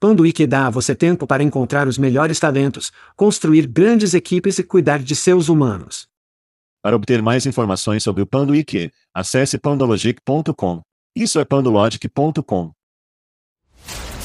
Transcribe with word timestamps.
Panduíque 0.00 0.46
dá 0.46 0.66
a 0.66 0.70
você 0.70 0.94
tempo 0.94 1.26
para 1.26 1.42
encontrar 1.42 1.86
os 1.86 1.98
melhores 1.98 2.40
talentos, 2.40 2.90
construir 3.14 3.66
grandes 3.66 4.14
equipes 4.14 4.58
e 4.58 4.62
cuidar 4.62 4.98
de 4.98 5.14
seus 5.14 5.50
humanos. 5.50 6.08
Para 6.82 6.96
obter 6.96 7.20
mais 7.20 7.44
informações 7.44 8.02
sobre 8.02 8.22
o 8.22 8.26
Panduíque, 8.26 8.90
acesse 9.14 9.58
pandologic.com. 9.58 10.80
Isso 11.14 11.38
é 11.38 11.44
pandologic.com. 11.44 12.72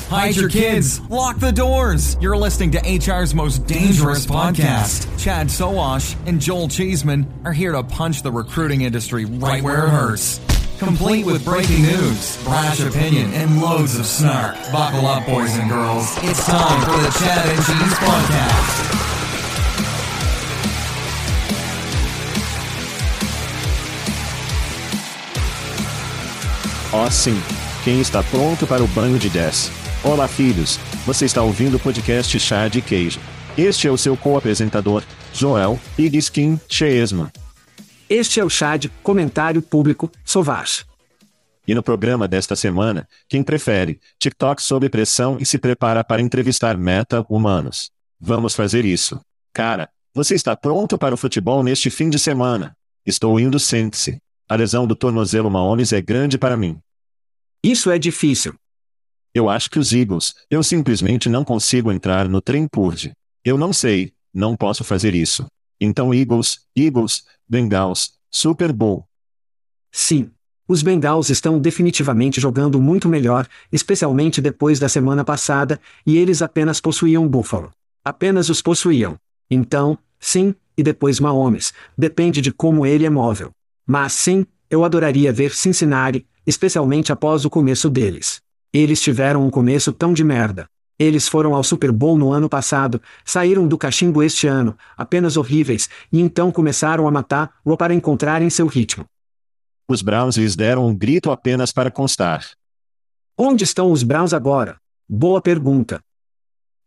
Hide 0.09 0.37
your 0.37 0.49
kids. 0.49 1.01
Lock 1.09 1.39
the 1.39 1.51
doors. 1.51 2.15
You're 2.21 2.37
listening 2.37 2.71
to 2.71 2.79
HR's 2.79 3.33
most 3.33 3.65
dangerous 3.65 4.25
podcast. 4.25 5.09
Chad 5.17 5.49
Soash 5.49 6.15
and 6.25 6.39
Joel 6.39 6.69
Cheeseman 6.69 7.25
are 7.43 7.51
here 7.51 7.73
to 7.73 7.83
punch 7.83 8.21
the 8.21 8.31
recruiting 8.31 8.83
industry 8.83 9.25
right 9.25 9.61
where 9.61 9.87
it 9.87 9.89
hurts. 9.89 10.39
Complete 10.79 11.25
with 11.25 11.45
breaking 11.45 11.83
news, 11.83 12.35
brash 12.43 12.81
opinion, 12.81 13.33
and 13.33 13.61
loads 13.61 13.97
of 13.97 14.05
snark. 14.05 14.55
Buckle 14.73 15.07
up, 15.07 15.25
boys 15.25 15.57
and 15.57 15.69
girls. 15.69 16.17
It's 16.21 16.45
time 16.45 16.81
for 16.81 17.01
the 17.01 17.11
Chad 17.17 17.47
and 17.47 17.63
Cheese 17.63 17.95
Podcast. 17.99 18.95
Ó 26.91 27.05
oh, 27.05 27.09
sim, 27.09 27.41
quem 27.85 28.01
está 28.01 28.21
pronto 28.23 28.67
para 28.67 28.83
o 28.83 28.87
banho 28.87 29.17
de 29.17 29.29
10? 29.29 29.71
Olá, 30.03 30.27
filhos. 30.27 30.77
Você 31.05 31.23
está 31.23 31.41
ouvindo 31.41 31.77
o 31.77 31.79
podcast 31.79 32.37
Chá 32.37 32.67
de 32.67 32.81
Queijo. 32.81 33.21
Este 33.57 33.87
é 33.87 33.91
o 33.91 33.97
seu 33.97 34.17
co-apresentador, 34.17 35.03
Joel 35.33 35.79
Igiskin 35.97 36.59
Cheesman. 36.67 37.31
Este 38.09 38.39
é 38.39 38.45
o 38.45 38.49
Chá 38.51 38.77
de 38.77 38.87
Comentário 39.01 39.63
Público, 39.63 40.11
Sauvage. 40.23 40.85
E 41.67 41.73
no 41.73 41.81
programa 41.81 42.27
desta 42.27 42.55
semana, 42.55 43.07
quem 43.27 43.41
prefere, 43.41 43.99
TikTok 44.19 44.61
sob 44.61 44.87
pressão 44.89 45.37
e 45.39 45.45
se 45.45 45.57
prepara 45.57 46.03
para 46.03 46.21
entrevistar 46.21 46.77
meta-humanos. 46.77 47.89
Vamos 48.19 48.53
fazer 48.53 48.85
isso. 48.85 49.19
Cara, 49.51 49.89
você 50.13 50.35
está 50.35 50.55
pronto 50.55 50.99
para 50.99 51.15
o 51.15 51.17
futebol 51.17 51.63
neste 51.63 51.89
fim 51.89 52.07
de 52.07 52.19
semana? 52.19 52.77
Estou 53.03 53.39
indo 53.39 53.59
sente-se. 53.59 54.19
A 54.47 54.55
lesão 54.55 54.85
do 54.85 54.95
tornozelo 54.95 55.49
Mahomes 55.49 55.91
é 55.91 55.99
grande 55.99 56.37
para 56.37 56.55
mim. 56.55 56.77
Isso 57.63 57.89
é 57.89 57.97
difícil. 57.97 58.53
Eu 59.33 59.49
acho 59.49 59.67
que 59.67 59.79
os 59.79 59.91
Eagles, 59.91 60.35
eu 60.47 60.61
simplesmente 60.61 61.27
não 61.27 61.43
consigo 61.43 61.91
entrar 61.91 62.29
no 62.29 62.39
trem 62.39 62.67
purge. 62.67 63.13
Eu 63.43 63.57
não 63.57 63.73
sei, 63.73 64.13
não 64.31 64.55
posso 64.55 64.83
fazer 64.83 65.15
isso. 65.15 65.47
Então 65.79 66.13
Eagles, 66.13 66.61
Eagles, 66.75 67.25
Bengals, 67.47 68.13
Super 68.29 68.71
Bowl. 68.71 69.07
Sim. 69.91 70.31
Os 70.67 70.81
Bengals 70.81 71.29
estão 71.29 71.59
definitivamente 71.59 72.41
jogando 72.41 72.81
muito 72.81 73.07
melhor, 73.07 73.47
especialmente 73.71 74.41
depois 74.41 74.79
da 74.79 74.89
semana 74.89 75.23
passada, 75.23 75.79
e 76.05 76.17
eles 76.17 76.41
apenas 76.41 76.81
possuíam 76.81 77.27
Buffalo. 77.27 77.71
Apenas 78.03 78.49
os 78.49 78.63
possuíam. 78.63 79.15
Então, 79.49 79.97
sim, 80.19 80.55
e 80.75 80.81
depois 80.81 81.19
Mahomes, 81.19 81.71
depende 81.97 82.41
de 82.41 82.51
como 82.51 82.85
ele 82.85 83.05
é 83.05 83.09
móvel. 83.09 83.51
Mas 83.85 84.13
sim, 84.13 84.45
eu 84.69 84.83
adoraria 84.83 85.31
ver 85.31 85.53
Cincinnati, 85.53 86.25
especialmente 86.45 87.11
após 87.11 87.45
o 87.45 87.49
começo 87.49 87.89
deles. 87.89 88.41
Eles 88.73 88.99
tiveram 88.99 89.45
um 89.45 89.49
começo 89.49 89.93
tão 89.93 90.13
de 90.13 90.23
merda. 90.23 90.67
Eles 90.97 91.27
foram 91.27 91.53
ao 91.53 91.63
Super 91.63 91.91
Bowl 91.91 92.17
no 92.17 92.31
ano 92.31 92.47
passado, 92.47 93.01
saíram 93.25 93.67
do 93.67 93.77
cachimbo 93.77 94.23
este 94.23 94.47
ano, 94.47 94.77
apenas 94.95 95.35
horríveis, 95.35 95.89
e 96.11 96.21
então 96.21 96.51
começaram 96.51 97.07
a 97.07 97.11
matar-o 97.11 97.75
para 97.75 97.93
encontrarem 97.93 98.49
seu 98.49 98.65
ritmo. 98.65 99.05
Os 99.87 100.01
Browns 100.01 100.37
lhes 100.37 100.55
deram 100.55 100.87
um 100.87 100.95
grito 100.95 101.31
apenas 101.31 101.71
para 101.71 101.91
constar. 101.91 102.45
Onde 103.37 103.65
estão 103.65 103.91
os 103.91 104.03
Browns 104.03 104.33
agora? 104.33 104.77
Boa 105.07 105.41
pergunta. 105.41 106.01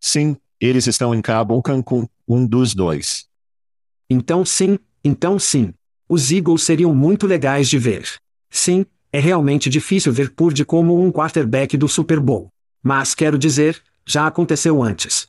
Sim, 0.01 0.37
eles 0.59 0.87
estão 0.87 1.15
em 1.15 1.21
Cabo 1.21 1.61
Cancún, 1.63 2.09
um 2.27 2.47
dos 2.47 2.75
dois. 2.75 3.27
Então 4.09 4.45
sim, 4.45 4.79
então 5.05 5.39
sim. 5.39 5.75
Os 6.09 6.33
Eagles 6.33 6.63
seriam 6.63 6.95
muito 6.95 7.27
legais 7.27 7.69
de 7.69 7.79
ver. 7.79 8.09
Sim, 8.49 8.87
é 9.13 9.21
realmente 9.21 9.69
difícil 9.69 10.13
ver 10.13 10.31
Purdy 10.31 10.65
como 10.65 10.99
um 10.99 11.13
quarterback 11.13 11.77
do 11.77 11.87
Super 11.87 12.19
Bowl. 12.19 12.49
Mas 12.83 13.15
quero 13.15 13.39
dizer, 13.39 13.83
já 14.09 14.27
aconteceu 14.27 14.83
antes. 14.83 15.29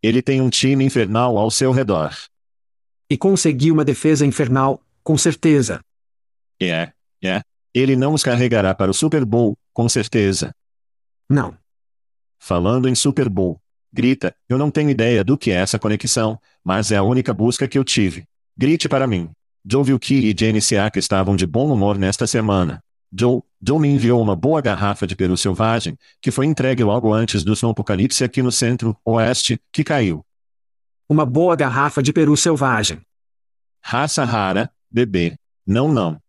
Ele 0.00 0.22
tem 0.22 0.40
um 0.40 0.48
time 0.48 0.84
infernal 0.84 1.36
ao 1.36 1.50
seu 1.50 1.72
redor. 1.72 2.16
E 3.10 3.16
conseguiu 3.16 3.74
uma 3.74 3.84
defesa 3.84 4.24
infernal, 4.24 4.80
com 5.02 5.18
certeza. 5.18 5.80
É, 6.62 6.92
é. 7.22 7.40
Ele 7.74 7.96
não 7.96 8.14
os 8.14 8.22
carregará 8.22 8.72
para 8.72 8.90
o 8.90 8.94
Super 8.94 9.24
Bowl, 9.24 9.56
com 9.72 9.88
certeza. 9.88 10.54
Não. 11.28 11.56
Falando 12.38 12.88
em 12.88 12.94
Super 12.94 13.28
Bowl, 13.28 13.60
grita, 13.92 14.34
eu 14.48 14.56
não 14.56 14.70
tenho 14.70 14.90
ideia 14.90 15.24
do 15.24 15.36
que 15.36 15.50
é 15.50 15.54
essa 15.54 15.78
conexão, 15.78 16.40
mas 16.62 16.92
é 16.92 16.96
a 16.96 17.02
única 17.02 17.34
busca 17.34 17.66
que 17.66 17.76
eu 17.76 17.84
tive. 17.84 18.24
Grite 18.56 18.88
para 18.88 19.08
mim. 19.08 19.28
Joe 19.68 19.82
viu 19.82 19.98
que 19.98 20.14
e 20.14 20.34
Jenny 20.38 20.62
Siaka 20.62 21.00
estavam 21.00 21.34
de 21.34 21.46
bom 21.46 21.72
humor 21.72 21.98
nesta 21.98 22.26
semana. 22.26 22.80
Joe, 23.12 23.42
Joe 23.60 23.80
me 23.80 23.88
enviou 23.88 24.22
uma 24.22 24.36
boa 24.36 24.60
garrafa 24.60 25.06
de 25.06 25.16
peru 25.16 25.36
selvagem, 25.36 25.98
que 26.22 26.30
foi 26.30 26.46
entregue 26.46 26.84
logo 26.84 27.12
antes 27.12 27.42
do 27.42 27.56
som 27.56 27.70
apocalipse 27.70 28.22
aqui 28.22 28.40
no 28.40 28.52
centro-oeste, 28.52 29.60
que 29.72 29.82
caiu. 29.82 30.24
Uma 31.08 31.26
boa 31.26 31.56
garrafa 31.56 32.02
de 32.02 32.12
peru 32.12 32.36
selvagem. 32.36 33.00
Raça 33.82 34.24
rara, 34.24 34.70
bebê. 34.90 35.36
Não, 35.66 35.92
não. 35.92 36.20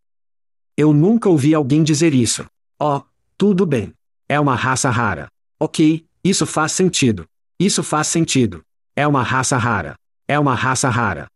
Eu 0.75 0.91
nunca 0.91 1.29
ouvi 1.29 1.53
alguém 1.53 1.83
dizer 1.83 2.13
isso. 2.13 2.45
Oh, 2.81 3.01
tudo 3.37 3.65
bem. 3.65 3.93
É 4.27 4.39
uma 4.39 4.55
raça 4.55 4.89
rara. 4.89 5.27
Ok, 5.59 6.05
isso 6.23 6.45
faz 6.45 6.71
sentido. 6.71 7.27
Isso 7.59 7.83
faz 7.83 8.07
sentido. 8.07 8.63
É 8.95 9.05
uma 9.05 9.21
raça 9.21 9.57
rara. 9.57 9.95
É 10.27 10.39
uma 10.39 10.55
raça 10.55 10.89
rara. 10.89 11.27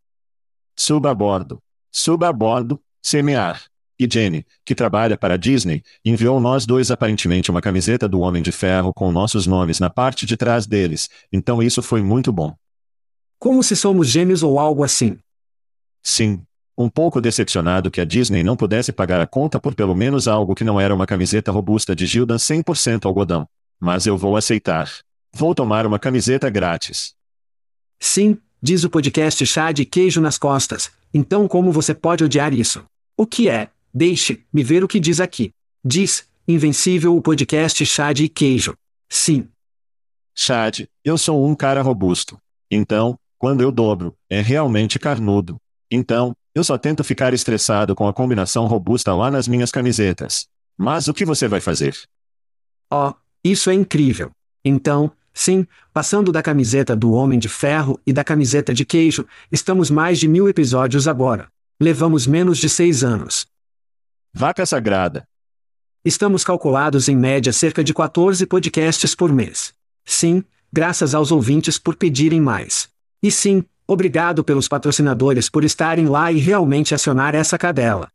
Suba 0.75 1.11
a 1.11 1.13
bordo. 1.13 1.59
Suba 1.91 2.29
a 2.29 2.33
bordo, 2.33 2.81
semear 3.01 3.61
e 4.03 4.09
Jenny, 4.11 4.45
que 4.65 4.75
trabalha 4.75 5.17
para 5.17 5.35
a 5.35 5.37
Disney, 5.37 5.83
enviou 6.03 6.39
nós 6.39 6.65
dois 6.65 6.91
aparentemente 6.91 7.49
uma 7.49 7.61
camiseta 7.61 8.07
do 8.07 8.19
Homem 8.19 8.41
de 8.41 8.51
Ferro 8.51 8.93
com 8.93 9.11
nossos 9.11 9.47
nomes 9.47 9.79
na 9.79 9.89
parte 9.89 10.25
de 10.25 10.37
trás 10.37 10.65
deles, 10.65 11.09
então 11.31 11.61
isso 11.61 11.81
foi 11.81 12.01
muito 12.01 12.31
bom. 12.31 12.55
Como 13.39 13.61
se 13.61 13.75
somos 13.75 14.07
gêmeos 14.07 14.41
ou 14.41 14.57
algo 14.57 14.83
assim. 14.83 15.17
Sim. 16.01 16.41
Um 16.77 16.89
pouco 16.89 17.21
decepcionado 17.21 17.91
que 17.91 18.01
a 18.01 18.05
Disney 18.05 18.41
não 18.41 18.55
pudesse 18.55 18.91
pagar 18.91 19.21
a 19.21 19.27
conta 19.27 19.59
por 19.59 19.75
pelo 19.75 19.93
menos 19.93 20.27
algo 20.27 20.55
que 20.55 20.63
não 20.63 20.79
era 20.79 20.95
uma 20.95 21.05
camiseta 21.05 21.51
robusta 21.51 21.95
de 21.95 22.05
Gildan 22.05 22.37
100% 22.37 23.05
algodão. 23.05 23.47
Mas 23.79 24.07
eu 24.07 24.17
vou 24.17 24.35
aceitar. 24.35 24.89
Vou 25.33 25.53
tomar 25.53 25.85
uma 25.85 25.99
camiseta 25.99 26.49
grátis. 26.49 27.13
Sim, 27.99 28.37
diz 28.61 28.83
o 28.83 28.89
podcast 28.89 29.45
Chá 29.45 29.71
de 29.71 29.85
Queijo 29.85 30.21
nas 30.21 30.37
Costas. 30.37 30.89
Então 31.13 31.47
como 31.47 31.71
você 31.71 31.93
pode 31.93 32.23
odiar 32.23 32.53
isso? 32.53 32.83
O 33.17 33.27
que 33.27 33.49
é, 33.49 33.69
Deixe-me 33.93 34.63
ver 34.63 34.83
o 34.83 34.87
que 34.87 34.99
diz 34.99 35.19
aqui. 35.19 35.51
Diz, 35.85 36.27
Invencível 36.47 37.15
o 37.15 37.21
podcast 37.21 37.85
Chad 37.85 38.19
e 38.19 38.27
Queijo. 38.27 38.75
Sim. 39.09 39.47
Chad, 40.35 40.81
eu 41.05 41.17
sou 41.17 41.47
um 41.47 41.55
cara 41.55 41.81
robusto. 41.81 42.37
Então, 42.69 43.17
quando 43.37 43.61
eu 43.61 43.71
dobro, 43.71 44.13
é 44.29 44.41
realmente 44.41 44.99
carnudo. 44.99 45.55
Então, 45.89 46.35
eu 46.53 46.63
só 46.63 46.77
tento 46.77 47.01
ficar 47.01 47.33
estressado 47.33 47.95
com 47.95 48.07
a 48.07 48.13
combinação 48.13 48.65
robusta 48.65 49.13
lá 49.15 49.31
nas 49.31 49.47
minhas 49.47 49.71
camisetas. 49.71 50.47
Mas 50.77 51.07
o 51.07 51.13
que 51.13 51.23
você 51.23 51.47
vai 51.47 51.61
fazer? 51.61 51.95
Oh, 52.91 53.13
isso 53.41 53.69
é 53.69 53.73
incrível. 53.73 54.31
Então, 54.65 55.11
sim, 55.33 55.65
passando 55.93 56.31
da 56.31 56.41
camiseta 56.41 56.93
do 56.93 57.13
Homem 57.13 57.39
de 57.39 57.47
Ferro 57.47 57.97
e 58.05 58.11
da 58.11 58.23
camiseta 58.23 58.73
de 58.73 58.83
queijo, 58.83 59.25
estamos 59.49 59.89
mais 59.89 60.19
de 60.19 60.27
mil 60.27 60.49
episódios 60.49 61.07
agora. 61.07 61.47
Levamos 61.79 62.27
menos 62.27 62.57
de 62.57 62.67
seis 62.67 63.03
anos. 63.03 63.45
Vaca 64.35 64.65
sagrada. 64.65 65.27
Estamos 66.03 66.43
calculados 66.43 67.07
em 67.07 67.15
média 67.15 67.53
cerca 67.53 67.83
de 67.83 67.93
14 67.93 68.47
podcasts 68.47 69.13
por 69.13 69.31
mês. 69.31 69.75
Sim, 70.03 70.43
graças 70.71 71.13
aos 71.13 71.31
ouvintes 71.31 71.77
por 71.77 71.95
pedirem 71.95 72.41
mais. 72.41 72.89
E 73.21 73.29
sim, 73.29 73.63
obrigado 73.87 74.43
pelos 74.43 74.67
patrocinadores 74.67 75.51
por 75.51 75.63
estarem 75.63 76.07
lá 76.07 76.31
e 76.31 76.39
realmente 76.39 76.95
acionar 76.95 77.35
essa 77.35 77.59
cadela. 77.59 78.09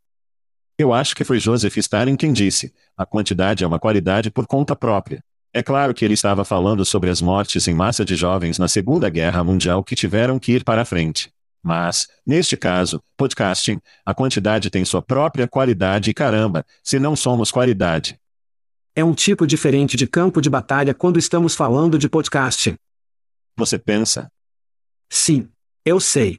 Eu 0.76 0.92
acho 0.92 1.14
que 1.14 1.22
foi 1.22 1.38
Joseph 1.38 1.76
Stalin 1.76 2.16
quem 2.16 2.32
disse: 2.32 2.74
a 2.96 3.06
quantidade 3.06 3.62
é 3.62 3.66
uma 3.66 3.78
qualidade 3.78 4.28
por 4.28 4.44
conta 4.44 4.74
própria. 4.74 5.22
É 5.54 5.62
claro 5.62 5.94
que 5.94 6.04
ele 6.04 6.14
estava 6.14 6.44
falando 6.44 6.84
sobre 6.84 7.10
as 7.10 7.22
mortes 7.22 7.68
em 7.68 7.74
massa 7.74 8.04
de 8.04 8.16
jovens 8.16 8.58
na 8.58 8.66
Segunda 8.66 9.08
Guerra 9.08 9.44
Mundial 9.44 9.84
que 9.84 9.94
tiveram 9.94 10.36
que 10.40 10.50
ir 10.50 10.64
para 10.64 10.82
a 10.82 10.84
frente. 10.84 11.30
Mas, 11.62 12.08
neste 12.26 12.56
caso, 12.56 13.02
podcasting, 13.16 13.80
a 14.04 14.14
quantidade 14.14 14.70
tem 14.70 14.84
sua 14.84 15.02
própria 15.02 15.48
qualidade 15.48 16.10
e 16.10 16.14
caramba, 16.14 16.64
se 16.82 16.98
não 16.98 17.16
somos 17.16 17.50
qualidade. 17.50 18.18
É 18.94 19.04
um 19.04 19.14
tipo 19.14 19.46
diferente 19.46 19.96
de 19.96 20.06
campo 20.06 20.40
de 20.40 20.50
batalha 20.50 20.94
quando 20.94 21.18
estamos 21.18 21.54
falando 21.54 21.98
de 21.98 22.08
podcasting. 22.08 22.76
Você 23.56 23.78
pensa? 23.78 24.30
Sim, 25.10 25.48
eu 25.84 26.00
sei. 26.00 26.38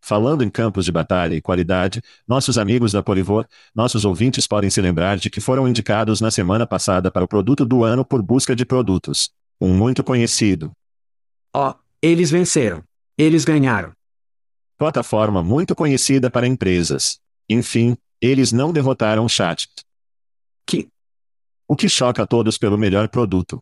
Falando 0.00 0.44
em 0.44 0.50
campos 0.50 0.84
de 0.84 0.92
batalha 0.92 1.34
e 1.34 1.42
qualidade, 1.42 2.00
nossos 2.28 2.58
amigos 2.58 2.92
da 2.92 3.02
Polivor, 3.02 3.44
nossos 3.74 4.04
ouvintes 4.04 4.46
podem 4.46 4.70
se 4.70 4.80
lembrar 4.80 5.18
de 5.18 5.28
que 5.28 5.40
foram 5.40 5.66
indicados 5.66 6.20
na 6.20 6.30
semana 6.30 6.66
passada 6.66 7.10
para 7.10 7.24
o 7.24 7.28
produto 7.28 7.64
do 7.64 7.82
ano 7.82 8.04
por 8.04 8.22
busca 8.22 8.54
de 8.54 8.64
produtos. 8.64 9.30
Um 9.60 9.74
muito 9.74 10.04
conhecido. 10.04 10.70
Ó, 11.52 11.70
oh, 11.70 11.74
eles 12.00 12.30
venceram. 12.30 12.84
Eles 13.18 13.44
ganharam. 13.44 13.95
Plataforma 14.78 15.42
muito 15.42 15.74
conhecida 15.74 16.30
para 16.30 16.46
empresas. 16.46 17.18
Enfim, 17.48 17.96
eles 18.20 18.52
não 18.52 18.72
derrotaram 18.72 19.24
o 19.24 19.28
chat. 19.28 19.68
Que? 20.66 20.88
O 21.66 21.74
que 21.74 21.88
choca 21.88 22.24
a 22.24 22.26
todos 22.26 22.58
pelo 22.58 22.76
melhor 22.76 23.08
produto. 23.08 23.58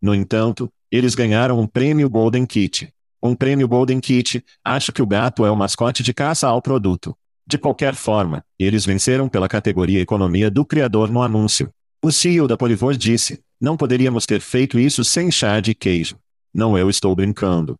No 0.00 0.14
entanto, 0.14 0.70
eles 0.90 1.14
ganharam 1.14 1.58
um 1.58 1.66
prêmio 1.66 2.10
Golden 2.10 2.44
Kit. 2.44 2.92
Um 3.22 3.34
prêmio 3.34 3.66
Golden 3.66 3.98
Kit, 3.98 4.44
acho 4.62 4.92
que 4.92 5.00
o 5.00 5.06
gato 5.06 5.46
é 5.46 5.50
o 5.50 5.56
mascote 5.56 6.02
de 6.02 6.12
caça 6.12 6.46
ao 6.46 6.60
produto. 6.60 7.16
De 7.46 7.56
qualquer 7.56 7.94
forma, 7.94 8.44
eles 8.58 8.84
venceram 8.84 9.30
pela 9.30 9.48
categoria 9.48 10.00
Economia 10.00 10.50
do 10.50 10.66
Criador 10.66 11.10
no 11.10 11.22
anúncio. 11.22 11.70
O 12.02 12.12
CEO 12.12 12.46
da 12.46 12.58
Polivor 12.58 12.94
disse: 12.94 13.40
Não 13.58 13.74
poderíamos 13.74 14.26
ter 14.26 14.40
feito 14.40 14.78
isso 14.78 15.02
sem 15.02 15.30
chá 15.30 15.60
de 15.60 15.74
queijo. 15.74 16.18
Não 16.52 16.76
eu 16.76 16.90
estou 16.90 17.14
brincando. 17.16 17.78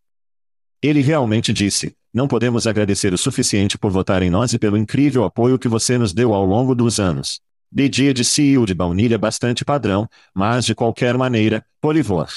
Ele 0.83 1.01
realmente 1.01 1.53
disse: 1.53 1.95
Não 2.13 2.29
podemos 2.29 2.67
agradecer 2.67 3.13
o 3.13 3.19
suficiente 3.19 3.79
por 3.79 3.91
votar 3.91 4.23
em 4.23 4.31
nós 4.31 4.53
e 4.53 4.59
pelo 4.59 4.77
incrível 4.77 5.25
apoio 5.25 5.59
que 5.59 5.69
você 5.69 5.99
nos 5.99 6.13
deu 6.13 6.35
ao 6.35 6.45
longo 6.45 6.75
dos 6.75 6.99
anos. 7.01 7.41
De 7.71 7.89
dia 7.89 8.15
de 8.15 8.25
CEO 8.25 8.65
de 8.65 8.75
baunilha 8.75 9.19
bastante 9.19 9.65
padrão, 9.65 10.09
mas 10.35 10.65
de 10.65 10.75
qualquer 10.75 11.17
maneira, 11.17 11.65
Polivor. 11.81 12.29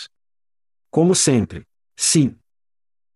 Como 0.89 1.13
sempre. 1.13 1.63
Sim, 1.95 2.35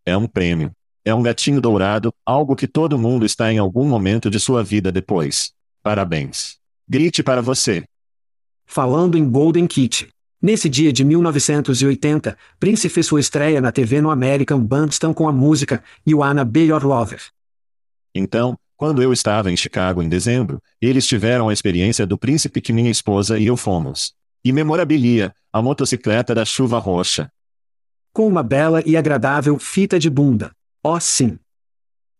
é 0.06 0.18
um 0.18 0.28
prêmio. 0.28 0.72
É 1.06 1.14
um 1.14 1.22
gatinho 1.22 1.60
dourado, 1.60 2.14
algo 2.26 2.56
que 2.56 2.68
todo 2.68 2.98
mundo 2.98 3.26
está 3.26 3.52
em 3.52 3.58
algum 3.58 3.86
momento 3.88 4.30
de 4.30 4.40
sua 4.40 4.64
vida 4.64 4.92
depois. 4.92 5.54
Parabéns. 5.82 6.58
Grite 6.88 7.24
para 7.24 7.42
você. 7.42 7.84
Falando 8.66 9.18
em 9.18 9.30
Golden 9.30 9.68
Kit. 9.68 10.10
Nesse 10.46 10.68
dia 10.68 10.92
de 10.92 11.06
1980, 11.06 12.38
Prince 12.60 12.90
fez 12.90 13.06
sua 13.06 13.22
estreia 13.22 13.62
na 13.62 13.72
TV 13.72 14.02
no 14.02 14.12
American 14.12 14.60
Bandstand 14.60 15.14
com 15.14 15.30
a 15.30 15.32
música 15.32 15.82
You 16.06 16.18
Wanna 16.18 16.44
Be 16.44 16.64
Your 16.64 16.86
Lover. 16.86 17.22
Então, 18.14 18.60
quando 18.76 19.02
eu 19.02 19.14
estava 19.14 19.50
em 19.50 19.56
Chicago 19.56 20.04
em 20.04 20.10
dezembro, 20.10 20.62
eles 20.82 21.08
tiveram 21.08 21.48
a 21.48 21.54
experiência 21.54 22.06
do 22.06 22.18
príncipe 22.18 22.60
que 22.60 22.74
minha 22.74 22.92
esposa 22.92 23.40
e 23.40 23.46
eu 23.46 23.56
fomos. 23.56 24.14
E 24.44 24.52
memorabilia, 24.52 25.34
a 25.50 25.62
motocicleta 25.62 26.36
da 26.36 26.44
chuva 26.44 26.78
roxa, 26.78 27.32
com 28.12 28.28
uma 28.28 28.44
bela 28.44 28.84
e 28.86 28.98
agradável 28.98 29.58
fita 29.58 29.98
de 29.98 30.10
bunda. 30.10 30.52
Oh 30.84 31.00
sim! 31.00 31.40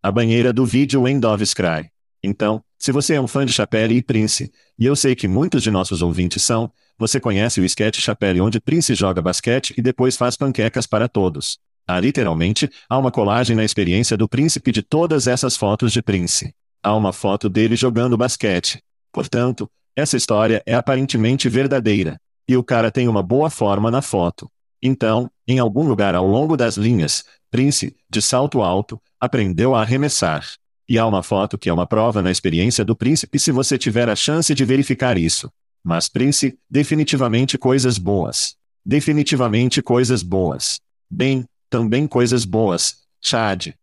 A 0.02 0.10
banheira 0.10 0.50
do 0.50 0.64
vídeo 0.64 1.06
em 1.06 1.20
Dove's 1.20 1.52
Cry. 1.52 1.90
Então, 2.22 2.64
se 2.78 2.90
você 2.90 3.16
é 3.16 3.20
um 3.20 3.26
fã 3.26 3.44
de 3.44 3.52
Chapelle 3.52 3.94
e 3.94 4.02
Prince, 4.02 4.50
e 4.78 4.86
eu 4.86 4.96
sei 4.96 5.14
que 5.14 5.28
muitos 5.28 5.62
de 5.62 5.70
nossos 5.70 6.00
ouvintes 6.00 6.42
são, 6.42 6.72
você 6.98 7.18
conhece 7.18 7.60
o 7.60 7.64
sketch 7.64 8.00
Chapelle 8.00 8.40
onde 8.40 8.60
Prince 8.60 8.94
joga 8.94 9.20
basquete 9.20 9.74
e 9.76 9.82
depois 9.82 10.16
faz 10.16 10.36
panquecas 10.36 10.86
para 10.86 11.08
todos. 11.08 11.58
Há 11.86 12.00
literalmente, 12.00 12.70
há 12.88 12.96
uma 12.96 13.10
colagem 13.10 13.54
na 13.54 13.64
experiência 13.64 14.16
do 14.16 14.28
príncipe 14.28 14.72
de 14.72 14.82
todas 14.82 15.26
essas 15.26 15.56
fotos 15.56 15.92
de 15.92 16.00
Prince. 16.00 16.54
Há 16.82 16.94
uma 16.94 17.12
foto 17.12 17.48
dele 17.48 17.76
jogando 17.76 18.16
basquete. 18.16 18.82
Portanto, 19.12 19.70
essa 19.96 20.16
história 20.16 20.62
é 20.66 20.74
aparentemente 20.74 21.48
verdadeira. 21.48 22.18
E 22.48 22.56
o 22.56 22.64
cara 22.64 22.90
tem 22.90 23.08
uma 23.08 23.22
boa 23.22 23.50
forma 23.50 23.90
na 23.90 24.02
foto. 24.02 24.50
Então, 24.82 25.30
em 25.46 25.58
algum 25.58 25.86
lugar 25.86 26.14
ao 26.14 26.26
longo 26.26 26.56
das 26.56 26.76
linhas, 26.76 27.24
Prince, 27.50 27.94
de 28.10 28.20
salto 28.20 28.62
alto, 28.62 29.00
aprendeu 29.20 29.74
a 29.74 29.80
arremessar. 29.80 30.46
E 30.88 30.98
há 30.98 31.06
uma 31.06 31.22
foto 31.22 31.56
que 31.56 31.68
é 31.68 31.72
uma 31.72 31.86
prova 31.86 32.20
na 32.20 32.30
experiência 32.30 32.84
do 32.84 32.94
príncipe 32.94 33.38
se 33.38 33.50
você 33.50 33.78
tiver 33.78 34.08
a 34.08 34.16
chance 34.16 34.54
de 34.54 34.64
verificar 34.64 35.16
isso. 35.16 35.50
Mas 35.84 36.08
Prince, 36.08 36.58
definitivamente 36.68 37.58
coisas 37.58 37.98
boas. 37.98 38.56
Definitivamente 38.84 39.82
coisas 39.82 40.22
boas. 40.22 40.80
Bem, 41.10 41.44
também 41.68 42.06
coisas 42.06 42.46
boas, 42.46 43.02
Chad. 43.20 43.74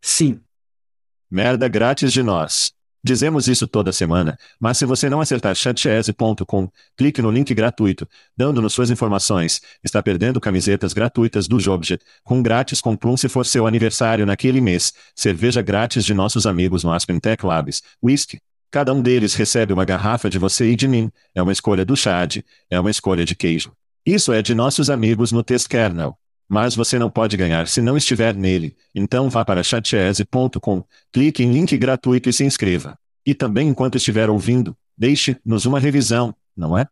Sim. 0.00 0.40
Merda 1.30 1.68
grátis 1.68 2.12
de 2.12 2.22
nós. 2.22 2.72
Dizemos 3.04 3.46
isso 3.46 3.68
toda 3.68 3.92
semana, 3.92 4.36
mas 4.58 4.76
se 4.76 4.84
você 4.84 5.08
não 5.08 5.20
acertar 5.20 5.54
chatchese.com, 5.54 6.68
clique 6.96 7.22
no 7.22 7.30
link 7.30 7.54
gratuito, 7.54 8.08
dando-nos 8.36 8.72
suas 8.72 8.90
informações, 8.90 9.60
está 9.84 10.02
perdendo 10.02 10.40
camisetas 10.40 10.92
gratuitas 10.92 11.46
do 11.46 11.60
Jobjet, 11.60 12.04
com 12.24 12.42
grátis 12.42 12.80
com 12.80 12.96
Plum 12.96 13.16
se 13.16 13.28
for 13.28 13.46
seu 13.46 13.66
aniversário 13.68 14.26
naquele 14.26 14.60
mês, 14.60 14.92
cerveja 15.14 15.62
grátis 15.62 16.04
de 16.04 16.12
nossos 16.12 16.44
amigos 16.44 16.82
no 16.82 16.92
Aspen 16.92 17.20
Tech 17.20 17.46
Labs, 17.46 17.82
whisky. 18.02 18.40
Cada 18.70 18.92
um 18.92 19.00
deles 19.00 19.34
recebe 19.34 19.72
uma 19.72 19.84
garrafa 19.84 20.28
de 20.28 20.38
você 20.38 20.70
e 20.70 20.76
de 20.76 20.86
mim, 20.86 21.10
é 21.34 21.42
uma 21.42 21.52
escolha 21.52 21.84
do 21.84 21.96
Chad, 21.96 22.42
é 22.70 22.78
uma 22.78 22.90
escolha 22.90 23.24
de 23.24 23.34
queijo. 23.34 23.72
Isso 24.04 24.32
é 24.32 24.42
de 24.42 24.54
nossos 24.54 24.90
amigos 24.90 25.32
no 25.32 25.42
Test 25.42 25.68
Kernel. 25.68 26.16
Mas 26.48 26.74
você 26.74 26.98
não 26.98 27.10
pode 27.10 27.36
ganhar 27.36 27.68
se 27.68 27.82
não 27.82 27.96
estiver 27.96 28.34
nele, 28.34 28.74
então 28.94 29.28
vá 29.28 29.44
para 29.44 29.62
chatese.com, 29.62 30.82
clique 31.12 31.42
em 31.42 31.52
link 31.52 31.76
gratuito 31.76 32.30
e 32.30 32.32
se 32.32 32.42
inscreva. 32.44 32.98
E 33.24 33.34
também 33.34 33.68
enquanto 33.68 33.96
estiver 33.96 34.30
ouvindo, 34.30 34.74
deixe-nos 34.96 35.66
uma 35.66 35.78
revisão, 35.78 36.34
não 36.56 36.76
é? 36.76 36.86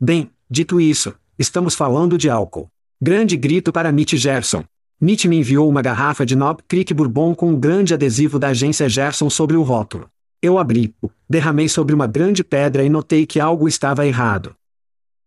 Bem, 0.00 0.30
dito 0.48 0.80
isso, 0.80 1.14
estamos 1.38 1.74
falando 1.74 2.16
de 2.16 2.30
álcool. 2.30 2.70
Grande 3.00 3.36
grito 3.36 3.72
para 3.72 3.92
Mitch 3.92 4.14
Gerson. 4.14 4.64
Mitch 4.98 5.26
me 5.26 5.36
enviou 5.36 5.68
uma 5.68 5.82
garrafa 5.82 6.24
de 6.24 6.34
Knob 6.34 6.62
Creek 6.66 6.94
Bourbon 6.94 7.34
com 7.34 7.50
um 7.50 7.60
grande 7.60 7.92
adesivo 7.92 8.38
da 8.38 8.48
agência 8.48 8.88
Gerson 8.88 9.28
sobre 9.28 9.56
o 9.56 9.62
rótulo. 9.62 10.08
Eu 10.44 10.58
abri, 10.58 10.92
derramei 11.30 11.68
sobre 11.68 11.94
uma 11.94 12.08
grande 12.08 12.42
pedra 12.42 12.82
e 12.82 12.88
notei 12.88 13.24
que 13.24 13.38
algo 13.38 13.68
estava 13.68 14.04
errado. 14.04 14.56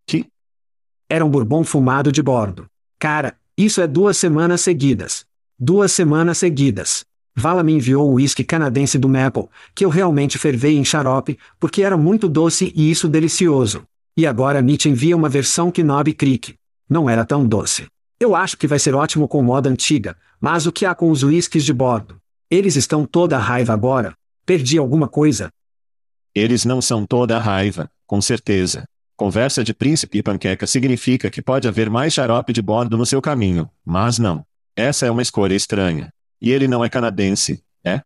Que? 0.06 0.26
Era 1.10 1.24
um 1.24 1.30
bourbon 1.30 1.64
fumado 1.64 2.12
de 2.12 2.22
bordo. 2.22 2.66
Cara, 3.00 3.38
isso 3.58 3.80
é 3.80 3.88
duas 3.88 4.18
semanas 4.18 4.60
seguidas. 4.60 5.26
Duas 5.58 5.94
semanas 5.94 6.38
seguidas. 6.38 7.06
Vala 7.34 7.64
me 7.64 7.72
enviou 7.72 8.10
o 8.10 8.16
uísque 8.16 8.44
canadense 8.44 8.98
do 8.98 9.08
Maple, 9.08 9.48
que 9.74 9.86
eu 9.86 9.90
realmente 9.90 10.38
fervei 10.38 10.78
em 10.78 10.84
xarope, 10.84 11.40
porque 11.58 11.82
era 11.82 11.96
muito 11.96 12.28
doce 12.28 12.74
e 12.76 12.92
isso 12.92 13.08
delicioso. 13.08 13.84
E 14.18 14.28
agora 14.28 14.62
Mitch 14.62 14.86
envia 14.86 15.16
uma 15.16 15.30
versão 15.30 15.72
Knob 15.72 16.14
Creek. 16.14 16.56
Não 16.90 17.10
era 17.10 17.24
tão 17.24 17.48
doce. 17.48 17.86
Eu 18.20 18.36
acho 18.36 18.58
que 18.58 18.68
vai 18.68 18.80
ser 18.80 18.94
ótimo 18.94 19.30
com 19.30 19.42
moda 19.42 19.70
antiga, 19.70 20.18
mas 20.42 20.66
o 20.66 20.74
que 20.74 20.86
há 20.86 20.94
com 20.94 21.10
os 21.10 21.24
uísques 21.24 21.64
de 21.64 21.74
bordo? 21.74 22.18
Eles 22.52 22.76
estão 22.76 23.06
toda 23.06 23.38
a 23.38 23.40
raiva 23.40 23.72
agora. 23.72 24.14
Perdi 24.46 24.78
alguma 24.78 25.08
coisa? 25.08 25.52
Eles 26.34 26.66
não 26.66 26.80
são 26.80 27.04
toda 27.04 27.36
a 27.36 27.40
raiva, 27.40 27.90
com 28.06 28.22
certeza. 28.22 28.88
Conversa 29.18 29.64
de 29.64 29.74
príncipe 29.74 30.20
e 30.20 30.24
panqueca 30.24 30.68
significa 30.68 31.32
que 31.32 31.42
pode 31.42 31.68
haver 31.68 31.90
mais 31.90 32.14
xarope 32.14 32.54
de 32.54 32.62
bordo 32.62 32.96
no 32.96 33.08
seu 33.08 33.22
caminho, 33.22 33.68
mas 33.84 34.20
não. 34.20 34.46
Essa 34.76 35.08
é 35.08 35.12
uma 35.12 35.24
escolha 35.24 35.56
estranha. 35.56 36.14
E 36.40 36.52
ele 36.52 36.68
não 36.68 36.86
é 36.86 36.90
canadense, 36.90 37.64
é? 37.84 38.02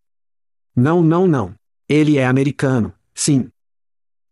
Não, 0.74 1.02
não, 1.02 1.26
não. 1.26 1.54
Ele 1.86 2.16
é 2.16 2.24
americano, 2.24 2.94
sim. 3.14 3.50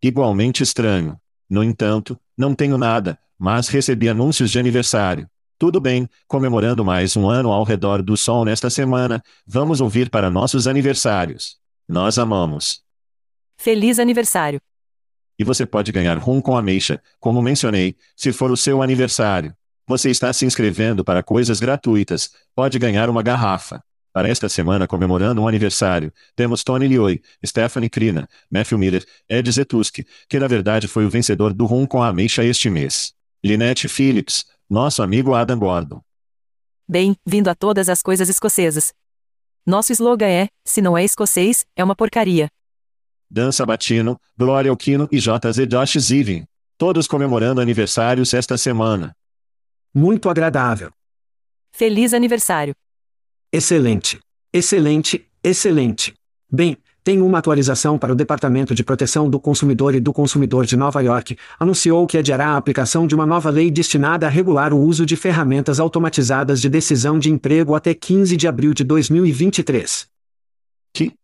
Igualmente 0.02 0.62
estranho. 0.62 1.20
No 1.50 1.62
entanto, 1.62 2.18
não 2.36 2.54
tenho 2.54 2.78
nada, 2.78 3.18
mas 3.38 3.68
recebi 3.68 4.08
anúncios 4.08 4.50
de 4.50 4.58
aniversário. 4.58 5.28
Tudo 5.58 5.78
bem, 5.78 6.08
comemorando 6.26 6.84
mais 6.84 7.16
um 7.16 7.28
ano 7.28 7.52
ao 7.52 7.64
redor 7.64 8.00
do 8.02 8.16
sol 8.16 8.46
nesta 8.46 8.70
semana, 8.70 9.22
vamos 9.46 9.80
ouvir 9.80 10.08
para 10.08 10.30
nossos 10.30 10.66
aniversários. 10.66 11.58
Nós 11.88 12.18
amamos. 12.18 12.83
Feliz 13.57 13.99
aniversário! 13.99 14.61
E 15.38 15.45
você 15.45 15.64
pode 15.64 15.90
ganhar 15.90 16.18
rum 16.18 16.38
com 16.38 16.54
ameixa, 16.54 17.00
como 17.18 17.40
mencionei, 17.40 17.97
se 18.14 18.30
for 18.30 18.50
o 18.50 18.59
seu 18.59 18.83
aniversário. 18.83 19.54
Você 19.87 20.11
está 20.11 20.30
se 20.35 20.45
inscrevendo 20.45 21.02
para 21.02 21.23
coisas 21.23 21.61
gratuitas, 21.61 22.30
pode 22.54 22.78
ganhar 22.78 23.09
uma 23.09 23.23
garrafa. 23.23 23.83
Para 24.12 24.28
esta 24.28 24.50
semana 24.50 24.87
comemorando 24.87 25.40
um 25.40 25.49
aniversário, 25.49 26.12
temos 26.37 26.62
Tony 26.62 26.88
Lioi, 26.88 27.23
Stephanie 27.47 27.88
Krina, 27.88 28.28
Matthew 28.50 28.76
Miller, 28.76 29.07
Ed 29.26 29.50
Zetuski, 29.50 30.07
que 30.28 30.38
na 30.38 30.47
verdade 30.47 30.87
foi 30.88 31.07
o 31.07 31.11
vencedor 31.11 31.54
do 31.54 31.64
Rum 31.64 31.87
com 31.87 32.02
a 32.02 32.09
Ameixa 32.09 32.45
este 32.45 32.68
mês. 32.68 33.14
Lynette 33.42 33.88
Phillips, 33.88 34.45
nosso 34.68 35.02
amigo 35.02 35.35
Adam 35.35 35.59
Gordon. 35.59 36.02
Bem-vindo 36.87 37.49
a 37.49 37.54
todas 37.54 37.88
as 37.88 38.02
coisas 38.02 38.28
escocesas. 38.28 38.92
Nosso 39.68 39.92
slogan 39.92 40.28
é: 40.28 40.48
se 40.64 40.80
não 40.80 40.96
é 40.96 41.04
escocês, 41.04 41.66
é 41.76 41.84
uma 41.84 41.94
porcaria. 41.94 42.48
Dan 43.30 43.52
Sabatino, 43.52 44.18
Glória 44.34 44.70
Alquino 44.70 45.06
e 45.12 45.18
JZ 45.18 45.66
Josh 45.68 45.98
Zivin. 45.98 46.46
Todos 46.78 47.06
comemorando 47.06 47.60
aniversários 47.60 48.32
esta 48.32 48.56
semana. 48.56 49.14
Muito 49.92 50.30
agradável. 50.30 50.90
Feliz 51.70 52.14
aniversário. 52.14 52.75
Excelente. 53.52 54.18
Excelente, 54.50 55.30
excelente. 55.44 56.14
Bem, 56.50 56.78
tem 57.08 57.22
uma 57.22 57.38
atualização 57.38 57.96
para 57.96 58.12
o 58.12 58.14
Departamento 58.14 58.74
de 58.74 58.84
Proteção 58.84 59.30
do 59.30 59.40
Consumidor 59.40 59.94
e 59.94 60.00
do 60.00 60.12
Consumidor 60.12 60.66
de 60.66 60.76
Nova 60.76 61.00
York, 61.00 61.38
anunciou 61.58 62.06
que 62.06 62.18
adiará 62.18 62.48
a 62.48 62.56
aplicação 62.58 63.06
de 63.06 63.14
uma 63.14 63.24
nova 63.24 63.48
lei 63.48 63.70
destinada 63.70 64.26
a 64.26 64.28
regular 64.28 64.74
o 64.74 64.78
uso 64.78 65.06
de 65.06 65.16
ferramentas 65.16 65.80
automatizadas 65.80 66.60
de 66.60 66.68
decisão 66.68 67.18
de 67.18 67.30
emprego 67.30 67.74
até 67.74 67.94
15 67.94 68.36
de 68.36 68.46
abril 68.46 68.74
de 68.74 68.84
2023. 68.84 70.06
Que? 70.92 71.14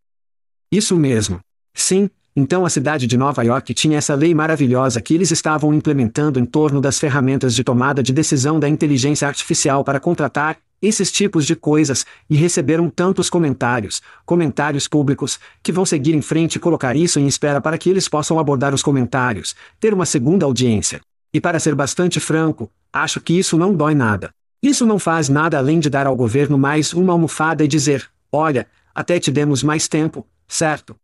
Isso 0.73 0.97
mesmo. 0.97 1.39
Sim, 1.75 2.09
então 2.35 2.65
a 2.65 2.71
cidade 2.71 3.07
de 3.07 3.19
Nova 3.19 3.43
York 3.43 3.75
tinha 3.75 3.99
essa 3.99 4.15
lei 4.15 4.35
maravilhosa 4.35 5.03
que 5.03 5.13
eles 5.13 5.31
estavam 5.31 5.75
implementando 5.75 6.41
em 6.41 6.47
torno 6.47 6.81
das 6.81 6.99
ferramentas 6.99 7.55
de 7.55 7.63
tomada 7.63 8.03
de 8.03 8.15
decisão 8.15 8.59
da 8.59 8.71
inteligência 8.71 9.29
artificial 9.29 9.85
para 9.85 10.01
contratar 10.01 10.57
esses 10.87 11.11
tipos 11.11 11.47
de 11.47 11.57
coisas 11.57 12.05
e 12.29 12.37
receberam 12.37 12.91
tantos 12.91 13.31
comentários, 13.31 14.03
comentários 14.25 14.87
públicos, 14.87 15.39
que 15.63 15.73
vão 15.73 15.87
seguir 15.87 16.15
em 16.15 16.23
frente 16.23 16.57
e 16.57 16.61
colocar 16.61 16.95
isso 16.97 17.19
em 17.19 17.27
espera 17.27 17.61
para 17.61 17.79
que 17.79 17.89
eles 17.89 18.09
possam 18.09 18.39
abordar 18.39 18.75
os 18.75 18.83
comentários, 18.83 19.55
ter 19.81 19.95
uma 19.95 20.07
segunda 20.07 20.45
audiência. 20.45 21.01
E 21.33 21.41
para 21.41 21.59
ser 21.59 21.75
bastante 21.75 22.21
franco, 22.21 22.71
acho 22.93 23.21
que 23.21 23.33
isso 23.39 23.57
não 23.57 23.75
dói 23.75 23.95
nada. 23.95 24.31
Isso 24.63 24.87
não 24.87 24.99
faz 24.99 25.29
nada 25.29 25.59
além 25.59 25.81
de 25.81 25.91
dar 25.91 26.07
ao 26.07 26.17
governo 26.17 26.57
mais 26.57 26.93
uma 26.93 27.13
almofada 27.13 27.65
e 27.65 27.69
dizer: 27.69 28.09
olha, 28.31 28.67
até 28.95 29.19
te 29.19 29.31
demos 29.31 29.63
mais 29.63 29.89
tempo, 29.89 30.27
certo? 30.47 30.97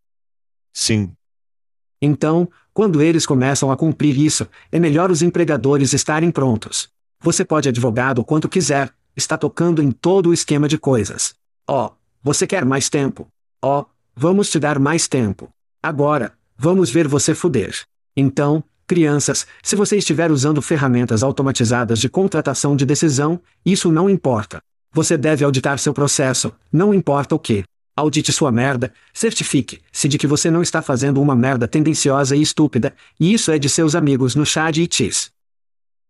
Sim. 0.72 1.12
Então, 2.00 2.48
quando 2.72 3.02
eles 3.02 3.26
começam 3.26 3.70
a 3.70 3.76
cumprir 3.76 4.16
isso, 4.18 4.48
é 4.70 4.78
melhor 4.78 5.10
os 5.10 5.20
empregadores 5.20 5.92
estarem 5.92 6.30
prontos. 6.30 6.88
Você 7.20 7.44
pode 7.44 7.68
advogado 7.68 8.20
o 8.20 8.24
quanto 8.24 8.48
quiser, 8.48 8.90
está 9.16 9.36
tocando 9.36 9.82
em 9.82 9.90
todo 9.90 10.30
o 10.30 10.34
esquema 10.34 10.68
de 10.68 10.78
coisas. 10.78 11.34
Ó, 11.68 11.86
oh, 11.86 11.92
você 12.22 12.46
quer 12.46 12.64
mais 12.64 12.88
tempo? 12.88 13.28
Ó, 13.62 13.80
oh, 13.80 13.86
vamos 14.14 14.50
te 14.50 14.58
dar 14.58 14.78
mais 14.78 15.08
tempo. 15.08 15.48
Agora, 15.82 16.32
vamos 16.56 16.90
ver 16.90 17.08
você 17.08 17.34
fuder. 17.34 17.74
Então, 18.16 18.62
crianças, 18.86 19.46
se 19.62 19.76
você 19.76 19.96
estiver 19.96 20.30
usando 20.30 20.60
ferramentas 20.60 21.22
automatizadas 21.22 21.98
de 21.98 22.08
contratação 22.08 22.74
de 22.74 22.84
decisão, 22.84 23.40
isso 23.64 23.90
não 23.90 24.10
importa. 24.10 24.60
Você 24.92 25.16
deve 25.16 25.44
auditar 25.44 25.78
seu 25.78 25.94
processo, 25.94 26.52
não 26.72 26.92
importa 26.92 27.34
o 27.34 27.38
que. 27.38 27.62
Audite 27.96 28.32
sua 28.32 28.50
merda, 28.50 28.92
certifique-se 29.12 30.08
de 30.08 30.18
que 30.18 30.26
você 30.26 30.50
não 30.50 30.62
está 30.62 30.82
fazendo 30.82 31.20
uma 31.20 31.36
merda 31.36 31.68
tendenciosa 31.68 32.34
e 32.34 32.42
estúpida, 32.42 32.94
e 33.18 33.32
isso 33.32 33.52
é 33.52 33.58
de 33.58 33.68
seus 33.68 33.94
amigos 33.94 34.34
no 34.34 34.44
Chad 34.44 34.78
e 34.78 34.86
Tis. 34.86 35.30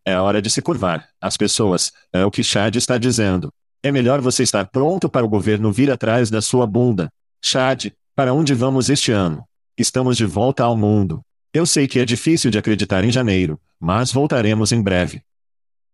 É 0.04 0.18
hora 0.18 0.40
de 0.40 0.48
se 0.48 0.62
curvar. 0.62 1.08
As 1.20 1.36
pessoas, 1.36 1.92
é 2.12 2.24
o 2.24 2.30
que 2.30 2.42
Chad 2.42 2.76
está 2.76 2.96
dizendo. 2.96 3.52
É 3.82 3.90
melhor 3.90 4.20
você 4.20 4.42
estar 4.42 4.66
pronto 4.66 5.08
para 5.08 5.24
o 5.24 5.28
governo 5.28 5.72
vir 5.72 5.90
atrás 5.90 6.30
da 6.30 6.40
sua 6.40 6.66
bunda. 6.66 7.10
Chad, 7.42 7.86
para 8.14 8.32
onde 8.32 8.54
vamos 8.54 8.90
este 8.90 9.12
ano? 9.12 9.44
Estamos 9.76 10.16
de 10.16 10.26
volta 10.26 10.64
ao 10.64 10.76
mundo. 10.76 11.20
Eu 11.52 11.66
sei 11.66 11.88
que 11.88 11.98
é 11.98 12.04
difícil 12.04 12.50
de 12.50 12.58
acreditar 12.58 13.04
em 13.04 13.10
janeiro, 13.10 13.58
mas 13.78 14.12
voltaremos 14.12 14.72
em 14.72 14.82
breve. 14.82 15.22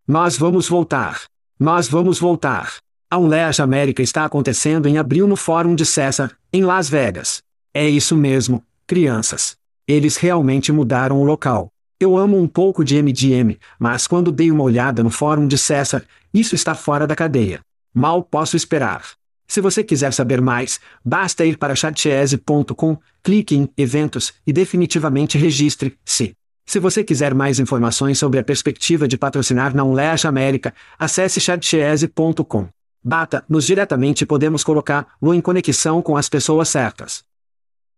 Nós 0.06 0.36
vamos 0.36 0.68
voltar. 0.68 1.22
Nós 1.58 1.88
vamos 1.88 2.18
voltar. 2.18 2.74
A 3.08 3.18
Unleash 3.18 3.60
América 3.60 4.02
está 4.02 4.24
acontecendo 4.24 4.86
em 4.88 4.98
abril 4.98 5.26
no 5.26 5.36
Fórum 5.36 5.74
de 5.74 5.86
César, 5.86 6.36
em 6.52 6.62
Las 6.62 6.88
Vegas. 6.88 7.40
É 7.72 7.88
isso 7.88 8.16
mesmo, 8.16 8.62
crianças. 8.86 9.56
Eles 9.86 10.16
realmente 10.16 10.72
mudaram 10.72 11.20
o 11.20 11.24
local. 11.24 11.70
Eu 11.98 12.14
amo 12.14 12.38
um 12.38 12.46
pouco 12.46 12.84
de 12.84 13.02
MDM, 13.02 13.58
mas 13.78 14.06
quando 14.06 14.30
dei 14.30 14.50
uma 14.50 14.62
olhada 14.62 15.02
no 15.02 15.08
fórum 15.08 15.46
de 15.48 15.56
César, 15.56 16.04
isso 16.32 16.54
está 16.54 16.74
fora 16.74 17.06
da 17.06 17.16
cadeia. 17.16 17.60
Mal 17.94 18.22
posso 18.22 18.54
esperar. 18.54 19.02
Se 19.48 19.62
você 19.62 19.82
quiser 19.82 20.12
saber 20.12 20.42
mais, 20.42 20.78
basta 21.02 21.46
ir 21.46 21.56
para 21.56 21.74
chatchese.com, 21.74 22.98
clique 23.22 23.56
em 23.56 23.66
Eventos 23.78 24.34
e 24.46 24.52
definitivamente 24.52 25.38
registre-se. 25.38 26.34
Se 26.66 26.78
você 26.78 27.02
quiser 27.02 27.32
mais 27.32 27.58
informações 27.58 28.18
sobre 28.18 28.40
a 28.40 28.44
perspectiva 28.44 29.08
de 29.08 29.16
patrocinar 29.16 29.74
na 29.74 29.82
Unleash 29.82 30.26
América, 30.26 30.74
acesse 30.98 31.40
chatchese.com. 31.40 32.68
Bata-nos 33.02 33.64
diretamente 33.64 34.24
e 34.24 34.26
podemos 34.26 34.62
colocá-lo 34.62 35.32
em 35.32 35.40
conexão 35.40 36.02
com 36.02 36.14
as 36.14 36.28
pessoas 36.28 36.68
certas. 36.68 37.24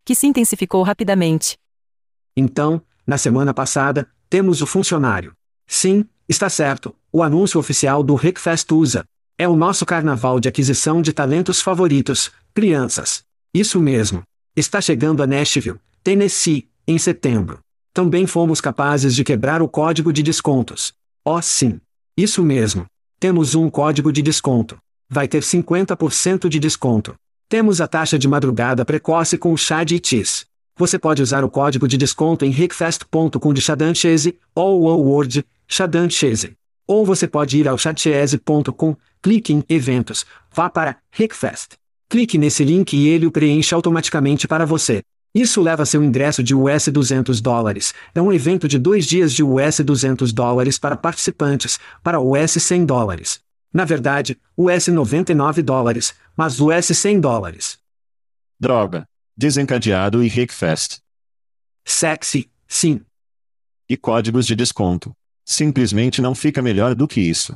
Que 0.05 0.14
se 0.14 0.26
intensificou 0.28 0.85
rapidamente. 0.85 1.59
Então, 2.37 2.81
na 3.09 3.17
semana 3.17 3.55
passada, 3.55 4.07
temos 4.29 4.61
o 4.61 4.67
funcionário. 4.67 5.33
Sim, 5.67 6.05
está 6.29 6.50
certo, 6.50 6.95
o 7.11 7.23
anúncio 7.23 7.59
oficial 7.59 8.03
do 8.03 8.15
Rickfest 8.15 8.71
usa. 8.71 9.03
É 9.38 9.49
o 9.49 9.57
nosso 9.57 9.87
carnaval 9.87 10.38
de 10.38 10.47
aquisição 10.47 11.00
de 11.00 11.11
talentos 11.11 11.62
favoritos, 11.62 12.31
crianças. 12.53 13.23
Isso 13.55 13.81
mesmo. 13.81 14.23
Está 14.55 14.79
chegando 14.79 15.23
a 15.23 15.27
Nashville, 15.27 15.81
Tennessee, 16.05 16.69
em 16.87 16.99
setembro. 16.99 17.61
Também 17.95 18.27
fomos 18.27 18.61
capazes 18.61 19.15
de 19.15 19.25
quebrar 19.25 19.62
o 19.62 19.69
código 19.69 20.12
de 20.12 20.23
descontos. 20.23 20.93
Oh, 21.25 21.41
sim. 21.41 21.81
Isso 22.15 22.45
mesmo. 22.45 22.85
Temos 23.19 23.55
um 23.55 23.71
código 23.71 24.12
de 24.12 24.21
desconto. 24.21 24.77
Vai 25.09 25.27
ter 25.27 25.43
50% 25.43 26.47
de 26.47 26.59
desconto. 26.59 27.15
Temos 27.49 27.81
a 27.81 27.88
taxa 27.88 28.19
de 28.19 28.29
madrugada 28.29 28.85
precoce 28.85 29.38
com 29.38 29.55
o 29.55 29.57
chá 29.57 29.83
de 29.83 29.95
Itis. 29.95 30.45
Você 30.78 30.97
pode 30.97 31.20
usar 31.20 31.42
o 31.42 31.50
código 31.50 31.88
de 31.88 31.97
desconto 31.97 32.44
em 32.44 32.50
rickfest.com 32.50 33.52
de 33.52 33.61
Chadanchese 33.61 34.38
ou 34.54 34.82
o 34.82 35.11
Word. 35.11 35.44
Ou 36.87 37.04
você 37.04 37.26
pode 37.26 37.58
ir 37.58 37.66
ao 37.66 37.76
chatchese.com, 37.76 38.97
clique 39.20 39.52
em 39.52 39.64
Eventos, 39.68 40.25
vá 40.54 40.70
para 40.70 40.97
Rickfest. 41.11 41.73
Clique 42.08 42.38
nesse 42.38 42.64
link 42.64 42.97
e 42.97 43.08
ele 43.08 43.26
o 43.26 43.32
preenche 43.32 43.75
automaticamente 43.75 44.47
para 44.47 44.64
você. 44.64 45.02
Isso 45.35 45.61
leva 45.61 45.85
seu 45.85 46.02
ingresso 46.02 46.44
de 46.44 46.54
US 46.54 46.87
200 46.87 47.40
dólares. 47.40 47.92
É 48.14 48.23
um 48.23 48.32
evento 48.32 48.68
de 48.68 48.78
dois 48.78 49.04
dias 49.04 49.32
de 49.32 49.42
US 49.42 49.80
200 49.80 50.32
dólares 50.32 50.78
para 50.78 50.97
participantes, 50.97 51.80
para 52.04 52.20
US 52.20 52.52
100 52.52 52.87
dólares. 52.87 53.40
Na 53.75 53.85
verdade, 53.85 54.38
US 54.56 54.87
99 54.87 55.61
dólares, 55.61 56.14
mas 56.37 56.61
US 56.61 56.87
100 56.97 57.20
dólares. 57.20 57.78
Droga. 58.61 59.06
Desencadeado 59.38 60.23
e 60.25 60.26
Rickfest. 60.26 60.99
Sexy, 61.85 62.50
sim. 62.66 63.02
E 63.88 63.97
códigos 63.97 64.45
de 64.45 64.57
desconto. 64.57 65.12
Simplesmente 65.45 66.21
não 66.21 66.35
fica 66.35 66.61
melhor 66.61 66.92
do 66.92 67.07
que 67.07 67.21
isso. 67.21 67.54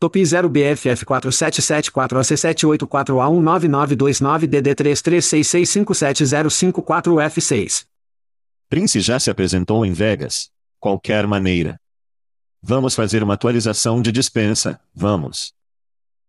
Topi 0.00 0.24
0 0.24 0.48
BFF 0.48 1.04
4774 1.04 2.18
AC 2.18 2.28
784 2.28 3.20
A 3.20 3.28
19929 3.28 4.46
DD 4.46 4.74
3366570554 4.74 7.30
F6. 7.30 7.84
Prince 8.70 8.98
já 9.02 9.20
se 9.20 9.30
apresentou 9.30 9.84
em 9.84 9.92
Vegas. 9.92 10.48
Qualquer 10.80 11.26
maneira. 11.26 11.78
Vamos 12.62 12.94
fazer 12.94 13.22
uma 13.22 13.34
atualização 13.34 14.00
de 14.00 14.10
dispensa, 14.10 14.80
vamos. 14.94 15.52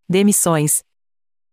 Demissões. 0.09 0.83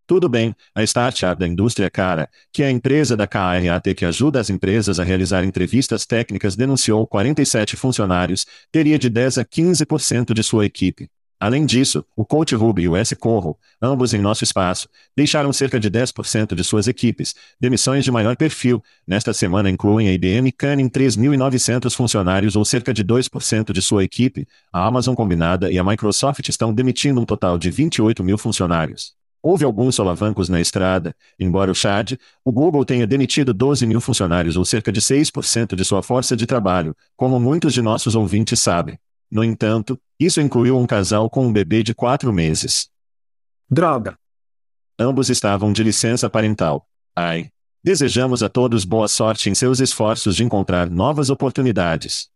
Tudo 0.07 0.29
bem, 0.29 0.55
a 0.75 0.83
startup 0.83 1.41
da 1.41 1.49
indústria 1.49 1.89
cara, 1.89 2.29
que 2.53 2.63
é 2.63 2.67
a 2.67 2.71
empresa 2.71 3.17
da 3.17 3.27
KRAT 3.27 3.95
que 3.97 4.05
ajuda 4.05 4.39
as 4.39 4.51
empresas 4.51 5.01
a 5.01 5.05
realizar 5.05 5.45
entrevistas 5.45 6.05
técnicas 6.05 6.55
denunciou 6.55 7.07
47 7.07 7.75
funcionários, 7.75 8.45
teria 8.71 8.99
de 8.99 9.09
10 9.09 9.39
a 9.39 9.45
15% 9.47 10.35
de 10.35 10.43
sua 10.43 10.67
equipe. 10.67 11.09
Além 11.41 11.65
disso, 11.65 12.05
o 12.15 12.25
Coach 12.25 12.55
Ruby 12.55 12.83
e 12.83 12.89
o 12.89 12.97
S. 12.97 13.17
Corro, 13.17 13.59
ambos 13.81 14.13
em 14.13 14.21
nosso 14.21 14.45
espaço, 14.45 14.89
deixaram 15.17 15.53
cerca 15.55 15.81
de 15.81 15.91
10% 15.91 16.55
de 16.55 16.63
suas 16.63 16.87
equipes. 16.87 17.35
Demissões 17.59 18.05
de 18.05 18.11
maior 18.11 18.37
perfil, 18.37 18.83
nesta 19.07 19.33
semana 19.33 19.71
incluem 19.71 20.09
a 20.09 20.13
IBM 20.13 20.53
Canning 20.53 20.89
3.900 20.91 21.95
funcionários 21.95 22.57
ou 22.57 22.65
cerca 22.65 22.93
de 22.93 23.03
2% 23.03 23.73
de 23.73 23.81
sua 23.81 24.05
equipe, 24.05 24.47
a 24.71 24.87
Amazon 24.87 25.15
combinada 25.15 25.73
e 25.73 25.79
a 25.79 25.85
Microsoft 25.85 26.47
estão 26.49 26.75
demitindo 26.75 27.21
um 27.21 27.25
total 27.25 27.59
de 27.59 27.71
28 27.71 28.23
mil 28.23 28.37
funcionários. 28.37 29.24
Houve 29.47 29.63
alguns 29.63 29.95
solavancos 29.95 30.49
na 30.49 30.59
estrada, 30.59 31.15
embora 31.39 31.71
o 31.71 31.75
Chad, 31.75 32.13
o 32.43 32.51
Google 32.51 32.83
tenha 32.83 33.07
demitido 33.07 33.53
12 33.53 33.87
mil 33.87 34.01
funcionários 34.01 34.57
ou 34.57 34.65
cerca 34.65 34.91
de 34.91 35.03
6% 35.03 35.77
de 35.77 35.85
sua 35.85 36.03
força 36.03 36.35
de 36.35 36.47
trabalho, 36.47 36.97
como 37.15 37.39
muitos 37.39 37.75
de 37.75 37.83
nossos 37.83 38.15
ouvintes 38.15 38.59
sabem. 38.59 38.99
No 39.31 39.45
entanto, 39.45 40.01
isso 40.19 40.41
incluiu 40.41 40.79
um 40.79 40.87
casal 40.87 41.29
com 41.29 41.47
um 41.47 41.53
bebê 41.53 41.83
de 41.83 41.95
quatro 41.95 42.33
meses. 42.33 42.89
Droga! 43.69 44.19
Ambos 44.99 45.29
estavam 45.29 45.75
de 45.75 45.83
licença 45.83 46.31
parental. 46.31 46.89
Ai. 47.15 47.51
Desejamos 47.83 48.43
a 48.43 48.49
todos 48.49 48.87
boa 48.87 49.09
sorte 49.09 49.51
em 49.51 49.55
seus 49.55 49.79
esforços 49.79 50.37
de 50.37 50.43
encontrar 50.43 50.89
novas 50.89 51.29
oportunidades. 51.29 52.31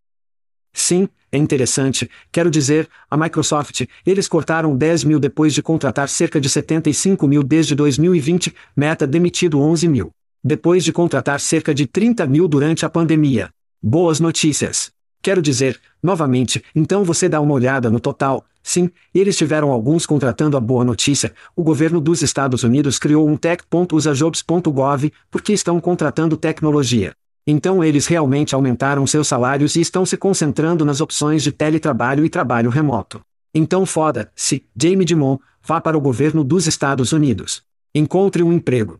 Sim, 0.74 1.08
é 1.30 1.36
interessante, 1.36 2.10
quero 2.32 2.50
dizer, 2.50 2.88
a 3.10 3.16
Microsoft, 3.16 3.82
eles 4.06 4.26
cortaram 4.26 4.76
10 4.76 5.04
mil 5.04 5.20
depois 5.20 5.52
de 5.52 5.62
contratar 5.62 6.08
cerca 6.08 6.40
de 6.40 6.48
75 6.48 7.28
mil 7.28 7.42
desde 7.42 7.74
2020, 7.74 8.54
Meta 8.74 9.06
demitido 9.06 9.60
11 9.60 9.88
mil. 9.88 10.10
Depois 10.42 10.84
de 10.84 10.92
contratar 10.92 11.38
cerca 11.40 11.74
de 11.74 11.86
30 11.86 12.26
mil 12.26 12.48
durante 12.48 12.86
a 12.86 12.88
pandemia. 12.88 13.50
Boas 13.82 14.20
notícias. 14.20 14.90
Quero 15.20 15.42
dizer, 15.42 15.78
novamente, 16.02 16.64
então 16.74 17.04
você 17.04 17.28
dá 17.28 17.40
uma 17.40 17.54
olhada 17.54 17.90
no 17.90 18.00
total. 18.00 18.44
Sim, 18.62 18.90
eles 19.14 19.36
tiveram 19.36 19.70
alguns 19.70 20.06
contratando 20.06 20.56
a 20.56 20.60
boa 20.60 20.84
notícia. 20.84 21.32
O 21.54 21.62
governo 21.62 22.00
dos 22.00 22.22
Estados 22.22 22.62
Unidos 22.62 22.98
criou 22.98 23.28
um 23.28 23.36
tech.usajobs.gov 23.36 25.12
porque 25.30 25.52
estão 25.52 25.80
contratando 25.80 26.36
tecnologia. 26.36 27.14
Então 27.46 27.82
eles 27.82 28.06
realmente 28.06 28.54
aumentaram 28.54 29.06
seus 29.06 29.26
salários 29.26 29.76
e 29.76 29.80
estão 29.80 30.04
se 30.04 30.16
concentrando 30.16 30.84
nas 30.84 31.00
opções 31.00 31.42
de 31.42 31.50
teletrabalho 31.50 32.24
e 32.24 32.28
trabalho 32.28 32.70
remoto. 32.70 33.20
Então 33.54 33.86
foda-se, 33.86 34.66
Jamie 34.80 35.04
Dimon, 35.04 35.38
vá 35.62 35.80
para 35.80 35.96
o 35.96 36.00
governo 36.00 36.44
dos 36.44 36.66
Estados 36.66 37.12
Unidos. 37.12 37.62
Encontre 37.94 38.42
um 38.42 38.52
emprego. 38.52 38.98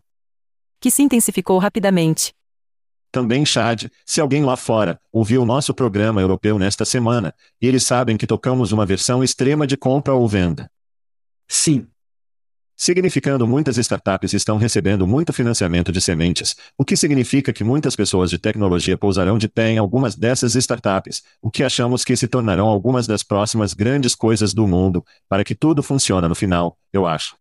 Que 0.79 0.89
se 0.89 1.03
intensificou 1.03 1.59
rapidamente. 1.59 2.33
Também 3.11 3.45
Chad, 3.45 3.87
se 4.05 4.21
alguém 4.21 4.43
lá 4.43 4.55
fora 4.55 4.99
ouviu 5.11 5.43
nosso 5.45 5.73
programa 5.73 6.21
europeu 6.21 6.59
nesta 6.59 6.85
semana, 6.85 7.33
eles 7.59 7.83
sabem 7.83 8.17
que 8.17 8.27
tocamos 8.27 8.71
uma 8.71 8.85
versão 8.85 9.23
extrema 9.23 9.65
de 9.65 9.75
compra 9.75 10.13
ou 10.13 10.27
venda. 10.27 10.69
Sim. 11.47 11.87
Significando 12.81 13.45
muitas 13.45 13.77
startups 13.77 14.31
estão 14.31 14.55
recebendo 14.55 15.05
muito 15.05 15.33
financiamento 15.33 15.91
de 15.91 15.99
sementes, 15.99 16.55
o 16.77 16.85
que 16.85 16.95
significa 16.95 17.51
que 17.51 17.61
muitas 17.61 17.93
pessoas 17.93 18.29
de 18.29 18.37
tecnologia 18.37 18.97
pousarão 18.97 19.37
de 19.37 19.49
pé 19.49 19.71
em 19.71 19.77
algumas 19.77 20.15
dessas 20.15 20.55
startups, 20.55 21.21
o 21.41 21.51
que 21.51 21.61
achamos 21.61 22.05
que 22.05 22.15
se 22.15 22.25
tornarão 22.25 22.67
algumas 22.67 23.05
das 23.05 23.21
próximas 23.21 23.73
grandes 23.73 24.15
coisas 24.15 24.53
do 24.53 24.65
mundo, 24.65 25.03
para 25.27 25.43
que 25.43 25.53
tudo 25.53 25.83
funcione 25.83 26.25
no 26.29 26.33
final, 26.33 26.77
eu 26.93 27.05
acho. 27.05 27.35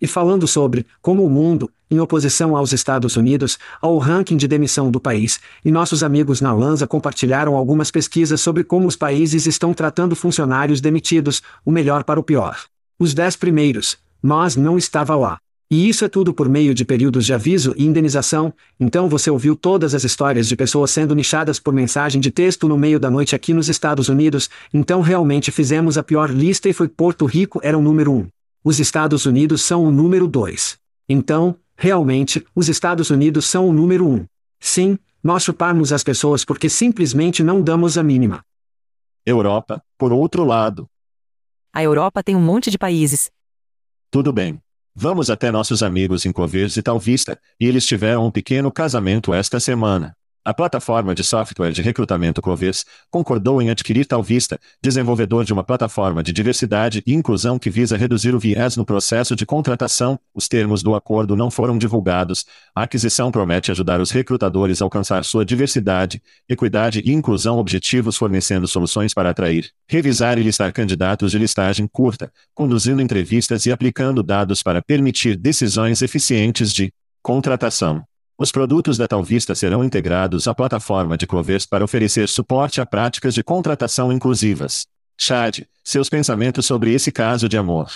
E 0.00 0.08
falando 0.08 0.44
sobre 0.48 0.84
como 1.00 1.24
o 1.24 1.30
mundo, 1.30 1.70
em 1.88 2.00
oposição 2.00 2.56
aos 2.56 2.72
Estados 2.72 3.14
Unidos, 3.14 3.60
ao 3.80 3.96
ranking 3.96 4.36
de 4.36 4.48
demissão 4.48 4.90
do 4.90 4.98
país, 4.98 5.38
e 5.64 5.70
nossos 5.70 6.02
amigos 6.02 6.40
na 6.40 6.52
Lanza 6.52 6.84
compartilharam 6.84 7.54
algumas 7.54 7.92
pesquisas 7.92 8.40
sobre 8.40 8.64
como 8.64 8.88
os 8.88 8.96
países 8.96 9.46
estão 9.46 9.72
tratando 9.72 10.16
funcionários 10.16 10.80
demitidos, 10.80 11.42
o 11.64 11.70
melhor 11.70 12.02
para 12.02 12.18
o 12.18 12.24
pior. 12.24 12.58
Os 12.98 13.14
dez 13.14 13.36
primeiros, 13.36 13.96
mas 14.22 14.56
não 14.56 14.78
estava 14.78 15.14
lá. 15.16 15.38
E 15.70 15.86
isso 15.86 16.02
é 16.02 16.08
tudo 16.08 16.32
por 16.32 16.48
meio 16.48 16.72
de 16.72 16.82
períodos 16.82 17.26
de 17.26 17.34
aviso 17.34 17.74
e 17.76 17.84
indenização, 17.84 18.54
então 18.80 19.06
você 19.06 19.30
ouviu 19.30 19.54
todas 19.54 19.94
as 19.94 20.02
histórias 20.02 20.48
de 20.48 20.56
pessoas 20.56 20.90
sendo 20.90 21.14
nichadas 21.14 21.60
por 21.60 21.74
mensagem 21.74 22.22
de 22.22 22.30
texto 22.30 22.66
no 22.66 22.78
meio 22.78 22.98
da 22.98 23.10
noite 23.10 23.36
aqui 23.36 23.52
nos 23.52 23.68
Estados 23.68 24.08
Unidos, 24.08 24.48
então 24.72 25.02
realmente 25.02 25.50
fizemos 25.50 25.98
a 25.98 26.02
pior 26.02 26.30
lista 26.30 26.70
e 26.70 26.72
foi 26.72 26.88
Porto 26.88 27.26
Rico 27.26 27.60
era 27.62 27.76
o 27.76 27.82
número 27.82 28.12
um. 28.12 28.26
Os 28.64 28.80
Estados 28.80 29.26
Unidos 29.26 29.60
são 29.60 29.84
o 29.84 29.90
número 29.90 30.26
2. 30.26 30.78
Então, 31.06 31.54
realmente, 31.76 32.44
os 32.54 32.70
Estados 32.70 33.10
Unidos 33.10 33.44
são 33.44 33.68
o 33.68 33.72
número 33.72 34.06
1. 34.08 34.14
Um. 34.14 34.26
Sim, 34.58 34.98
nós 35.22 35.42
chuparmos 35.42 35.92
as 35.92 36.02
pessoas 36.02 36.46
porque 36.46 36.70
simplesmente 36.70 37.42
não 37.42 37.60
damos 37.60 37.98
a 37.98 38.02
mínima. 38.02 38.42
Europa, 39.24 39.82
por 39.98 40.12
outro 40.12 40.44
lado. 40.44 40.88
A 41.74 41.82
Europa 41.82 42.22
tem 42.22 42.34
um 42.34 42.40
monte 42.40 42.70
de 42.70 42.78
países. 42.78 43.30
Tudo 44.10 44.32
bem. 44.32 44.58
Vamos 44.94 45.28
até 45.28 45.50
nossos 45.50 45.82
amigos 45.82 46.24
em 46.24 46.32
Covers 46.32 46.78
e 46.78 46.82
Tal 46.82 46.98
Vista, 46.98 47.38
e 47.60 47.66
eles 47.66 47.84
tiveram 47.84 48.26
um 48.26 48.30
pequeno 48.30 48.72
casamento 48.72 49.34
esta 49.34 49.60
semana. 49.60 50.16
A 50.48 50.54
plataforma 50.54 51.14
de 51.14 51.22
software 51.22 51.72
de 51.72 51.82
recrutamento 51.82 52.40
Clovis 52.40 52.86
concordou 53.10 53.60
em 53.60 53.68
adquirir 53.68 54.06
Talvista, 54.06 54.58
desenvolvedor 54.82 55.44
de 55.44 55.52
uma 55.52 55.62
plataforma 55.62 56.22
de 56.22 56.32
diversidade 56.32 57.02
e 57.06 57.12
inclusão 57.12 57.58
que 57.58 57.68
visa 57.68 57.98
reduzir 57.98 58.34
o 58.34 58.38
viés 58.38 58.74
no 58.74 58.82
processo 58.82 59.36
de 59.36 59.44
contratação. 59.44 60.18
Os 60.34 60.48
termos 60.48 60.82
do 60.82 60.94
acordo 60.94 61.36
não 61.36 61.50
foram 61.50 61.76
divulgados. 61.76 62.46
A 62.74 62.84
aquisição 62.84 63.30
promete 63.30 63.70
ajudar 63.70 64.00
os 64.00 64.10
recrutadores 64.10 64.80
a 64.80 64.86
alcançar 64.86 65.22
sua 65.22 65.44
diversidade, 65.44 66.22
equidade 66.48 67.02
e 67.04 67.12
inclusão 67.12 67.58
objetivos 67.58 68.16
fornecendo 68.16 68.66
soluções 68.66 69.12
para 69.12 69.28
atrair, 69.28 69.68
revisar 69.86 70.38
e 70.38 70.42
listar 70.42 70.72
candidatos 70.72 71.30
de 71.30 71.38
listagem 71.38 71.86
curta, 71.86 72.32
conduzindo 72.54 73.02
entrevistas 73.02 73.66
e 73.66 73.70
aplicando 73.70 74.22
dados 74.22 74.62
para 74.62 74.80
permitir 74.80 75.36
decisões 75.36 76.00
eficientes 76.00 76.72
de 76.72 76.90
contratação. 77.22 78.02
Os 78.40 78.52
produtos 78.52 78.96
da 78.96 79.08
Talvista 79.08 79.52
serão 79.52 79.82
integrados 79.82 80.46
à 80.46 80.54
plataforma 80.54 81.18
de 81.18 81.26
Clovers 81.26 81.66
para 81.66 81.82
oferecer 81.82 82.28
suporte 82.28 82.80
a 82.80 82.86
práticas 82.86 83.34
de 83.34 83.42
contratação 83.42 84.12
inclusivas. 84.12 84.86
Chad, 85.20 85.62
seus 85.82 86.08
pensamentos 86.08 86.64
sobre 86.64 86.94
esse 86.94 87.10
caso 87.10 87.48
de 87.48 87.56
amor. 87.56 87.90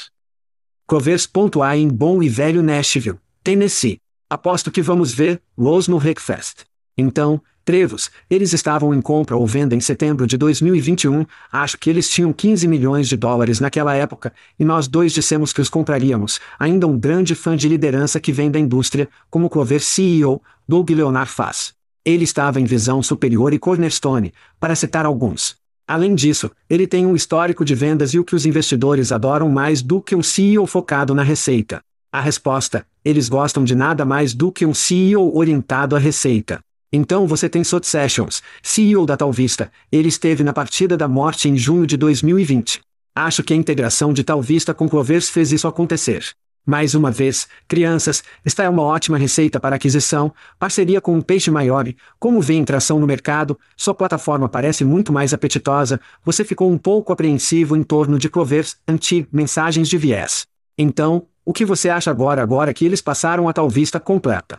Clovers.a 0.89 1.77
em 1.77 1.87
Bom 1.87 2.21
e 2.21 2.29
Velho 2.29 2.61
Nashville, 2.61 3.21
Tennessee. 3.45 3.99
Aposto 4.29 4.73
que 4.73 4.83
vamos 4.83 5.13
ver 5.13 5.41
Lowe's 5.57 5.87
no 5.87 5.97
Rickfest. 5.97 6.65
Então, 6.97 7.41
Trevos, 7.65 8.11
eles 8.29 8.53
estavam 8.53 8.93
em 8.93 9.01
compra 9.01 9.37
ou 9.37 9.47
venda 9.47 9.77
em 9.77 9.81
setembro 9.81 10.27
de 10.27 10.37
2021, 10.37 11.25
acho 11.53 11.79
que 11.79 11.89
eles 11.89 12.11
tinham 12.11 12.33
15 12.33 12.67
milhões 12.67 13.09
de 13.09 13.17
dólares 13.17 13.61
naquela 13.61 13.95
época, 13.95 14.33
e 14.59 14.65
nós 14.65 14.89
dois 14.89 15.13
dissemos 15.13 15.53
que 15.53 15.61
os 15.61 15.69
compraríamos, 15.69 16.41
ainda 16.59 16.89
um 16.89 16.99
grande 16.99 17.37
fã 17.37 17.57
de 17.57 17.69
liderança 17.69 18.19
que 18.19 18.33
vem 18.33 18.51
da 18.51 18.59
indústria, 18.59 19.09
como 19.31 19.49
Clover 19.49 19.81
CEO, 19.81 20.43
Doug 20.67 20.91
Leonard 20.91 21.31
faz. 21.31 21.73
Ele 22.05 22.25
estava 22.25 22.61
em 22.61 22.65
visão 22.65 23.01
superior 23.01 23.55
e 23.55 23.61
cornerstone, 23.61 24.35
para 24.59 24.75
citar 24.75 25.07
alguns. 25.07 25.55
Além 25.87 26.17
disso, 26.17 26.51
ele 26.69 26.87
tem 26.87 27.07
um 27.07 27.15
histórico 27.15 27.65
de 27.65 27.77
vendas 27.77 28.13
e 28.13 28.19
o 28.19 28.25
que 28.25 28.35
os 28.35 28.45
investidores 28.45 29.13
adoram 29.13 29.49
mais 29.49 29.83
do 29.83 30.01
que 30.01 30.17
um 30.17 30.23
CEO 30.23 30.67
focado 30.67 31.15
na 31.15 31.23
receita. 31.23 31.81
A 32.11 32.21
resposta: 32.21 32.85
eles 33.05 33.29
gostam 33.29 33.63
de 33.63 33.77
nada 33.77 34.05
mais 34.05 34.35
do 34.35 34.51
que 34.51 34.67
um 34.67 34.75
CEO 34.75 35.37
orientado 35.37 35.95
à 35.95 35.99
receita. 35.99 36.61
Então 36.93 37.27
você 37.27 37.49
tem 37.49 37.65
Sot 37.65 37.87
Sessions, 37.87 38.43
CEO 38.63 39.07
da 39.07 39.17
Talvista, 39.17 39.73
ele 39.91 40.09
esteve 40.09 40.45
na 40.45 40.53
partida 40.53 40.95
da 40.95 41.09
morte 41.09 41.49
em 41.49 41.57
junho 41.57 41.87
de 41.87 41.97
2020. 41.97 42.83
Acho 43.15 43.43
que 43.43 43.55
a 43.55 43.57
integração 43.57 44.13
de 44.13 44.23
Talvista 44.23 44.75
com 44.75 44.87
Clovers 44.87 45.31
fez 45.31 45.53
isso 45.53 45.67
acontecer. 45.67 46.23
Mais 46.67 46.95
uma 46.95 47.11
vez, 47.11 47.49
crianças, 47.67 48.23
esta 48.45 48.63
é 48.63 48.69
uma 48.69 48.83
ótima 48.83 49.17
receita 49.17 49.59
para 49.59 49.77
aquisição, 49.77 50.33
parceria 50.59 51.01
com 51.01 51.15
um 51.15 51.23
peixe 51.23 51.51
maior, 51.51 51.87
como 52.21 52.43
vê 52.43 52.55
em 52.55 52.65
tração 52.65 53.01
no 53.01 53.07
mercado, 53.07 53.59
sua 53.75 53.95
plataforma 53.95 54.47
parece 54.47 54.85
muito 54.85 55.13
mais 55.13 55.33
apetitosa, 55.33 55.99
você 56.23 56.45
ficou 56.45 56.71
um 56.71 56.79
pouco 56.79 57.11
apreensivo 57.11 57.75
em 57.75 57.83
torno 57.83 58.19
de 58.19 58.29
Clovers, 58.29 58.77
anti-mensagens 58.87 59.89
de 59.89 59.97
viés. 59.97 60.47
Então, 60.77 61.27
o 61.43 61.55
que 61.55 61.65
você 61.65 61.89
acha 61.89 62.11
agora 62.11 62.43
agora 62.43 62.75
que 62.75 62.85
eles 62.85 63.01
passaram 63.01 63.49
a 63.49 63.53
Talvista 63.53 63.99
completa? 63.99 64.59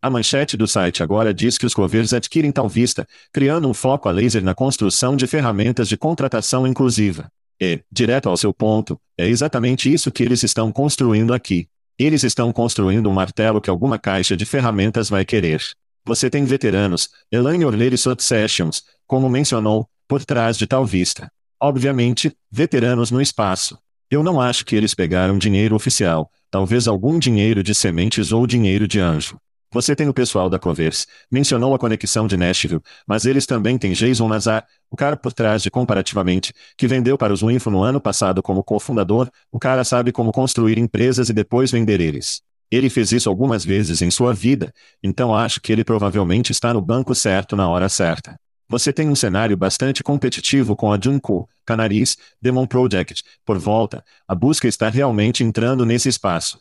A 0.00 0.10
manchete 0.10 0.56
do 0.56 0.66
site 0.66 1.02
agora 1.02 1.32
diz 1.32 1.56
que 1.56 1.66
os 1.66 1.74
Clovers 1.74 2.12
adquirem 2.12 2.52
tal 2.52 2.68
vista, 2.68 3.06
criando 3.32 3.68
um 3.68 3.74
foco 3.74 4.08
a 4.08 4.12
laser 4.12 4.42
na 4.44 4.54
construção 4.54 5.16
de 5.16 5.26
ferramentas 5.26 5.88
de 5.88 5.96
contratação 5.96 6.66
inclusiva. 6.66 7.28
E, 7.60 7.82
direto 7.90 8.28
ao 8.28 8.36
seu 8.36 8.52
ponto, 8.52 9.00
é 9.16 9.26
exatamente 9.26 9.92
isso 9.92 10.12
que 10.12 10.22
eles 10.22 10.42
estão 10.42 10.70
construindo 10.70 11.32
aqui. 11.32 11.68
Eles 11.98 12.22
estão 12.22 12.52
construindo 12.52 13.08
um 13.08 13.12
martelo 13.12 13.60
que 13.60 13.70
alguma 13.70 13.98
caixa 13.98 14.36
de 14.36 14.44
ferramentas 14.44 15.08
vai 15.08 15.24
querer. 15.24 15.62
Você 16.04 16.28
tem 16.28 16.44
veteranos, 16.44 17.08
Elaine 17.32 17.64
Orler 17.64 17.94
e 17.94 17.98
Sessions, 18.18 18.84
como 19.06 19.28
mencionou, 19.30 19.88
por 20.06 20.24
trás 20.24 20.58
de 20.58 20.66
tal 20.66 20.84
vista. 20.84 21.32
Obviamente, 21.60 22.32
veteranos 22.52 23.10
no 23.10 23.20
espaço. 23.20 23.78
Eu 24.10 24.22
não 24.22 24.40
acho 24.40 24.64
que 24.64 24.76
eles 24.76 24.94
pegaram 24.94 25.38
dinheiro 25.38 25.74
oficial, 25.74 26.30
talvez 26.50 26.86
algum 26.86 27.18
dinheiro 27.18 27.62
de 27.62 27.74
sementes 27.74 28.30
ou 28.30 28.46
dinheiro 28.46 28.86
de 28.86 29.00
anjo. 29.00 29.36
Você 29.72 29.96
tem 29.96 30.08
o 30.08 30.14
pessoal 30.14 30.48
da 30.48 30.58
Clovers, 30.58 31.06
mencionou 31.30 31.74
a 31.74 31.78
conexão 31.78 32.26
de 32.26 32.36
Nashville, 32.36 32.80
mas 33.06 33.26
eles 33.26 33.46
também 33.46 33.76
têm 33.76 33.92
Jason 33.92 34.28
Nazar, 34.28 34.64
o 34.90 34.96
cara 34.96 35.16
por 35.16 35.32
trás 35.32 35.62
de 35.62 35.70
Comparativamente, 35.70 36.54
que 36.78 36.86
vendeu 36.86 37.18
para 37.18 37.32
os 37.32 37.42
Winfo 37.42 37.70
no 37.70 37.82
ano 37.82 38.00
passado 38.00 38.42
como 38.42 38.62
cofundador, 38.62 39.28
o 39.50 39.58
cara 39.58 39.84
sabe 39.84 40.12
como 40.12 40.32
construir 40.32 40.78
empresas 40.78 41.28
e 41.28 41.32
depois 41.32 41.70
vender 41.70 42.00
eles. 42.00 42.40
Ele 42.70 42.88
fez 42.88 43.12
isso 43.12 43.28
algumas 43.28 43.64
vezes 43.64 44.02
em 44.02 44.10
sua 44.10 44.32
vida, 44.32 44.72
então 45.02 45.34
acho 45.34 45.60
que 45.60 45.72
ele 45.72 45.84
provavelmente 45.84 46.52
está 46.52 46.72
no 46.72 46.80
banco 46.80 47.14
certo 47.14 47.54
na 47.56 47.68
hora 47.68 47.88
certa. 47.88 48.38
Você 48.68 48.92
tem 48.92 49.08
um 49.08 49.14
cenário 49.14 49.56
bastante 49.56 50.02
competitivo 50.02 50.74
com 50.74 50.92
a 50.92 50.98
Junko, 51.00 51.48
Canaris, 51.64 52.16
Demon 52.42 52.66
Project, 52.66 53.22
por 53.44 53.58
volta, 53.58 54.04
a 54.26 54.34
busca 54.34 54.66
está 54.66 54.88
realmente 54.88 55.44
entrando 55.44 55.86
nesse 55.86 56.08
espaço. 56.08 56.58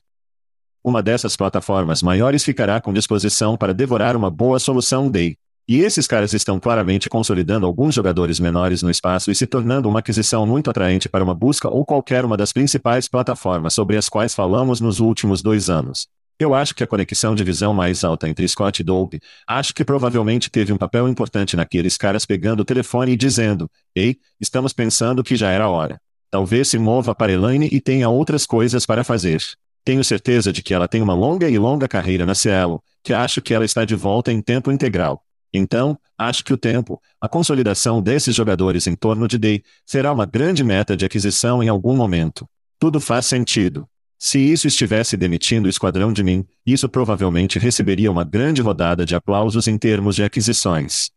Uma 0.85 1.01
dessas 1.01 1.35
plataformas 1.35 2.03
maiores 2.03 2.43
ficará 2.43 2.79
com 2.79 2.93
disposição 2.93 3.57
para 3.57 3.73
devorar 3.73 4.15
uma 4.15 4.29
boa 4.29 4.59
solução 4.59 5.09
DEI. 5.09 5.35
E 5.67 5.79
esses 5.79 6.05
caras 6.05 6.31
estão 6.31 6.59
claramente 6.59 7.09
consolidando 7.09 7.65
alguns 7.65 7.95
jogadores 7.95 8.39
menores 8.39 8.83
no 8.83 8.91
espaço 8.91 9.31
e 9.31 9.35
se 9.35 9.47
tornando 9.47 9.89
uma 9.89 9.97
aquisição 9.97 10.45
muito 10.45 10.69
atraente 10.69 11.09
para 11.09 11.23
uma 11.23 11.33
busca 11.33 11.67
ou 11.67 11.83
qualquer 11.83 12.23
uma 12.23 12.37
das 12.37 12.53
principais 12.53 13.07
plataformas 13.07 13.73
sobre 13.73 13.97
as 13.97 14.07
quais 14.07 14.35
falamos 14.35 14.79
nos 14.79 14.99
últimos 14.99 15.41
dois 15.41 15.71
anos. 15.71 16.05
Eu 16.39 16.53
acho 16.53 16.75
que 16.75 16.83
a 16.83 16.87
conexão 16.87 17.33
de 17.33 17.43
visão 17.43 17.73
mais 17.73 18.03
alta 18.03 18.29
entre 18.29 18.47
Scott 18.47 18.79
e 18.79 18.85
Dolby, 18.85 19.19
acho 19.47 19.73
que 19.73 19.83
provavelmente 19.83 20.51
teve 20.51 20.71
um 20.71 20.77
papel 20.77 21.09
importante 21.09 21.57
naqueles 21.57 21.97
caras 21.97 22.27
pegando 22.27 22.59
o 22.59 22.65
telefone 22.65 23.13
e 23.13 23.17
dizendo: 23.17 23.67
Ei, 23.95 24.17
estamos 24.39 24.71
pensando 24.71 25.23
que 25.23 25.35
já 25.35 25.49
era 25.49 25.67
hora. 25.67 25.99
Talvez 26.29 26.67
se 26.67 26.77
mova 26.77 27.15
para 27.15 27.31
Elaine 27.31 27.69
e 27.71 27.81
tenha 27.81 28.07
outras 28.07 28.45
coisas 28.45 28.85
para 28.85 29.03
fazer. 29.03 29.41
Tenho 29.85 30.03
certeza 30.03 30.51
de 30.51 30.63
que 30.63 30.73
ela 30.73 30.87
tem 30.87 31.01
uma 31.01 31.13
longa 31.13 31.47
e 31.47 31.59
longa 31.59 31.87
carreira 31.87 32.25
na 32.25 32.33
Cielo, 32.33 32.83
que 33.03 33.13
acho 33.13 33.39
que 33.39 33.53
ela 33.53 33.63
está 33.63 33.85
de 33.85 33.95
volta 33.95 34.31
em 34.31 34.41
tempo 34.41 34.71
integral. 34.71 35.23
Então, 35.53 35.97
acho 36.17 36.43
que 36.43 36.51
o 36.51 36.57
tempo, 36.57 36.99
a 37.21 37.29
consolidação 37.29 38.01
desses 38.01 38.35
jogadores 38.35 38.87
em 38.87 38.95
torno 38.95 39.27
de 39.27 39.37
Day, 39.37 39.63
será 39.85 40.11
uma 40.11 40.25
grande 40.25 40.63
meta 40.63 40.97
de 40.97 41.05
aquisição 41.05 41.61
em 41.61 41.69
algum 41.69 41.95
momento. 41.95 42.49
Tudo 42.79 42.99
faz 42.99 43.27
sentido. 43.27 43.87
Se 44.17 44.39
isso 44.39 44.67
estivesse 44.67 45.15
demitindo 45.15 45.67
o 45.67 45.69
esquadrão 45.69 46.11
de 46.11 46.23
mim, 46.23 46.45
isso 46.65 46.89
provavelmente 46.89 47.59
receberia 47.59 48.11
uma 48.11 48.23
grande 48.23 48.61
rodada 48.61 49.05
de 49.05 49.15
aplausos 49.15 49.67
em 49.67 49.77
termos 49.77 50.15
de 50.15 50.23
aquisições. 50.23 51.11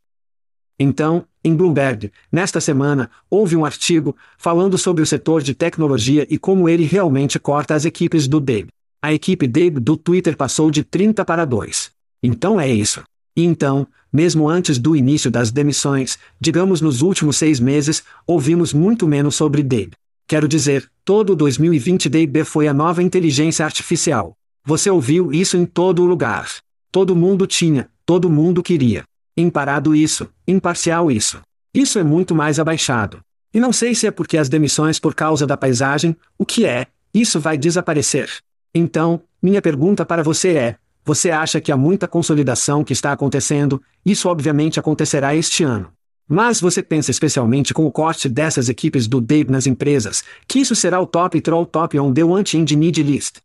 Então, 0.78 1.26
em 1.48 1.56
Bloomberg, 1.56 2.12
nesta 2.30 2.60
semana, 2.60 3.10
houve 3.28 3.56
um 3.56 3.64
artigo 3.64 4.14
falando 4.36 4.78
sobre 4.78 5.02
o 5.02 5.06
setor 5.06 5.42
de 5.42 5.54
tecnologia 5.54 6.26
e 6.30 6.38
como 6.38 6.68
ele 6.68 6.84
realmente 6.84 7.38
corta 7.38 7.74
as 7.74 7.84
equipes 7.84 8.28
do 8.28 8.38
Dave. 8.38 8.68
A 9.02 9.12
equipe 9.12 9.46
Dave 9.46 9.80
do 9.80 9.96
Twitter 9.96 10.36
passou 10.36 10.70
de 10.70 10.84
30 10.84 11.24
para 11.24 11.44
2. 11.44 11.90
Então 12.22 12.60
é 12.60 12.68
isso. 12.68 13.02
E 13.36 13.44
então, 13.44 13.86
mesmo 14.12 14.48
antes 14.48 14.78
do 14.78 14.96
início 14.96 15.30
das 15.30 15.50
demissões, 15.50 16.18
digamos 16.40 16.80
nos 16.80 17.02
últimos 17.02 17.36
seis 17.36 17.60
meses, 17.60 18.02
ouvimos 18.26 18.72
muito 18.72 19.06
menos 19.06 19.34
sobre 19.34 19.62
Dave. 19.62 19.92
Quero 20.26 20.46
dizer, 20.46 20.90
todo 21.04 21.34
2020 21.34 22.08
DB 22.08 22.44
foi 22.44 22.68
a 22.68 22.74
nova 22.74 23.02
inteligência 23.02 23.64
artificial. 23.64 24.34
Você 24.64 24.90
ouviu 24.90 25.32
isso 25.32 25.56
em 25.56 25.64
todo 25.64 26.04
lugar. 26.04 26.50
Todo 26.92 27.16
mundo 27.16 27.46
tinha, 27.46 27.88
todo 28.04 28.28
mundo 28.28 28.62
queria. 28.62 29.04
Imparado 29.40 29.94
isso, 29.94 30.28
imparcial 30.48 31.12
isso. 31.12 31.40
Isso 31.72 31.96
é 31.96 32.02
muito 32.02 32.34
mais 32.34 32.58
abaixado. 32.58 33.20
E 33.54 33.60
não 33.60 33.72
sei 33.72 33.94
se 33.94 34.04
é 34.04 34.10
porque 34.10 34.36
as 34.36 34.48
demissões 34.48 34.98
por 34.98 35.14
causa 35.14 35.46
da 35.46 35.56
paisagem, 35.56 36.16
o 36.36 36.44
que 36.44 36.66
é, 36.66 36.88
isso 37.14 37.38
vai 37.38 37.56
desaparecer. 37.56 38.28
Então, 38.74 39.22
minha 39.40 39.62
pergunta 39.62 40.04
para 40.04 40.24
você 40.24 40.56
é: 40.56 40.76
você 41.04 41.30
acha 41.30 41.60
que 41.60 41.70
há 41.70 41.76
muita 41.76 42.08
consolidação 42.08 42.82
que 42.82 42.92
está 42.92 43.12
acontecendo? 43.12 43.80
Isso 44.04 44.28
obviamente 44.28 44.80
acontecerá 44.80 45.36
este 45.36 45.62
ano. 45.62 45.92
Mas 46.28 46.60
você 46.60 46.82
pensa 46.82 47.12
especialmente 47.12 47.72
com 47.72 47.86
o 47.86 47.92
corte 47.92 48.28
dessas 48.28 48.68
equipes 48.68 49.06
do 49.06 49.20
Dave 49.20 49.52
nas 49.52 49.68
empresas, 49.68 50.24
que 50.48 50.58
isso 50.58 50.74
será 50.74 51.00
o 51.00 51.06
top 51.06 51.40
troll 51.40 51.64
top 51.64 51.96
on 51.96 52.12
the 52.12 52.24
want 52.24 52.54
need 52.54 53.00
list. 53.04 53.36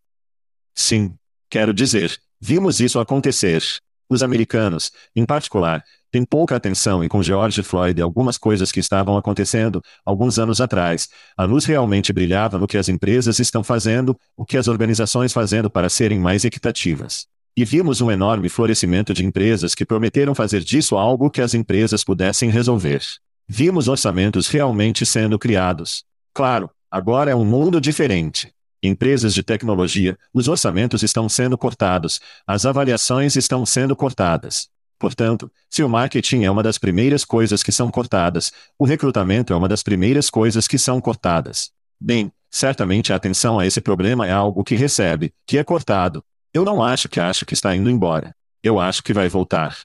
Sim. 0.73 1.13
Quero 1.51 1.71
dizer, 1.71 2.19
vimos 2.41 2.79
isso 2.79 2.99
acontecer. 2.99 3.61
Os 4.09 4.21
americanos, 4.21 4.91
em 5.15 5.25
particular, 5.25 5.83
têm 6.11 6.23
pouca 6.23 6.55
atenção 6.55 7.03
e 7.03 7.09
com 7.09 7.23
George 7.23 7.63
Floyd 7.63 7.99
e 7.99 8.03
algumas 8.03 8.37
coisas 8.37 8.71
que 8.71 8.79
estavam 8.79 9.17
acontecendo, 9.17 9.81
alguns 10.05 10.37
anos 10.37 10.61
atrás, 10.61 11.09
a 11.35 11.43
luz 11.43 11.65
realmente 11.65 12.13
brilhava 12.13 12.59
no 12.59 12.67
que 12.67 12.77
as 12.77 12.87
empresas 12.87 13.39
estão 13.39 13.63
fazendo, 13.63 14.15
o 14.37 14.45
que 14.45 14.57
as 14.57 14.67
organizações 14.67 15.33
fazendo 15.33 15.69
para 15.69 15.89
serem 15.89 16.19
mais 16.19 16.45
equitativas. 16.45 17.25
E 17.55 17.65
vimos 17.65 18.01
um 18.01 18.11
enorme 18.11 18.49
florescimento 18.49 19.13
de 19.13 19.25
empresas 19.25 19.75
que 19.75 19.85
prometeram 19.85 20.33
fazer 20.33 20.61
disso 20.61 20.97
algo 20.97 21.29
que 21.29 21.41
as 21.41 21.53
empresas 21.53 22.03
pudessem 22.03 22.49
resolver. 22.49 23.01
Vimos 23.47 23.87
orçamentos 23.87 24.47
realmente 24.47 25.05
sendo 25.05 25.37
criados. 25.37 26.03
Claro, 26.33 26.69
agora 26.89 27.31
é 27.31 27.35
um 27.35 27.45
mundo 27.45 27.79
diferente. 27.81 28.51
Empresas 28.85 29.33
de 29.33 29.41
tecnologia, 29.41 30.17
os 30.33 30.49
orçamentos 30.49 31.03
estão 31.03 31.29
sendo 31.29 31.57
cortados, 31.57 32.19
as 32.45 32.65
avaliações 32.65 33.37
estão 33.37 33.65
sendo 33.65 33.95
cortadas. 33.95 34.67
Portanto, 34.99 35.49
se 35.69 35.81
o 35.81 35.87
marketing 35.87 36.43
é 36.43 36.51
uma 36.51 36.61
das 36.61 36.77
primeiras 36.77 37.23
coisas 37.23 37.63
que 37.63 37.71
são 37.71 37.89
cortadas, 37.89 38.51
o 38.77 38.83
recrutamento 38.83 39.53
é 39.53 39.55
uma 39.55 39.69
das 39.69 39.81
primeiras 39.81 40.29
coisas 40.29 40.67
que 40.67 40.77
são 40.77 40.99
cortadas. 40.99 41.71
Bem, 41.97 42.29
certamente 42.51 43.13
a 43.13 43.15
atenção 43.15 43.57
a 43.57 43.65
esse 43.65 43.79
problema 43.79 44.27
é 44.27 44.31
algo 44.31 44.65
que 44.65 44.75
recebe, 44.75 45.33
que 45.47 45.57
é 45.57 45.63
cortado, 45.63 46.21
eu 46.53 46.63
não 46.63 46.83
acho 46.83 47.09
que 47.09 47.19
acho 47.19 47.45
que 47.47 47.53
está 47.53 47.75
indo 47.75 47.89
embora. 47.89 48.35
Eu 48.61 48.79
acho 48.79 49.01
que 49.01 49.11
vai 49.11 49.27
voltar. 49.27 49.77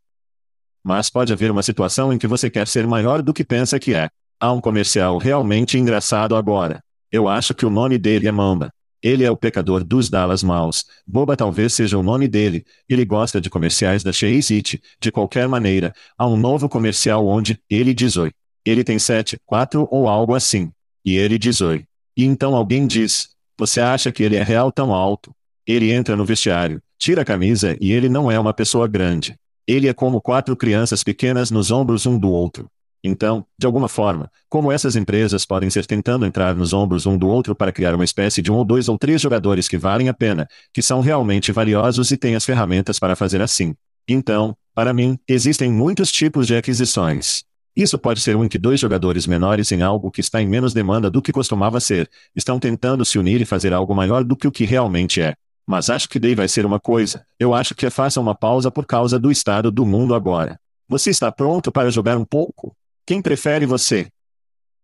Mas 0.84 1.08
pode 1.08 1.32
haver 1.32 1.50
uma 1.50 1.62
situação 1.62 2.12
em 2.12 2.18
que 2.18 2.26
você 2.26 2.50
quer 2.50 2.68
ser 2.68 2.86
maior 2.86 3.22
do 3.22 3.32
que 3.32 3.42
pensa 3.44 3.78
que 3.78 3.94
é. 3.94 4.10
Há 4.38 4.52
um 4.52 4.60
comercial 4.60 5.18
realmente 5.18 5.78
engraçado 5.78 6.36
agora. 6.36 6.82
Eu 7.10 7.26
acho 7.26 7.54
que 7.54 7.64
o 7.64 7.70
nome 7.70 7.96
dele 7.96 8.28
é 8.28 8.32
Mamba. 8.32 8.70
Ele 9.02 9.24
é 9.24 9.30
o 9.30 9.36
pecador 9.36 9.84
dos 9.84 10.10
Dallas 10.10 10.42
Maus. 10.42 10.84
Boba 11.06 11.36
talvez 11.36 11.72
seja 11.72 11.96
o 11.96 12.02
nome 12.02 12.26
dele. 12.26 12.64
Ele 12.88 13.04
gosta 13.04 13.40
de 13.40 13.48
comerciais 13.48 14.02
da 14.02 14.12
Chase 14.12 14.54
It. 14.54 14.82
De 15.00 15.12
qualquer 15.12 15.46
maneira, 15.46 15.94
há 16.16 16.26
um 16.26 16.36
novo 16.36 16.68
comercial 16.68 17.26
onde 17.26 17.60
ele 17.70 17.94
diz 17.94 18.16
oi. 18.16 18.32
Ele 18.64 18.82
tem 18.82 18.98
sete, 18.98 19.38
quatro 19.46 19.86
ou 19.90 20.08
algo 20.08 20.34
assim. 20.34 20.70
E 21.04 21.16
ele 21.16 21.38
diz 21.38 21.60
oi. 21.60 21.84
E 22.16 22.24
então 22.24 22.56
alguém 22.56 22.86
diz: 22.86 23.28
Você 23.56 23.80
acha 23.80 24.10
que 24.10 24.22
ele 24.22 24.36
é 24.36 24.42
real 24.42 24.72
tão 24.72 24.92
alto? 24.92 25.32
Ele 25.66 25.92
entra 25.92 26.16
no 26.16 26.24
vestiário, 26.24 26.82
tira 26.98 27.22
a 27.22 27.24
camisa 27.24 27.76
e 27.80 27.92
ele 27.92 28.08
não 28.08 28.30
é 28.30 28.38
uma 28.40 28.52
pessoa 28.52 28.88
grande. 28.88 29.36
Ele 29.66 29.86
é 29.86 29.92
como 29.92 30.20
quatro 30.20 30.56
crianças 30.56 31.04
pequenas 31.04 31.50
nos 31.50 31.70
ombros 31.70 32.06
um 32.06 32.18
do 32.18 32.30
outro. 32.30 32.68
Então, 33.02 33.46
de 33.58 33.66
alguma 33.66 33.88
forma, 33.88 34.30
como 34.48 34.72
essas 34.72 34.96
empresas 34.96 35.44
podem 35.44 35.70
ser 35.70 35.86
tentando 35.86 36.26
entrar 36.26 36.54
nos 36.54 36.72
ombros 36.72 37.06
um 37.06 37.16
do 37.16 37.28
outro 37.28 37.54
para 37.54 37.72
criar 37.72 37.94
uma 37.94 38.04
espécie 38.04 38.42
de 38.42 38.50
um 38.50 38.56
ou 38.56 38.64
dois 38.64 38.88
ou 38.88 38.98
três 38.98 39.20
jogadores 39.20 39.68
que 39.68 39.78
valem 39.78 40.08
a 40.08 40.14
pena, 40.14 40.48
que 40.72 40.82
são 40.82 41.00
realmente 41.00 41.52
valiosos 41.52 42.10
e 42.10 42.16
têm 42.16 42.34
as 42.34 42.44
ferramentas 42.44 42.98
para 42.98 43.14
fazer 43.14 43.40
assim. 43.40 43.74
Então, 44.08 44.56
para 44.74 44.92
mim, 44.92 45.18
existem 45.28 45.70
muitos 45.70 46.10
tipos 46.10 46.46
de 46.46 46.56
aquisições. 46.56 47.44
Isso 47.76 47.96
pode 47.96 48.20
ser 48.20 48.34
um 48.34 48.44
em 48.44 48.48
que 48.48 48.58
dois 48.58 48.80
jogadores 48.80 49.26
menores 49.26 49.70
em 49.70 49.82
algo 49.82 50.10
que 50.10 50.20
está 50.20 50.42
em 50.42 50.48
menos 50.48 50.74
demanda 50.74 51.08
do 51.08 51.22
que 51.22 51.30
costumava 51.30 51.78
ser, 51.78 52.10
estão 52.34 52.58
tentando 52.58 53.04
se 53.04 53.20
unir 53.20 53.40
e 53.40 53.44
fazer 53.44 53.72
algo 53.72 53.94
maior 53.94 54.24
do 54.24 54.34
que 54.34 54.48
o 54.48 54.50
que 54.52 54.64
realmente 54.64 55.20
é. 55.20 55.34
Mas 55.64 55.88
acho 55.88 56.08
que 56.08 56.18
daí 56.18 56.34
vai 56.34 56.48
ser 56.48 56.66
uma 56.66 56.80
coisa. 56.80 57.24
Eu 57.38 57.54
acho 57.54 57.74
que 57.74 57.88
faça 57.88 58.20
uma 58.20 58.34
pausa 58.34 58.68
por 58.70 58.84
causa 58.84 59.18
do 59.18 59.30
estado 59.30 59.70
do 59.70 59.86
mundo 59.86 60.14
agora. 60.14 60.58
Você 60.88 61.10
está 61.10 61.30
pronto 61.30 61.70
para 61.70 61.90
jogar 61.90 62.16
um 62.16 62.24
pouco? 62.24 62.74
Quem 63.08 63.22
prefere 63.22 63.64
você? 63.64 64.08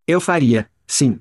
Eu 0.06 0.18
faria, 0.18 0.66
sim. 0.86 1.20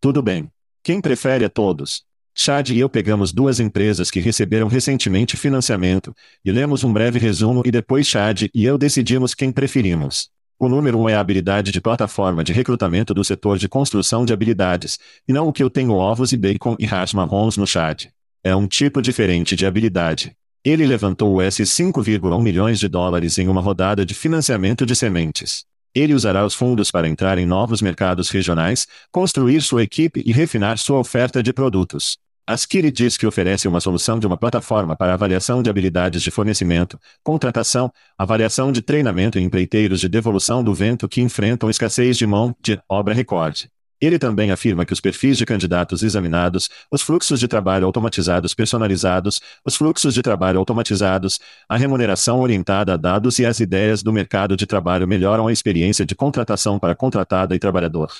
Tudo 0.00 0.22
bem. 0.22 0.48
Quem 0.80 1.00
prefere 1.00 1.44
a 1.44 1.48
todos? 1.48 2.04
Chad 2.32 2.70
e 2.70 2.78
eu 2.78 2.88
pegamos 2.88 3.32
duas 3.32 3.58
empresas 3.58 4.08
que 4.08 4.20
receberam 4.20 4.68
recentemente 4.68 5.36
financiamento, 5.36 6.14
e 6.44 6.52
lemos 6.52 6.84
um 6.84 6.92
breve 6.92 7.18
resumo 7.18 7.64
e 7.66 7.72
depois 7.72 8.06
Chad 8.06 8.42
e 8.54 8.64
eu 8.64 8.78
decidimos 8.78 9.34
quem 9.34 9.50
preferimos. 9.50 10.30
O 10.60 10.68
número 10.68 10.96
1 10.96 11.02
um 11.02 11.08
é 11.08 11.16
a 11.16 11.20
habilidade 11.20 11.72
de 11.72 11.80
plataforma 11.80 12.44
de 12.44 12.52
recrutamento 12.52 13.12
do 13.12 13.24
setor 13.24 13.58
de 13.58 13.68
construção 13.68 14.24
de 14.24 14.32
habilidades, 14.32 15.00
e 15.26 15.32
não 15.32 15.48
o 15.48 15.52
que 15.52 15.64
eu 15.64 15.68
tenho 15.68 15.90
ovos 15.90 16.32
e 16.32 16.36
bacon 16.36 16.76
e 16.78 16.86
hash 16.86 17.14
marrons 17.14 17.56
no 17.56 17.66
Chad. 17.66 18.04
É 18.44 18.54
um 18.54 18.68
tipo 18.68 19.02
diferente 19.02 19.56
de 19.56 19.66
habilidade. 19.66 20.36
Ele 20.64 20.86
levantou 20.86 21.42
US 21.42 21.56
5,1 21.56 22.40
milhões 22.40 22.78
de 22.78 22.86
dólares 22.86 23.38
em 23.38 23.48
uma 23.48 23.60
rodada 23.60 24.06
de 24.06 24.14
financiamento 24.14 24.86
de 24.86 24.94
sementes. 24.94 25.64
Ele 25.94 26.14
usará 26.14 26.44
os 26.44 26.54
fundos 26.54 26.90
para 26.90 27.08
entrar 27.08 27.36
em 27.36 27.44
novos 27.44 27.82
mercados 27.82 28.30
regionais, 28.30 28.86
construir 29.10 29.60
sua 29.60 29.82
equipe 29.82 30.22
e 30.24 30.32
refinar 30.32 30.78
sua 30.78 30.98
oferta 30.98 31.42
de 31.42 31.52
produtos. 31.52 32.16
A 32.46 32.54
Skiri 32.54 32.90
diz 32.90 33.16
que 33.16 33.26
oferece 33.26 33.68
uma 33.68 33.80
solução 33.80 34.18
de 34.18 34.26
uma 34.26 34.36
plataforma 34.36 34.96
para 34.96 35.14
avaliação 35.14 35.62
de 35.62 35.70
habilidades 35.70 36.22
de 36.22 36.30
fornecimento, 36.30 36.98
contratação, 37.22 37.90
avaliação 38.18 38.72
de 38.72 38.82
treinamento 38.82 39.38
e 39.38 39.42
empreiteiros 39.42 40.00
de 40.00 40.08
devolução 40.08 40.64
do 40.64 40.74
vento 40.74 41.08
que 41.08 41.20
enfrentam 41.20 41.70
escassez 41.70 42.16
de 42.16 42.26
mão 42.26 42.54
de 42.60 42.80
obra 42.88 43.14
recorde. 43.14 43.70
Ele 44.02 44.18
também 44.18 44.50
afirma 44.50 44.84
que 44.84 44.92
os 44.92 45.00
perfis 45.00 45.38
de 45.38 45.46
candidatos 45.46 46.02
examinados, 46.02 46.68
os 46.90 47.02
fluxos 47.02 47.38
de 47.38 47.46
trabalho 47.46 47.86
automatizados 47.86 48.52
personalizados, 48.52 49.40
os 49.64 49.76
fluxos 49.76 50.12
de 50.12 50.22
trabalho 50.22 50.58
automatizados, 50.58 51.38
a 51.68 51.76
remuneração 51.76 52.40
orientada 52.40 52.94
a 52.94 52.96
dados 52.96 53.38
e 53.38 53.46
as 53.46 53.60
ideias 53.60 54.02
do 54.02 54.12
mercado 54.12 54.56
de 54.56 54.66
trabalho 54.66 55.06
melhoram 55.06 55.46
a 55.46 55.52
experiência 55.52 56.04
de 56.04 56.16
contratação 56.16 56.80
para 56.80 56.96
contratada 56.96 57.54
e 57.54 57.60
trabalhador. 57.60 58.10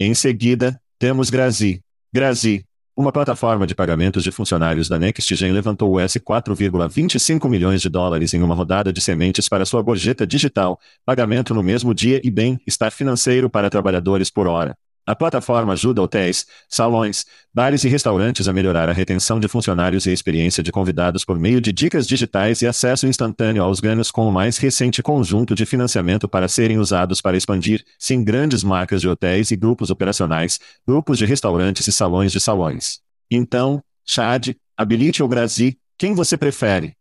Em 0.00 0.14
seguida, 0.14 0.80
temos 0.98 1.28
Grazi. 1.28 1.82
Grazi, 2.10 2.64
uma 2.96 3.12
plataforma 3.12 3.66
de 3.66 3.74
pagamentos 3.74 4.24
de 4.24 4.32
funcionários 4.32 4.88
da 4.88 4.98
NextGen 4.98 5.52
levantou 5.52 5.96
US 5.96 6.14
4,25 6.14 7.50
milhões 7.50 7.82
de 7.82 7.90
dólares 7.90 8.32
em 8.32 8.42
uma 8.42 8.54
rodada 8.54 8.90
de 8.90 9.02
sementes 9.02 9.46
para 9.46 9.66
sua 9.66 9.82
gorjeta 9.82 10.26
digital, 10.26 10.80
pagamento 11.04 11.52
no 11.52 11.62
mesmo 11.62 11.94
dia 11.94 12.18
e 12.24 12.30
bem-estar 12.30 12.90
financeiro 12.90 13.50
para 13.50 13.68
trabalhadores 13.68 14.30
por 14.30 14.46
hora. 14.46 14.74
A 15.06 15.14
plataforma 15.14 15.74
ajuda 15.74 16.02
hotéis, 16.02 16.46
salões, 16.68 17.24
bares 17.54 17.84
e 17.84 17.88
restaurantes 17.88 18.48
a 18.48 18.52
melhorar 18.52 18.88
a 18.88 18.92
retenção 18.92 19.38
de 19.38 19.46
funcionários 19.46 20.04
e 20.04 20.10
a 20.10 20.12
experiência 20.12 20.64
de 20.64 20.72
convidados 20.72 21.24
por 21.24 21.38
meio 21.38 21.60
de 21.60 21.72
dicas 21.72 22.08
digitais 22.08 22.60
e 22.60 22.66
acesso 22.66 23.06
instantâneo 23.06 23.62
aos 23.62 23.78
ganhos 23.78 24.10
com 24.10 24.28
o 24.28 24.32
mais 24.32 24.58
recente 24.58 25.04
conjunto 25.04 25.54
de 25.54 25.64
financiamento 25.64 26.28
para 26.28 26.48
serem 26.48 26.78
usados 26.78 27.20
para 27.20 27.36
expandir, 27.36 27.84
sim, 27.96 28.24
grandes 28.24 28.64
marcas 28.64 29.00
de 29.00 29.08
hotéis 29.08 29.52
e 29.52 29.56
grupos 29.56 29.90
operacionais, 29.90 30.58
grupos 30.84 31.18
de 31.18 31.24
restaurantes 31.24 31.86
e 31.86 31.92
salões 31.92 32.32
de 32.32 32.40
salões. 32.40 32.98
Então, 33.30 33.80
Chad, 34.04 34.56
habilite 34.76 35.22
ou 35.22 35.28
Grazi, 35.28 35.78
quem 35.96 36.14
você 36.14 36.36
prefere? 36.36 36.94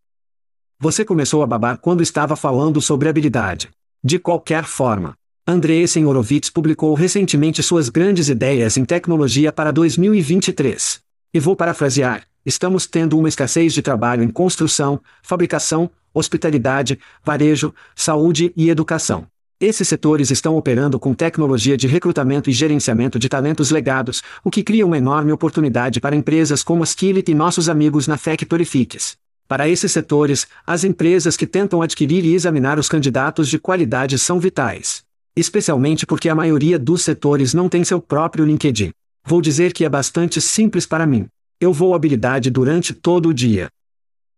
Você 0.79 1.03
começou 1.03 1.41
a 1.41 1.47
babar 1.47 1.79
quando 1.79 2.03
estava 2.03 2.35
falando 2.35 2.79
sobre 2.81 3.09
habilidade. 3.09 3.71
De 4.03 4.19
qualquer 4.19 4.65
forma, 4.65 5.17
Andrei 5.47 5.85
Horowitz 6.03 6.49
publicou 6.49 6.95
recentemente 6.95 7.61
suas 7.61 7.87
grandes 7.87 8.29
ideias 8.29 8.77
em 8.77 8.83
tecnologia 8.83 9.53
para 9.53 9.69
2023. 9.69 10.99
E 11.31 11.39
vou 11.39 11.55
parafrasear: 11.55 12.23
estamos 12.43 12.87
tendo 12.87 13.15
uma 13.15 13.29
escassez 13.29 13.71
de 13.71 13.83
trabalho 13.83 14.23
em 14.23 14.27
construção, 14.27 14.99
fabricação, 15.21 15.87
hospitalidade, 16.11 16.97
varejo, 17.23 17.71
saúde 17.95 18.51
e 18.57 18.71
educação. 18.71 19.27
Esses 19.61 19.87
setores 19.87 20.31
estão 20.31 20.57
operando 20.57 20.99
com 20.99 21.13
tecnologia 21.13 21.77
de 21.77 21.85
recrutamento 21.85 22.49
e 22.49 22.53
gerenciamento 22.53 23.19
de 23.19 23.29
talentos 23.29 23.69
legados, 23.69 24.23
o 24.43 24.49
que 24.49 24.63
cria 24.63 24.83
uma 24.85 24.97
enorme 24.97 25.31
oportunidade 25.31 26.01
para 26.01 26.15
empresas 26.15 26.63
como 26.63 26.81
a 26.81 26.85
Skillet 26.85 27.29
e 27.29 27.35
nossos 27.35 27.69
amigos 27.69 28.07
na 28.07 28.17
Factory 28.17 28.65
Fix. 28.65 29.15
Para 29.47 29.69
esses 29.69 29.91
setores, 29.91 30.47
as 30.65 30.83
empresas 30.83 31.37
que 31.37 31.45
tentam 31.45 31.83
adquirir 31.83 32.25
e 32.25 32.33
examinar 32.33 32.79
os 32.79 32.89
candidatos 32.89 33.47
de 33.47 33.59
qualidade 33.59 34.17
são 34.17 34.39
vitais. 34.39 35.05
Especialmente 35.35 36.05
porque 36.05 36.29
a 36.29 36.35
maioria 36.35 36.79
dos 36.79 37.01
setores 37.01 37.53
não 37.53 37.67
tem 37.67 37.83
seu 37.83 38.01
próprio 38.01 38.45
LinkedIn. 38.45 38.91
Vou 39.25 39.41
dizer 39.41 39.73
que 39.73 39.83
é 39.83 39.89
bastante 39.89 40.39
simples 40.39 40.85
para 40.85 41.05
mim. 41.05 41.27
Eu 41.59 41.73
vou 41.73 41.93
habilidade 41.93 42.49
durante 42.49 42.93
todo 42.93 43.29
o 43.29 43.33
dia. 43.33 43.69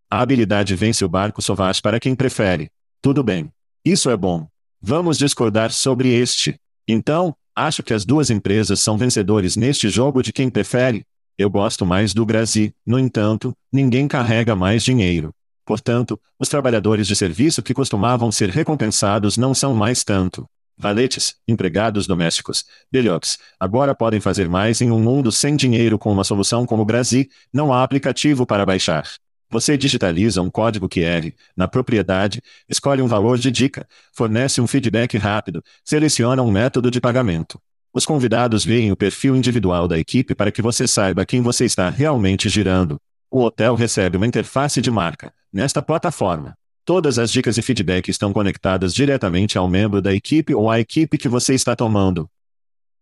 A 0.10 0.22
habilidade 0.22 0.76
vence 0.76 1.04
o 1.04 1.10
barco 1.10 1.42
Sovaz 1.42 1.82
para 1.82 2.00
quem 2.00 2.16
prefere. 2.16 2.70
Tudo 3.02 3.24
bem. 3.24 3.50
Isso 3.84 4.10
é 4.10 4.18
bom. 4.18 4.48
Vamos 4.82 5.18
discordar 5.18 5.72
sobre 5.72 6.10
este. 6.10 6.56
Então, 6.88 7.36
acho 7.56 7.84
que 7.84 7.94
as 7.94 8.06
duas 8.06 8.30
empresas 8.30 8.80
são 8.80 8.98
vencedores 8.98 9.56
neste 9.56 9.90
jogo 9.90 10.24
de 10.24 10.32
quem 10.32 10.50
prefere, 10.50 11.06
eu 11.38 11.52
gosto 11.52 11.86
mais 11.86 12.16
do 12.16 12.26
Brasil, 12.26 12.72
no 12.84 12.98
entanto, 12.98 13.56
ninguém 13.72 14.08
carrega 14.08 14.56
mais 14.56 14.84
dinheiro. 14.84 15.32
Portanto, 15.64 16.20
os 16.40 16.50
trabalhadores 16.50 17.06
de 17.06 17.16
serviço 17.16 17.62
que 17.62 17.76
costumavam 17.76 18.32
ser 18.32 18.50
recompensados 18.50 19.38
não 19.38 19.54
são 19.54 19.76
mais 19.76 20.04
tanto. 20.04 20.48
Valetes, 20.78 21.36
empregados 21.48 22.06
domésticos, 22.06 22.64
belhoques, 22.92 23.40
agora 23.60 23.96
podem 23.96 24.20
fazer 24.20 24.48
mais 24.48 24.80
em 24.80 24.92
um 24.92 25.00
mundo 25.00 25.32
sem 25.32 25.56
dinheiro 25.56 25.98
com 25.98 26.12
uma 26.12 26.24
solução 26.24 26.68
como 26.68 26.84
o 26.84 26.86
Brasil, 26.86 27.26
não 27.52 27.74
há 27.74 27.82
aplicativo 27.82 28.46
para 28.46 28.64
baixar. 28.64 29.10
Você 29.50 29.76
digitaliza 29.76 30.42
um 30.42 30.52
código 30.52 30.88
QR, 30.88 31.32
na 31.56 31.68
propriedade, 31.68 32.44
escolhe 32.70 33.02
um 33.02 33.08
valor 33.08 33.40
de 33.40 33.50
dica, 33.50 33.88
fornece 34.14 34.62
um 34.62 34.68
feedback 34.68 35.18
rápido, 35.18 35.64
seleciona 35.84 36.44
um 36.44 36.52
método 36.52 36.92
de 36.92 37.02
pagamento. 37.02 37.60
Os 37.92 38.06
convidados 38.06 38.64
veem 38.64 38.92
o 38.92 38.96
perfil 38.96 39.36
individual 39.36 39.88
da 39.88 39.98
equipe 39.98 40.36
para 40.36 40.52
que 40.52 40.62
você 40.62 40.88
saiba 40.88 41.26
quem 41.26 41.42
você 41.42 41.66
está 41.66 41.90
realmente 41.90 42.50
girando. 42.50 43.00
O 43.32 43.42
hotel 43.42 43.74
recebe 43.74 44.18
uma 44.18 44.28
interface 44.28 44.80
de 44.80 44.92
marca, 44.92 45.34
nesta 45.52 45.82
plataforma. 45.82 46.56
Todas 46.88 47.20
as 47.20 47.30
dicas 47.30 47.58
e 47.58 47.62
feedback 47.62 48.08
estão 48.08 48.32
conectadas 48.32 48.94
diretamente 48.94 49.58
ao 49.58 49.68
membro 49.68 50.02
da 50.02 50.14
equipe 50.14 50.56
ou 50.56 50.72
à 50.72 50.80
equipe 50.80 51.18
que 51.18 51.28
você 51.28 51.54
está 51.54 51.76
tomando. 51.76 52.30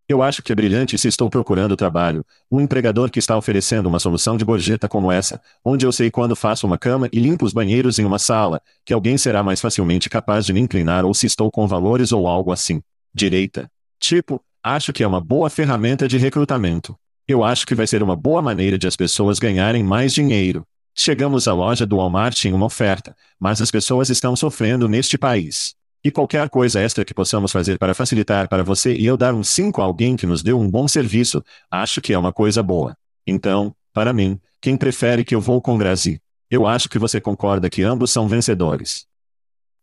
Eu 0.09 0.23
acho 0.23 0.41
que 0.41 0.51
é 0.51 0.55
brilhante 0.55 0.97
se 0.97 1.07
estou 1.07 1.29
procurando 1.29 1.77
trabalho, 1.77 2.25
um 2.51 2.59
empregador 2.59 3.11
que 3.11 3.19
está 3.19 3.37
oferecendo 3.37 3.85
uma 3.85 3.99
solução 3.99 4.37
de 4.37 4.43
gorjeta 4.43 4.89
como 4.89 5.11
essa, 5.11 5.39
onde 5.63 5.85
eu 5.85 5.91
sei 5.91 6.09
quando 6.09 6.35
faço 6.35 6.65
uma 6.65 6.79
cama 6.79 7.07
e 7.13 7.19
limpo 7.19 7.45
os 7.45 7.53
banheiros 7.53 7.99
em 7.99 8.05
uma 8.05 8.17
sala, 8.17 8.59
que 8.83 8.91
alguém 8.91 9.19
será 9.19 9.43
mais 9.43 9.61
facilmente 9.61 10.09
capaz 10.09 10.47
de 10.47 10.53
me 10.53 10.61
inclinar 10.61 11.05
ou 11.05 11.13
se 11.13 11.27
estou 11.27 11.51
com 11.51 11.67
valores 11.67 12.11
ou 12.11 12.27
algo 12.27 12.51
assim. 12.51 12.81
Direita. 13.13 13.69
Tipo, 13.99 14.41
Acho 14.67 14.91
que 14.91 15.03
é 15.03 15.07
uma 15.07 15.21
boa 15.21 15.47
ferramenta 15.47 16.07
de 16.07 16.17
recrutamento. 16.17 16.97
Eu 17.27 17.43
acho 17.43 17.67
que 17.67 17.75
vai 17.75 17.85
ser 17.85 18.01
uma 18.01 18.15
boa 18.15 18.41
maneira 18.41 18.79
de 18.79 18.87
as 18.87 18.95
pessoas 18.95 19.37
ganharem 19.37 19.83
mais 19.83 20.11
dinheiro. 20.11 20.65
Chegamos 20.97 21.45
à 21.45 21.53
loja 21.53 21.85
do 21.85 21.97
Walmart 21.97 22.45
em 22.45 22.53
uma 22.53 22.67
oferta, 22.67 23.13
mas 23.37 23.61
as 23.61 23.69
pessoas 23.69 24.09
estão 24.09 24.33
sofrendo 24.33 24.87
neste 24.87 25.17
país. 25.17 25.75
E 26.01 26.09
qualquer 26.09 26.49
coisa 26.49 26.79
extra 26.79 27.03
que 27.03 27.13
possamos 27.13 27.51
fazer 27.51 27.77
para 27.77 27.93
facilitar 27.93 28.47
para 28.47 28.63
você 28.63 28.95
e 28.95 29.05
eu 29.05 29.17
dar 29.17 29.33
um 29.33 29.43
5 29.43 29.81
a 29.81 29.83
alguém 29.83 30.15
que 30.15 30.25
nos 30.25 30.41
deu 30.41 30.57
um 30.57 30.71
bom 30.71 30.87
serviço, 30.87 31.43
acho 31.69 31.99
que 31.99 32.13
é 32.13 32.17
uma 32.17 32.31
coisa 32.31 32.63
boa. 32.63 32.95
Então, 33.27 33.75
para 33.93 34.13
mim, 34.13 34.39
quem 34.61 34.77
prefere 34.77 35.25
que 35.25 35.35
eu 35.35 35.41
vou 35.41 35.61
com 35.61 35.77
Grazi? 35.77 36.21
Eu 36.49 36.65
acho 36.65 36.87
que 36.87 36.97
você 36.97 37.19
concorda 37.19 37.69
que 37.69 37.83
ambos 37.83 38.09
são 38.09 38.25
vencedores. 38.29 39.05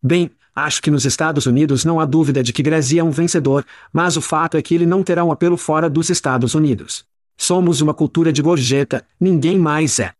Bem, 0.03 0.31
acho 0.57 0.81
que 0.81 0.90
nos 0.90 1.05
Estados 1.05 1.44
Unidos 1.44 1.85
não 1.85 2.01
há 2.01 2.07
dúvida 2.07 2.42
de 2.42 2.55
que 2.55 2.62
Grazi 2.62 2.98
é 2.98 3.05
um 3.05 3.11
vencedor, 3.11 3.66
mas 3.92 4.16
o 4.16 4.22
fato 4.22 4.57
é 4.57 4.62
que 4.62 4.75
ele 4.75 4.87
não 4.87 5.03
terá 5.03 5.22
um 5.22 5.31
apelo 5.31 5.59
fora 5.59 5.90
dos 5.90 6.09
Estados 6.09 6.55
Unidos. 6.55 7.05
Somos 7.37 7.83
uma 7.83 7.92
cultura 7.92 8.33
de 8.33 8.40
gorjeta, 8.40 9.05
ninguém 9.20 9.59
mais 9.59 9.98
é. 9.98 10.14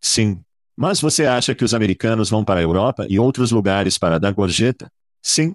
Sim. 0.00 0.40
Mas 0.76 1.00
você 1.00 1.26
acha 1.26 1.54
que 1.54 1.64
os 1.64 1.74
americanos 1.74 2.30
vão 2.30 2.44
para 2.44 2.60
a 2.60 2.62
Europa 2.62 3.06
e 3.08 3.18
outros 3.18 3.50
lugares 3.50 3.98
para 3.98 4.18
dar 4.18 4.32
gorjeta? 4.32 4.90
Sim. 5.22 5.54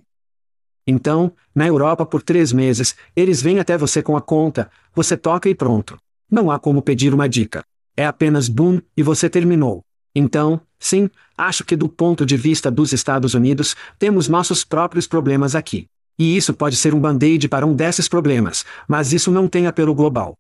Então, 0.86 1.34
na 1.54 1.66
Europa 1.66 2.06
por 2.06 2.22
três 2.22 2.54
meses, 2.54 2.96
eles 3.16 3.42
vêm 3.42 3.60
até 3.60 3.76
você 3.78 4.04
com 4.04 4.16
a 4.16 4.22
conta, 4.22 4.70
você 4.94 5.18
toca 5.18 5.50
e 5.50 5.56
pronto. 5.56 5.98
Não 6.30 6.52
há 6.52 6.60
como 6.60 6.82
pedir 6.82 7.14
uma 7.14 7.28
dica. 7.28 7.64
É 7.98 8.06
apenas 8.06 8.48
boom, 8.48 8.80
e 8.96 9.02
você 9.02 9.30
terminou. 9.30 9.82
Então, 10.14 10.62
sim, 10.80 11.10
acho 11.38 11.66
que 11.66 11.76
do 11.76 11.90
ponto 11.90 12.26
de 12.26 12.38
vista 12.38 12.70
dos 12.70 12.94
Estados 12.94 13.34
Unidos, 13.34 13.76
temos 13.98 14.30
nossos 14.30 14.64
próprios 14.64 15.08
problemas 15.08 15.56
aqui. 15.56 15.88
E 16.18 16.38
isso 16.38 16.54
pode 16.54 16.76
ser 16.76 16.94
um 16.94 17.00
band-aid 17.00 17.50
para 17.50 17.66
um 17.66 17.74
desses 17.74 18.08
problemas, 18.08 18.64
mas 18.88 19.12
isso 19.12 19.32
não 19.32 19.48
tem 19.48 19.68
apelo 19.68 19.94
global. 19.94 20.36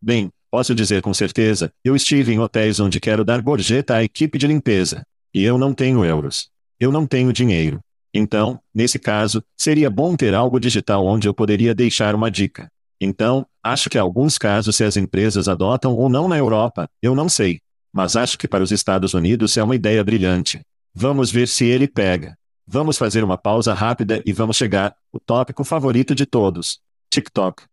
Bem, 0.00 0.30
posso 0.50 0.74
dizer 0.74 1.02
com 1.02 1.12
certeza, 1.14 1.72
eu 1.84 1.94
estive 1.94 2.32
em 2.32 2.38
hotéis 2.38 2.80
onde 2.80 3.00
quero 3.00 3.24
dar 3.24 3.40
gorjeta 3.40 3.94
à 3.96 4.04
equipe 4.04 4.38
de 4.38 4.46
limpeza. 4.46 5.02
E 5.34 5.42
eu 5.44 5.58
não 5.58 5.74
tenho 5.74 6.04
euros. 6.04 6.48
Eu 6.80 6.90
não 6.90 7.06
tenho 7.06 7.32
dinheiro. 7.32 7.80
Então, 8.12 8.58
nesse 8.74 8.98
caso, 8.98 9.42
seria 9.56 9.90
bom 9.90 10.16
ter 10.16 10.34
algo 10.34 10.58
digital 10.58 11.04
onde 11.06 11.28
eu 11.28 11.34
poderia 11.34 11.74
deixar 11.74 12.14
uma 12.14 12.30
dica. 12.30 12.68
Então, 13.00 13.46
acho 13.62 13.88
que 13.88 13.98
alguns 13.98 14.38
casos 14.38 14.74
se 14.74 14.84
as 14.84 14.96
empresas 14.96 15.48
adotam 15.48 15.94
ou 15.94 16.08
não 16.08 16.26
na 16.26 16.36
Europa, 16.36 16.88
eu 17.02 17.14
não 17.14 17.28
sei. 17.28 17.60
Mas 17.92 18.16
acho 18.16 18.38
que 18.38 18.48
para 18.48 18.64
os 18.64 18.72
Estados 18.72 19.14
Unidos 19.14 19.56
é 19.56 19.62
uma 19.62 19.76
ideia 19.76 20.02
brilhante. 20.02 20.60
Vamos 20.94 21.30
ver 21.30 21.46
se 21.46 21.64
ele 21.64 21.86
pega. 21.86 22.36
Vamos 22.66 22.98
fazer 22.98 23.24
uma 23.24 23.38
pausa 23.38 23.72
rápida 23.72 24.22
e 24.26 24.32
vamos 24.32 24.56
chegar, 24.56 24.94
o 25.12 25.18
tópico 25.18 25.64
favorito 25.64 26.14
de 26.14 26.26
todos: 26.26 26.80
TikTok. 27.10 27.64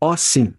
Oh, 0.00 0.16
sim. 0.16 0.54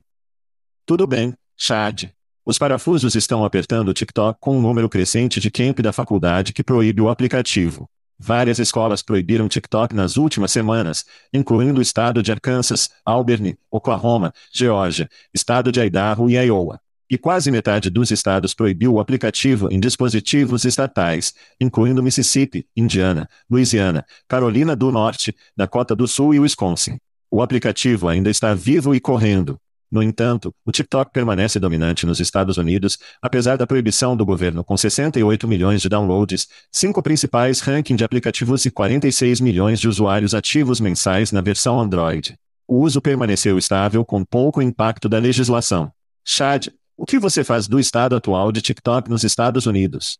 Tudo 0.89 1.05
bem, 1.05 1.35
Chad. 1.55 2.05
Os 2.43 2.57
parafusos 2.57 3.13
estão 3.13 3.45
apertando 3.45 3.89
o 3.89 3.93
TikTok 3.93 4.39
com 4.41 4.57
um 4.57 4.59
número 4.59 4.89
crescente 4.89 5.39
de 5.39 5.51
camp 5.51 5.81
da 5.81 5.93
faculdade 5.93 6.51
que 6.51 6.63
proíbe 6.63 6.99
o 6.99 7.09
aplicativo. 7.09 7.87
Várias 8.17 8.57
escolas 8.57 9.03
proibiram 9.03 9.47
TikTok 9.47 9.93
nas 9.93 10.17
últimas 10.17 10.51
semanas, 10.51 11.05
incluindo 11.31 11.77
o 11.77 11.81
estado 11.83 12.23
de 12.23 12.31
Arkansas, 12.31 12.89
Auburn, 13.05 13.55
Oklahoma, 13.69 14.33
Geórgia, 14.51 15.07
estado 15.31 15.71
de 15.71 15.79
Idaho 15.79 16.27
e 16.27 16.33
Iowa. 16.33 16.81
E 17.07 17.19
quase 17.19 17.51
metade 17.51 17.91
dos 17.91 18.09
estados 18.09 18.55
proibiu 18.55 18.95
o 18.95 18.99
aplicativo 18.99 19.71
em 19.71 19.79
dispositivos 19.79 20.65
estatais, 20.65 21.35
incluindo 21.61 22.01
Mississippi, 22.01 22.65
Indiana, 22.75 23.29
Louisiana, 23.47 24.03
Carolina 24.27 24.75
do 24.75 24.91
Norte, 24.91 25.35
Dakota 25.55 25.95
do 25.95 26.07
Sul 26.07 26.33
e 26.33 26.39
Wisconsin. 26.39 26.97
O 27.29 27.43
aplicativo 27.43 28.07
ainda 28.07 28.31
está 28.31 28.55
vivo 28.55 28.95
e 28.95 28.99
correndo. 28.99 29.59
No 29.91 30.03
entanto, 30.03 30.53
o 30.63 30.71
TikTok 30.71 31.11
permanece 31.11 31.59
dominante 31.59 32.05
nos 32.05 32.19
Estados 32.19 32.57
Unidos, 32.57 32.99
apesar 33.21 33.57
da 33.57 33.65
proibição 33.65 34.15
do 34.15 34.23
governo 34.23 34.63
com 34.63 34.77
68 34.77 35.47
milhões 35.47 35.81
de 35.81 35.89
downloads, 35.89 36.47
cinco 36.71 37.01
principais 37.01 37.59
rankings 37.59 37.97
de 37.97 38.03
aplicativos 38.03 38.65
e 38.65 38.71
46 38.71 39.41
milhões 39.41 39.79
de 39.79 39.87
usuários 39.87 40.35
ativos 40.35 40.79
mensais 40.79 41.31
na 41.31 41.41
versão 41.41 41.79
Android. 41.79 42.37
O 42.67 42.81
uso 42.83 43.01
permaneceu 43.01 43.57
estável 43.57 44.05
com 44.05 44.23
pouco 44.23 44.61
impacto 44.61 45.09
da 45.09 45.17
legislação. 45.17 45.91
Chad, 46.23 46.67
o 46.95 47.03
que 47.03 47.17
você 47.17 47.43
faz 47.43 47.67
do 47.67 47.79
estado 47.79 48.15
atual 48.15 48.51
de 48.51 48.61
TikTok 48.61 49.09
nos 49.09 49.23
Estados 49.23 49.65
Unidos? 49.65 50.19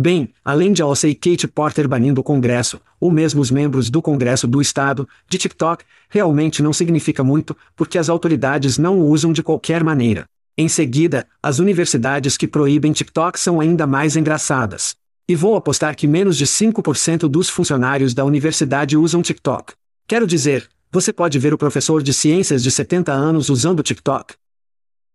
Bem, 0.00 0.28
além 0.44 0.72
de 0.72 0.80
Alcei 0.80 1.12
Kate 1.12 1.48
Porter 1.48 1.88
banindo 1.88 2.20
o 2.20 2.24
Congresso, 2.24 2.80
ou 3.00 3.10
mesmo 3.10 3.40
os 3.40 3.50
membros 3.50 3.90
do 3.90 4.00
Congresso 4.00 4.46
do 4.46 4.62
Estado, 4.62 5.08
de 5.28 5.38
TikTok, 5.38 5.84
realmente 6.08 6.62
não 6.62 6.72
significa 6.72 7.24
muito, 7.24 7.56
porque 7.74 7.98
as 7.98 8.08
autoridades 8.08 8.78
não 8.78 9.00
o 9.00 9.08
usam 9.08 9.32
de 9.32 9.42
qualquer 9.42 9.82
maneira. 9.82 10.24
Em 10.56 10.68
seguida, 10.68 11.26
as 11.42 11.58
universidades 11.58 12.36
que 12.36 12.46
proíbem 12.46 12.92
TikTok 12.92 13.40
são 13.40 13.60
ainda 13.60 13.88
mais 13.88 14.16
engraçadas. 14.16 14.94
E 15.28 15.34
vou 15.34 15.56
apostar 15.56 15.96
que 15.96 16.06
menos 16.06 16.36
de 16.36 16.46
5% 16.46 17.28
dos 17.28 17.48
funcionários 17.48 18.14
da 18.14 18.24
universidade 18.24 18.96
usam 18.96 19.20
TikTok. 19.20 19.72
Quero 20.06 20.28
dizer, 20.28 20.68
Você 20.90 21.12
pode 21.12 21.38
ver 21.38 21.52
o 21.52 21.58
professor 21.58 22.02
de 22.02 22.14
ciências 22.14 22.62
de 22.62 22.70
70 22.70 23.12
anos 23.12 23.50
usando 23.50 23.82
TikTok. 23.82 24.34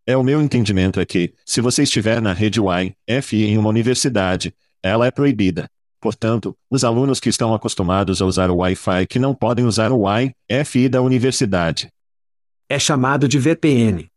É 0.05 0.15
o 0.15 0.23
meu 0.23 0.41
entendimento 0.41 0.99
é 0.99 1.05
que, 1.05 1.33
se 1.45 1.61
você 1.61 1.83
estiver 1.83 2.21
na 2.21 2.33
rede 2.33 2.59
Wi-Fi 2.59 3.43
em 3.43 3.57
uma 3.57 3.69
universidade, 3.69 4.53
ela 4.83 5.07
é 5.07 5.11
proibida. 5.11 5.67
Portanto, 6.01 6.53
os 6.69 6.83
alunos 6.83 7.21
que 7.21 7.29
estão 7.29 7.53
acostumados 7.53 8.21
a 8.21 8.25
usar 8.25 8.51
o 8.51 8.57
Wi-Fi 8.57 9.07
que 9.07 9.17
não 9.17 9.33
podem 9.33 9.63
usar 9.63 9.91
o 9.91 10.01
Wi-Fi 10.01 10.89
da 10.89 11.01
universidade. 11.01 11.87
É 12.67 12.77
chamado 12.77 13.25
de 13.27 13.39
VPN. 13.39 14.09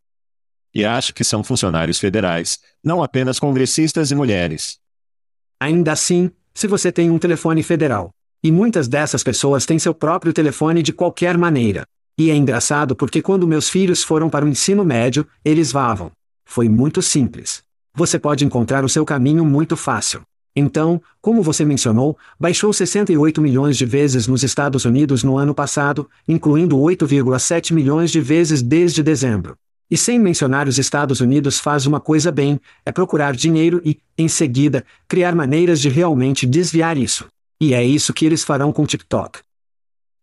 E 0.74 0.84
acho 0.84 1.14
que 1.14 1.22
são 1.22 1.44
funcionários 1.44 2.00
federais, 2.00 2.58
não 2.82 3.02
apenas 3.02 3.38
congressistas 3.38 4.10
e 4.10 4.16
mulheres. 4.16 4.78
Ainda 5.60 5.92
assim, 5.92 6.30
se 6.52 6.66
você 6.66 6.90
tem 6.90 7.10
um 7.10 7.18
telefone 7.18 7.62
federal, 7.62 8.10
e 8.42 8.50
muitas 8.50 8.88
dessas 8.88 9.22
pessoas 9.22 9.64
têm 9.64 9.78
seu 9.78 9.94
próprio 9.94 10.32
telefone 10.32 10.82
de 10.82 10.92
qualquer 10.92 11.38
maneira. 11.38 11.86
E 12.18 12.30
é 12.30 12.34
engraçado 12.34 12.96
porque 12.96 13.22
quando 13.22 13.46
meus 13.46 13.68
filhos 13.68 14.02
foram 14.02 14.28
para 14.28 14.44
o 14.44 14.48
ensino 14.48 14.84
médio, 14.84 15.26
eles 15.44 15.70
vavam. 15.70 16.10
Foi 16.44 16.68
muito 16.68 17.00
simples. 17.00 17.62
Você 17.94 18.18
pode 18.18 18.44
encontrar 18.44 18.84
o 18.84 18.88
seu 18.88 19.04
caminho 19.04 19.44
muito 19.44 19.76
fácil. 19.76 20.22
Então, 20.58 21.02
como 21.20 21.42
você 21.42 21.66
mencionou, 21.66 22.16
baixou 22.40 22.72
68 22.72 23.42
milhões 23.42 23.76
de 23.76 23.84
vezes 23.84 24.26
nos 24.26 24.42
Estados 24.42 24.86
Unidos 24.86 25.22
no 25.22 25.36
ano 25.36 25.54
passado, 25.54 26.08
incluindo 26.26 26.78
8,7 26.78 27.74
milhões 27.74 28.10
de 28.10 28.22
vezes 28.22 28.62
desde 28.62 29.02
dezembro. 29.02 29.54
E 29.90 29.98
sem 29.98 30.18
mencionar 30.18 30.66
os 30.66 30.78
Estados 30.78 31.20
Unidos 31.20 31.60
faz 31.60 31.84
uma 31.84 32.00
coisa 32.00 32.32
bem, 32.32 32.58
é 32.86 32.90
procurar 32.90 33.36
dinheiro 33.36 33.82
e, 33.84 34.00
em 34.16 34.28
seguida, 34.28 34.82
criar 35.06 35.34
maneiras 35.34 35.78
de 35.78 35.90
realmente 35.90 36.46
desviar 36.46 36.96
isso. 36.96 37.26
E 37.60 37.74
é 37.74 37.84
isso 37.84 38.14
que 38.14 38.24
eles 38.24 38.42
farão 38.42 38.72
com 38.72 38.86
TikTok. 38.86 39.40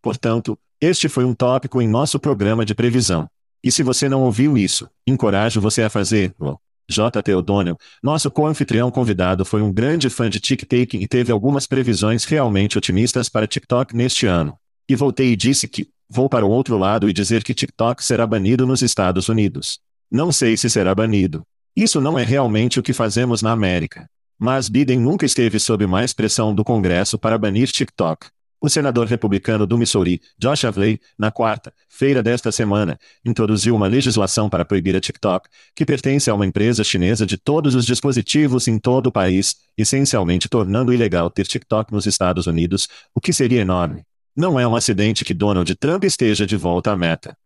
Portanto, 0.01 0.57
este 0.81 1.07
foi 1.07 1.23
um 1.23 1.33
tópico 1.33 1.79
em 1.79 1.87
nosso 1.87 2.19
programa 2.19 2.65
de 2.65 2.73
previsão. 2.73 3.27
E 3.63 3.71
se 3.71 3.83
você 3.83 4.09
não 4.09 4.23
ouviu 4.23 4.57
isso, 4.57 4.89
encorajo 5.07 5.61
você 5.61 5.83
a 5.83 5.89
fazê-lo. 5.89 6.59
J. 6.89 7.33
O'Donnell, 7.33 7.77
nosso 8.01 8.29
co-anfitrião 8.29 8.91
convidado 8.91 9.45
foi 9.45 9.61
um 9.61 9.71
grande 9.71 10.09
fã 10.09 10.29
de 10.29 10.39
TikTok 10.39 10.97
e 10.97 11.07
teve 11.07 11.31
algumas 11.31 11.65
previsões 11.65 12.25
realmente 12.25 12.77
otimistas 12.77 13.29
para 13.29 13.47
TikTok 13.47 13.95
neste 13.95 14.25
ano. 14.25 14.57
E 14.87 14.95
voltei 14.95 15.31
e 15.31 15.35
disse 15.35 15.67
que, 15.67 15.89
vou 16.09 16.27
para 16.27 16.45
o 16.45 16.49
outro 16.49 16.77
lado 16.77 17.09
e 17.09 17.13
dizer 17.13 17.43
que 17.43 17.53
TikTok 17.53 18.03
será 18.03 18.27
banido 18.27 18.67
nos 18.67 18.81
Estados 18.81 19.29
Unidos. 19.29 19.79
Não 20.11 20.31
sei 20.31 20.57
se 20.57 20.69
será 20.69 20.93
banido. 20.93 21.43
Isso 21.75 21.99
não 21.99 22.19
é 22.19 22.23
realmente 22.23 22.79
o 22.79 22.83
que 22.83 22.93
fazemos 22.93 23.41
na 23.41 23.51
América. 23.51 24.07
Mas 24.37 24.67
Biden 24.67 24.99
nunca 24.99 25.25
esteve 25.25 25.59
sob 25.59 25.87
mais 25.87 26.13
pressão 26.13 26.53
do 26.53 26.63
Congresso 26.63 27.17
para 27.17 27.37
banir 27.37 27.71
TikTok. 27.71 28.27
O 28.63 28.69
senador 28.69 29.07
republicano 29.07 29.67
do 29.67 29.77
Missouri, 29.77 30.21
Josh 30.39 30.63
Avley, 30.63 30.97
na 31.19 31.29
quarta-feira 31.29 32.23
desta 32.23 32.49
semana, 32.49 32.97
introduziu 33.25 33.75
uma 33.75 33.87
legislação 33.87 34.49
para 34.49 34.63
proibir 34.63 34.95
a 34.95 35.01
TikTok, 35.01 35.49
que 35.75 35.85
pertence 35.85 36.29
a 36.29 36.33
uma 36.33 36.45
empresa 36.45 36.81
chinesa 36.81 37.25
de 37.25 37.35
todos 37.35 37.75
os 37.75 37.85
dispositivos 37.85 38.69
em 38.69 38.79
todo 38.79 39.07
o 39.07 39.11
país, 39.11 39.57
essencialmente 39.77 40.47
tornando 40.47 40.93
ilegal 40.93 41.29
ter 41.29 41.45
TikTok 41.45 41.91
nos 41.91 42.05
Estados 42.05 42.47
Unidos, 42.47 42.87
o 43.13 43.19
que 43.19 43.33
seria 43.33 43.59
enorme. 43.59 44.05
Não 44.33 44.57
é 44.57 44.65
um 44.65 44.77
acidente 44.77 45.25
que 45.25 45.33
Donald 45.33 45.75
Trump 45.75 46.05
esteja 46.05 46.45
de 46.45 46.55
volta 46.55 46.93
à 46.93 46.95
meta. 46.95 47.37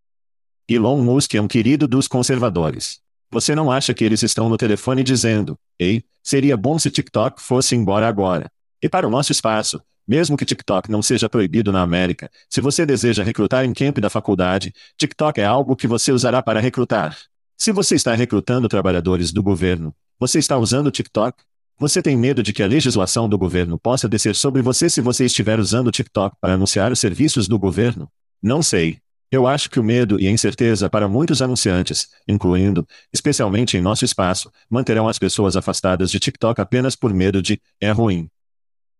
Elon 0.69 1.01
Musk 1.01 1.33
é 1.33 1.41
um 1.41 1.47
querido 1.47 1.87
dos 1.87 2.07
conservadores. 2.07 2.99
Você 3.31 3.55
não 3.55 3.71
acha 3.71 3.91
que 3.91 4.03
eles 4.03 4.21
estão 4.21 4.49
no 4.49 4.55
telefone 4.55 5.03
dizendo: 5.03 5.57
Ei, 5.79 6.03
seria 6.21 6.55
bom 6.55 6.77
se 6.77 6.91
TikTok 6.91 7.41
fosse 7.41 7.75
embora 7.75 8.07
agora? 8.07 8.51
E 8.79 8.87
para 8.87 9.07
o 9.07 9.09
nosso 9.09 9.31
espaço, 9.31 9.81
mesmo 10.07 10.37
que 10.37 10.45
TikTok 10.45 10.89
não 10.89 11.01
seja 11.01 11.27
proibido 11.27 11.71
na 11.71 11.81
América, 11.81 12.29
se 12.49 12.61
você 12.61 12.85
deseja 12.85 13.23
recrutar 13.23 13.65
em 13.65 13.73
camp 13.73 13.97
da 13.97 14.09
faculdade, 14.09 14.73
TikTok 14.97 15.41
é 15.41 15.45
algo 15.45 15.75
que 15.75 15.87
você 15.87 16.11
usará 16.11 16.41
para 16.41 16.59
recrutar. 16.59 17.17
Se 17.57 17.71
você 17.71 17.95
está 17.95 18.13
recrutando 18.13 18.69
trabalhadores 18.69 19.31
do 19.31 19.43
governo, 19.43 19.93
você 20.19 20.39
está 20.39 20.57
usando 20.57 20.91
TikTok? 20.91 21.43
Você 21.79 22.01
tem 22.01 22.15
medo 22.17 22.41
de 22.41 22.53
que 22.53 22.63
a 22.63 22.67
legislação 22.67 23.27
do 23.27 23.37
governo 23.37 23.77
possa 23.77 24.07
descer 24.07 24.35
sobre 24.35 24.61
você 24.61 24.89
se 24.89 25.01
você 25.01 25.25
estiver 25.25 25.59
usando 25.59 25.91
TikTok 25.91 26.35
para 26.39 26.53
anunciar 26.53 26.91
os 26.91 26.99
serviços 26.99 27.47
do 27.47 27.59
governo? 27.59 28.09
Não 28.41 28.63
sei. 28.63 28.99
Eu 29.29 29.45
acho 29.45 29.69
que 29.69 29.79
o 29.79 29.83
medo 29.83 30.19
e 30.19 30.27
a 30.27 30.31
incerteza 30.31 30.89
para 30.89 31.07
muitos 31.07 31.41
anunciantes, 31.41 32.07
incluindo, 32.27 32.87
especialmente 33.11 33.75
em 33.75 33.81
nosso 33.81 34.05
espaço, 34.05 34.49
manterão 34.69 35.07
as 35.07 35.19
pessoas 35.19 35.57
afastadas 35.57 36.09
de 36.09 36.19
TikTok 36.19 36.61
apenas 36.61 36.95
por 36.95 37.13
medo 37.13 37.41
de 37.41 37.61
é 37.81 37.91
ruim. 37.91 38.29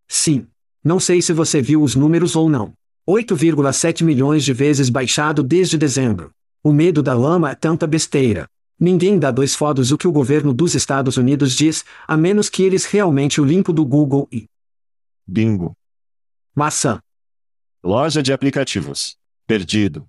Sim. 0.08 0.46
Não 0.84 1.00
sei 1.00 1.22
se 1.22 1.34
você 1.34 1.62
viu 1.62 1.82
os 1.82 1.96
números 1.96 2.36
ou 2.36 2.50
não. 2.50 2.74
8,7 3.08 4.04
milhões 4.04 4.44
de 4.44 4.54
vezes 4.54 4.90
baixado 4.90 5.42
desde 5.42 5.78
dezembro. 5.78 6.32
O 6.64 6.74
medo 6.74 7.02
da 7.02 7.14
lama 7.14 7.52
é 7.52 7.56
tanta 7.56 7.88
besteira. 7.88 8.48
Ninguém 8.80 9.18
dá 9.18 9.32
dois 9.32 9.56
fodos 9.56 9.92
o 9.92 9.98
que 9.98 10.08
o 10.08 10.12
governo 10.12 10.54
dos 10.54 10.76
Estados 10.76 11.18
Unidos 11.18 11.54
diz, 11.54 11.84
a 12.08 12.16
menos 12.16 12.50
que 12.50 12.64
eles 12.64 12.86
realmente 12.86 13.42
o 13.42 13.46
limpo 13.46 13.74
do 13.74 13.86
Google 13.86 14.28
e. 14.32 14.46
Bingo. 15.26 15.74
Maçã. 16.54 17.00
Loja 17.84 18.22
de 18.22 18.32
aplicativos. 18.34 19.16
Perdido. 19.48 20.06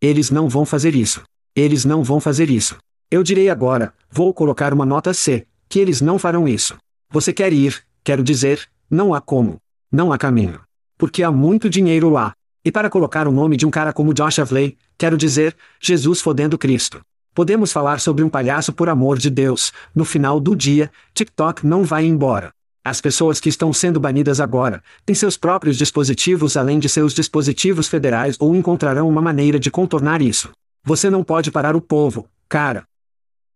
Eles 0.00 0.30
não 0.30 0.48
vão 0.48 0.66
fazer 0.66 0.94
isso. 0.94 1.22
Eles 1.54 1.84
não 1.84 2.02
vão 2.02 2.20
fazer 2.20 2.50
isso. 2.50 2.76
Eu 3.10 3.22
direi 3.22 3.48
agora, 3.48 3.94
vou 4.10 4.34
colocar 4.34 4.74
uma 4.74 4.84
nota 4.84 5.14
C, 5.14 5.46
que 5.68 5.78
eles 5.78 6.00
não 6.00 6.18
farão 6.18 6.46
isso. 6.46 6.76
Você 7.10 7.32
quer 7.32 7.52
ir, 7.52 7.82
quero 8.04 8.22
dizer, 8.22 8.68
não 8.90 9.14
há 9.14 9.20
como. 9.20 9.58
Não 9.90 10.12
há 10.12 10.18
caminho. 10.18 10.60
Porque 10.98 11.22
há 11.22 11.30
muito 11.30 11.70
dinheiro 11.70 12.10
lá. 12.10 12.34
E 12.64 12.70
para 12.70 12.90
colocar 12.90 13.26
o 13.26 13.32
nome 13.32 13.56
de 13.56 13.64
um 13.64 13.70
cara 13.70 13.92
como 13.92 14.12
Josh 14.12 14.38
Avley, 14.38 14.76
quero 14.98 15.16
dizer, 15.16 15.56
Jesus 15.80 16.20
fodendo 16.20 16.58
Cristo. 16.58 17.00
Podemos 17.34 17.72
falar 17.72 17.98
sobre 17.98 18.22
um 18.22 18.28
palhaço 18.28 18.72
por 18.72 18.88
amor 18.88 19.16
de 19.16 19.30
Deus. 19.30 19.72
No 19.94 20.04
final 20.04 20.38
do 20.38 20.54
dia, 20.54 20.90
TikTok 21.14 21.66
não 21.66 21.84
vai 21.84 22.04
embora. 22.04 22.52
As 22.84 23.00
pessoas 23.00 23.40
que 23.40 23.48
estão 23.48 23.72
sendo 23.72 23.98
banidas 23.98 24.40
agora 24.40 24.82
têm 25.06 25.14
seus 25.14 25.36
próprios 25.36 25.78
dispositivos 25.78 26.56
além 26.56 26.78
de 26.78 26.88
seus 26.88 27.14
dispositivos 27.14 27.88
federais 27.88 28.36
ou 28.38 28.54
encontrarão 28.54 29.08
uma 29.08 29.22
maneira 29.22 29.58
de 29.58 29.70
contornar 29.70 30.20
isso. 30.20 30.50
Você 30.84 31.08
não 31.08 31.24
pode 31.24 31.50
parar 31.50 31.76
o 31.76 31.80
povo, 31.80 32.28
cara. 32.48 32.84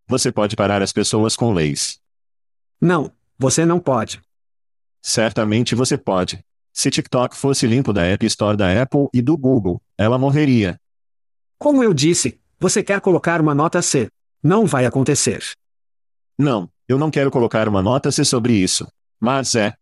Você 0.09 0.33
pode 0.33 0.57
parar 0.57 0.81
as 0.81 0.93
pessoas 0.93 1.37
com 1.37 1.53
leis. 1.53 1.99
Não, 2.81 3.13
você 3.39 3.65
não 3.67 3.79
pode. 3.79 4.21
Certamente 5.03 5.75
você 5.75 5.99
pode. 5.99 6.45
Se 6.73 6.91
TikTok 6.91 7.37
fosse 7.37 7.67
limpo 7.67 7.93
da 7.93 8.03
App 8.05 8.25
Store 8.27 8.57
da 8.57 8.83
Apple 8.83 9.09
e 9.13 9.21
do 9.21 9.37
Google, 9.37 9.83
ela 9.99 10.17
morreria. 10.17 10.79
Como 11.59 11.83
eu 11.83 11.93
disse, 11.93 12.41
você 12.59 12.83
quer 12.83 13.01
colocar 13.01 13.41
uma 13.41 13.55
nota 13.55 13.83
C. 13.83 14.09
Não 14.43 14.65
vai 14.65 14.87
acontecer. 14.87 15.43
Não, 16.39 16.71
eu 16.89 16.99
não 16.99 17.11
quero 17.11 17.31
colocar 17.31 17.69
uma 17.69 17.83
nota 17.83 18.11
C 18.11 18.25
sobre 18.25 18.55
isso. 18.55 18.87
Mas 19.21 19.55
é. 19.55 19.75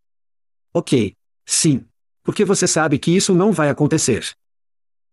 Ok. 0.75 1.15
Sim. 1.47 1.85
Porque 2.23 2.45
você 2.45 2.67
sabe 2.67 2.99
que 2.99 3.15
isso 3.15 3.35
não 3.35 3.53
vai 3.53 3.69
acontecer. 3.69 4.33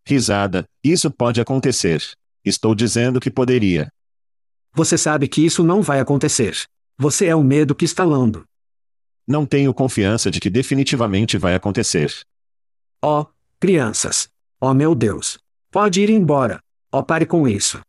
Risada, 0.05 0.65
isso 0.83 1.11
pode 1.11 1.41
acontecer. 1.41 2.01
Estou 2.43 2.73
dizendo 2.73 3.19
que 3.19 3.29
poderia. 3.29 3.89
Você 4.73 4.97
sabe 4.97 5.27
que 5.27 5.45
isso 5.45 5.63
não 5.63 5.81
vai 5.81 5.99
acontecer. 5.99 6.65
Você 6.97 7.25
é 7.25 7.35
o 7.35 7.43
medo 7.43 7.75
que 7.75 7.85
está 7.85 8.03
lando. 8.03 8.45
Não 9.27 9.45
tenho 9.45 9.73
confiança 9.73 10.31
de 10.31 10.39
que 10.39 10.49
definitivamente 10.49 11.37
vai 11.37 11.53
acontecer. 11.53 12.13
Oh, 13.03 13.25
crianças. 13.59 14.29
Oh 14.59 14.73
meu 14.73 14.95
Deus. 14.95 15.37
Pode 15.69 16.01
ir 16.01 16.09
embora. 16.09 16.61
Oh, 16.89 17.03
pare 17.03 17.25
com 17.25 17.45
isso. 17.45 17.81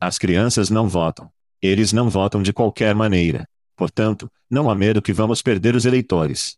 As 0.00 0.18
crianças 0.18 0.70
não 0.70 0.88
votam. 0.88 1.30
Eles 1.60 1.92
não 1.92 2.08
votam 2.08 2.42
de 2.42 2.52
qualquer 2.52 2.94
maneira. 2.94 3.46
Portanto, 3.76 4.30
não 4.48 4.70
há 4.70 4.74
medo 4.74 5.02
que 5.02 5.12
vamos 5.12 5.42
perder 5.42 5.74
os 5.76 5.84
eleitores. 5.84 6.56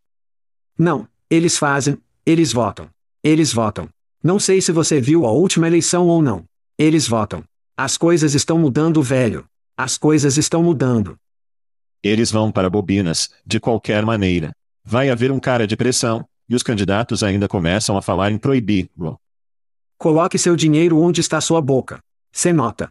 Não, 0.78 1.08
eles 1.28 1.58
fazem, 1.58 1.98
eles 2.24 2.52
votam. 2.52 2.88
Eles 3.24 3.52
votam. 3.52 3.88
Não 4.22 4.38
sei 4.38 4.60
se 4.60 4.70
você 4.70 5.00
viu 5.00 5.26
a 5.26 5.32
última 5.32 5.66
eleição 5.66 6.06
ou 6.06 6.22
não. 6.22 6.44
Eles 6.78 7.08
votam. 7.08 7.42
As 7.76 7.96
coisas 7.96 8.34
estão 8.34 8.58
mudando, 8.58 9.02
velho. 9.02 9.44
As 9.76 9.98
coisas 9.98 10.36
estão 10.36 10.62
mudando. 10.62 11.18
Eles 12.06 12.30
vão 12.30 12.52
para 12.52 12.70
bobinas, 12.70 13.28
de 13.44 13.58
qualquer 13.58 14.04
maneira. 14.04 14.52
Vai 14.84 15.10
haver 15.10 15.32
um 15.32 15.40
cara 15.40 15.66
de 15.66 15.76
pressão, 15.76 16.24
e 16.48 16.54
os 16.54 16.62
candidatos 16.62 17.24
ainda 17.24 17.48
começam 17.48 17.96
a 17.96 18.02
falar 18.02 18.30
em 18.30 18.38
proibir-lo. 18.38 19.18
Coloque 19.98 20.38
seu 20.38 20.54
dinheiro 20.54 21.00
onde 21.00 21.20
está 21.20 21.40
sua 21.40 21.60
boca. 21.60 21.98
Sem 22.30 22.52
nota. 22.52 22.88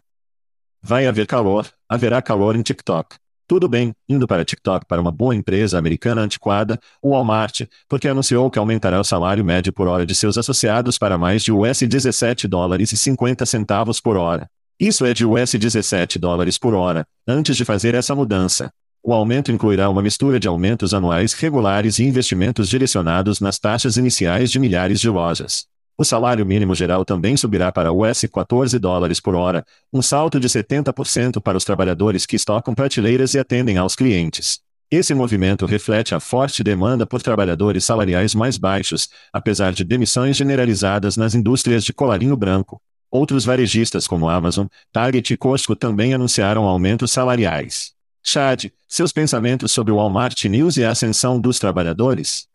Vai 0.82 1.06
haver 1.06 1.26
calor, 1.26 1.66
haverá 1.88 2.20
calor 2.20 2.54
em 2.56 2.62
TikTok. 2.62 3.16
Tudo 3.48 3.68
bem, 3.68 3.94
indo 4.08 4.26
para 4.26 4.44
TikTok 4.44 4.86
para 4.86 5.00
uma 5.00 5.12
boa 5.12 5.34
empresa 5.34 5.78
americana 5.78 6.20
antiquada, 6.20 6.78
o 7.00 7.10
Walmart, 7.10 7.62
porque 7.88 8.08
anunciou 8.08 8.50
que 8.50 8.58
aumentará 8.58 9.00
o 9.00 9.04
salário 9.04 9.44
médio 9.44 9.72
por 9.72 9.86
hora 9.86 10.04
de 10.04 10.14
seus 10.14 10.36
associados 10.36 10.98
para 10.98 11.16
mais 11.16 11.42
de 11.42 11.52
US 11.52 11.78
17 11.78 12.46
dólares 12.48 12.92
e 12.92 12.96
50 12.96 13.46
centavos 13.46 14.00
por 14.00 14.16
hora. 14.16 14.50
Isso 14.78 15.06
é 15.06 15.14
de 15.14 15.24
US 15.24 15.52
17 15.52 16.18
dólares 16.18 16.58
por 16.58 16.74
hora, 16.74 17.06
antes 17.26 17.56
de 17.56 17.64
fazer 17.64 17.94
essa 17.94 18.14
mudança. 18.14 18.70
O 19.08 19.12
aumento 19.12 19.52
incluirá 19.52 19.88
uma 19.88 20.02
mistura 20.02 20.40
de 20.40 20.48
aumentos 20.48 20.92
anuais 20.92 21.32
regulares 21.32 22.00
e 22.00 22.04
investimentos 22.04 22.68
direcionados 22.68 23.38
nas 23.38 23.56
taxas 23.56 23.96
iniciais 23.96 24.50
de 24.50 24.58
milhares 24.58 24.98
de 24.98 25.08
lojas. 25.08 25.64
O 25.96 26.04
salário 26.04 26.44
mínimo 26.44 26.74
geral 26.74 27.04
também 27.04 27.36
subirá 27.36 27.70
para 27.70 27.92
US 27.92 28.24
14 28.24 28.76
dólares 28.80 29.20
por 29.20 29.36
hora, 29.36 29.64
um 29.92 30.02
salto 30.02 30.40
de 30.40 30.48
70% 30.48 31.40
para 31.40 31.56
os 31.56 31.64
trabalhadores 31.64 32.26
que 32.26 32.34
estocam 32.34 32.74
prateleiras 32.74 33.32
e 33.34 33.38
atendem 33.38 33.78
aos 33.78 33.94
clientes. 33.94 34.58
Esse 34.90 35.14
movimento 35.14 35.66
reflete 35.66 36.12
a 36.12 36.18
forte 36.18 36.64
demanda 36.64 37.06
por 37.06 37.22
trabalhadores 37.22 37.84
salariais 37.84 38.34
mais 38.34 38.58
baixos, 38.58 39.08
apesar 39.32 39.72
de 39.72 39.84
demissões 39.84 40.36
generalizadas 40.36 41.16
nas 41.16 41.32
indústrias 41.32 41.84
de 41.84 41.92
colarinho 41.92 42.36
branco. 42.36 42.82
Outros 43.08 43.44
varejistas 43.44 44.08
como 44.08 44.28
Amazon, 44.28 44.66
Target 44.92 45.32
e 45.32 45.36
Costco 45.36 45.76
também 45.76 46.12
anunciaram 46.12 46.64
aumentos 46.64 47.12
salariais. 47.12 47.95
Chad, 48.28 48.72
seus 48.88 49.12
pensamentos 49.12 49.70
sobre 49.70 49.92
o 49.92 49.96
Walmart 49.96 50.46
News 50.46 50.76
e 50.76 50.84
a 50.84 50.90
ascensão 50.90 51.40
dos 51.40 51.60
trabalhadores? 51.60 52.48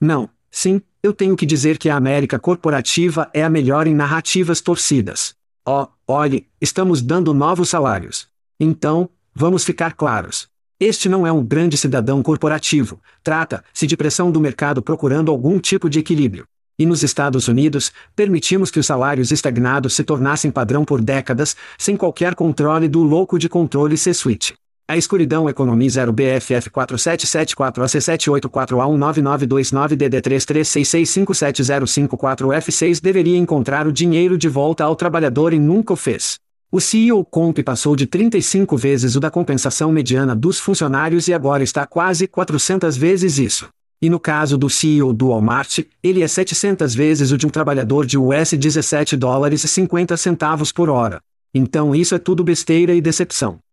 Não, 0.00 0.30
sim, 0.50 0.80
eu 1.02 1.12
tenho 1.12 1.36
que 1.36 1.44
dizer 1.44 1.76
que 1.76 1.90
a 1.90 1.96
América 1.96 2.38
corporativa 2.38 3.30
é 3.34 3.44
a 3.44 3.50
melhor 3.50 3.86
em 3.86 3.94
narrativas 3.94 4.62
torcidas. 4.62 5.34
Oh, 5.66 5.86
olhe, 6.08 6.48
estamos 6.58 7.02
dando 7.02 7.34
novos 7.34 7.68
salários. 7.68 8.28
Então, 8.58 9.10
vamos 9.34 9.62
ficar 9.62 9.92
claros. 9.92 10.48
Este 10.80 11.06
não 11.06 11.26
é 11.26 11.30
um 11.30 11.44
grande 11.44 11.76
cidadão 11.76 12.22
corporativo, 12.22 12.98
trata-se 13.22 13.86
de 13.86 13.98
pressão 13.98 14.32
do 14.32 14.40
mercado 14.40 14.80
procurando 14.80 15.30
algum 15.30 15.58
tipo 15.60 15.90
de 15.90 15.98
equilíbrio. 15.98 16.46
E 16.78 16.86
nos 16.86 17.02
Estados 17.02 17.46
Unidos, 17.46 17.92
permitimos 18.16 18.70
que 18.70 18.80
os 18.80 18.86
salários 18.86 19.30
estagnados 19.30 19.92
se 19.94 20.02
tornassem 20.02 20.50
padrão 20.50 20.82
por 20.82 21.02
décadas, 21.02 21.54
sem 21.76 21.94
qualquer 21.94 22.34
controle 22.34 22.88
do 22.88 23.02
louco 23.02 23.38
de 23.38 23.50
controle 23.50 23.98
C-Suite. 23.98 24.54
A 24.86 24.98
escuridão 24.98 25.48
Economy 25.48 25.88
0 25.88 26.12
BFF 26.12 26.68
4774 26.68 27.84
AC 27.84 27.92
784 27.92 28.82
a 28.82 28.86
19929 28.86 29.96
DD 29.96 30.20
33665705 30.20 32.54
F6 32.58 33.00
deveria 33.00 33.38
encontrar 33.38 33.86
o 33.86 33.92
dinheiro 33.92 34.36
de 34.36 34.46
volta 34.46 34.84
ao 34.84 34.94
trabalhador 34.94 35.54
e 35.54 35.58
nunca 35.58 35.94
o 35.94 35.96
fez. 35.96 36.38
O 36.70 36.82
CEO 36.82 37.24
Comp 37.24 37.60
passou 37.60 37.96
de 37.96 38.06
35 38.06 38.76
vezes 38.76 39.16
o 39.16 39.20
da 39.20 39.30
compensação 39.30 39.90
mediana 39.90 40.36
dos 40.36 40.60
funcionários 40.60 41.28
e 41.28 41.32
agora 41.32 41.62
está 41.62 41.86
quase 41.86 42.26
400 42.26 42.94
vezes 42.94 43.38
isso. 43.38 43.70
E 44.02 44.10
no 44.10 44.20
caso 44.20 44.58
do 44.58 44.68
CEO 44.68 45.14
do 45.14 45.28
Walmart, 45.28 45.78
ele 46.02 46.22
é 46.22 46.28
700 46.28 46.94
vezes 46.94 47.32
o 47.32 47.38
de 47.38 47.46
um 47.46 47.50
trabalhador 47.50 48.04
de 48.04 48.18
US 48.18 48.52
17 48.52 49.16
dólares 49.16 49.64
e 49.64 49.68
50 49.68 50.14
centavos 50.18 50.70
por 50.70 50.90
hora. 50.90 51.22
Então 51.54 51.94
isso 51.94 52.14
é 52.14 52.18
tudo 52.18 52.44
besteira 52.44 52.94
e 52.94 53.00
decepção. 53.00 53.63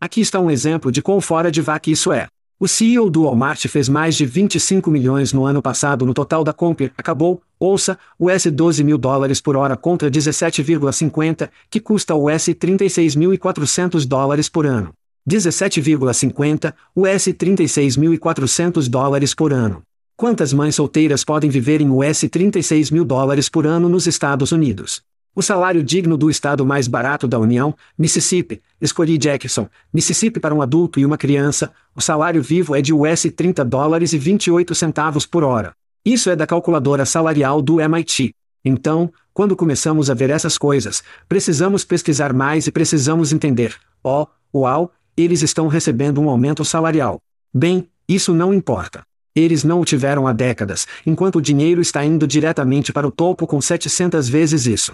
Aqui 0.00 0.22
está 0.22 0.40
um 0.40 0.50
exemplo 0.50 0.90
de 0.90 1.02
quão 1.02 1.20
fora 1.20 1.52
de 1.52 1.60
vaca 1.60 1.90
isso 1.90 2.10
é. 2.10 2.26
O 2.58 2.66
CEO 2.66 3.10
do 3.10 3.24
Walmart 3.24 3.66
fez 3.66 3.86
mais 3.86 4.16
de 4.16 4.24
25 4.24 4.90
milhões 4.90 5.30
no 5.34 5.44
ano 5.44 5.60
passado 5.60 6.06
no 6.06 6.14
total 6.14 6.42
da 6.42 6.54
compra. 6.54 6.90
Acabou, 6.96 7.42
ouça, 7.58 7.98
US 8.18 8.46
12 8.46 8.82
mil 8.82 8.96
dólares 8.96 9.42
por 9.42 9.56
hora 9.56 9.76
contra 9.76 10.10
17,50, 10.10 11.50
que 11.68 11.80
custa 11.80 12.14
US 12.14 12.48
36.400 12.48 14.06
dólares 14.06 14.48
por 14.48 14.64
ano. 14.64 14.94
17,50, 15.28 16.72
US 16.96 17.26
36.400 17.28 18.88
dólares 18.88 19.34
por 19.34 19.52
ano. 19.52 19.82
Quantas 20.16 20.54
mães 20.54 20.76
solteiras 20.76 21.24
podem 21.24 21.50
viver 21.50 21.82
em 21.82 21.90
US 21.90 22.20
36 22.20 22.90
mil 22.90 23.04
dólares 23.04 23.50
por 23.50 23.66
ano 23.66 23.86
nos 23.86 24.06
Estados 24.06 24.50
Unidos? 24.50 25.02
O 25.32 25.42
salário 25.42 25.82
digno 25.82 26.16
do 26.16 26.28
estado 26.28 26.66
mais 26.66 26.88
barato 26.88 27.28
da 27.28 27.38
União, 27.38 27.72
Mississippi, 27.96 28.60
escolhi 28.80 29.16
Jackson, 29.16 29.68
Mississippi 29.92 30.40
para 30.40 30.52
um 30.52 30.60
adulto 30.60 30.98
e 30.98 31.06
uma 31.06 31.16
criança, 31.16 31.70
o 31.94 32.00
salário 32.00 32.42
vivo 32.42 32.74
é 32.74 32.82
de 32.82 32.92
US 32.92 33.26
30 33.36 33.64
dólares 33.64 34.12
e 34.12 34.18
28 34.18 34.74
centavos 34.74 35.26
por 35.26 35.44
hora. 35.44 35.72
Isso 36.04 36.30
é 36.30 36.34
da 36.34 36.48
calculadora 36.48 37.06
salarial 37.06 37.62
do 37.62 37.80
MIT. 37.80 38.34
Então, 38.64 39.12
quando 39.32 39.54
começamos 39.54 40.10
a 40.10 40.14
ver 40.14 40.30
essas 40.30 40.58
coisas, 40.58 41.02
precisamos 41.28 41.84
pesquisar 41.84 42.32
mais 42.32 42.66
e 42.66 42.72
precisamos 42.72 43.32
entender. 43.32 43.76
Oh, 44.02 44.26
uau, 44.52 44.90
eles 45.16 45.42
estão 45.42 45.68
recebendo 45.68 46.20
um 46.20 46.28
aumento 46.28 46.64
salarial. 46.64 47.20
Bem, 47.54 47.88
isso 48.08 48.34
não 48.34 48.52
importa. 48.52 49.02
Eles 49.32 49.62
não 49.62 49.80
o 49.80 49.84
tiveram 49.84 50.26
há 50.26 50.32
décadas, 50.32 50.88
enquanto 51.06 51.36
o 51.36 51.42
dinheiro 51.42 51.80
está 51.80 52.04
indo 52.04 52.26
diretamente 52.26 52.92
para 52.92 53.06
o 53.06 53.12
topo 53.12 53.46
com 53.46 53.60
700 53.60 54.28
vezes 54.28 54.66
isso. 54.66 54.92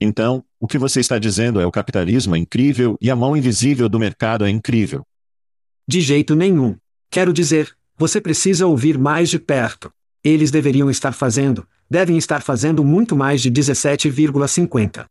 Então, 0.00 0.44
o 0.60 0.66
que 0.66 0.78
você 0.78 1.00
está 1.00 1.18
dizendo 1.18 1.60
é 1.60 1.66
o 1.66 1.72
capitalismo 1.72 2.36
é 2.36 2.38
incrível 2.38 2.96
e 3.00 3.10
a 3.10 3.16
mão 3.16 3.36
invisível 3.36 3.88
do 3.88 3.98
mercado 3.98 4.44
é 4.44 4.50
incrível. 4.50 5.04
De 5.86 6.00
jeito 6.00 6.34
nenhum. 6.36 6.76
Quero 7.10 7.32
dizer, 7.32 7.74
você 7.96 8.20
precisa 8.20 8.66
ouvir 8.66 8.98
mais 8.98 9.28
de 9.28 9.38
perto. 9.38 9.92
Eles 10.22 10.50
deveriam 10.50 10.90
estar 10.90 11.12
fazendo, 11.12 11.66
devem 11.90 12.16
estar 12.16 12.42
fazendo 12.42 12.84
muito 12.84 13.16
mais 13.16 13.40
de 13.40 13.50
17,50. 13.50 15.06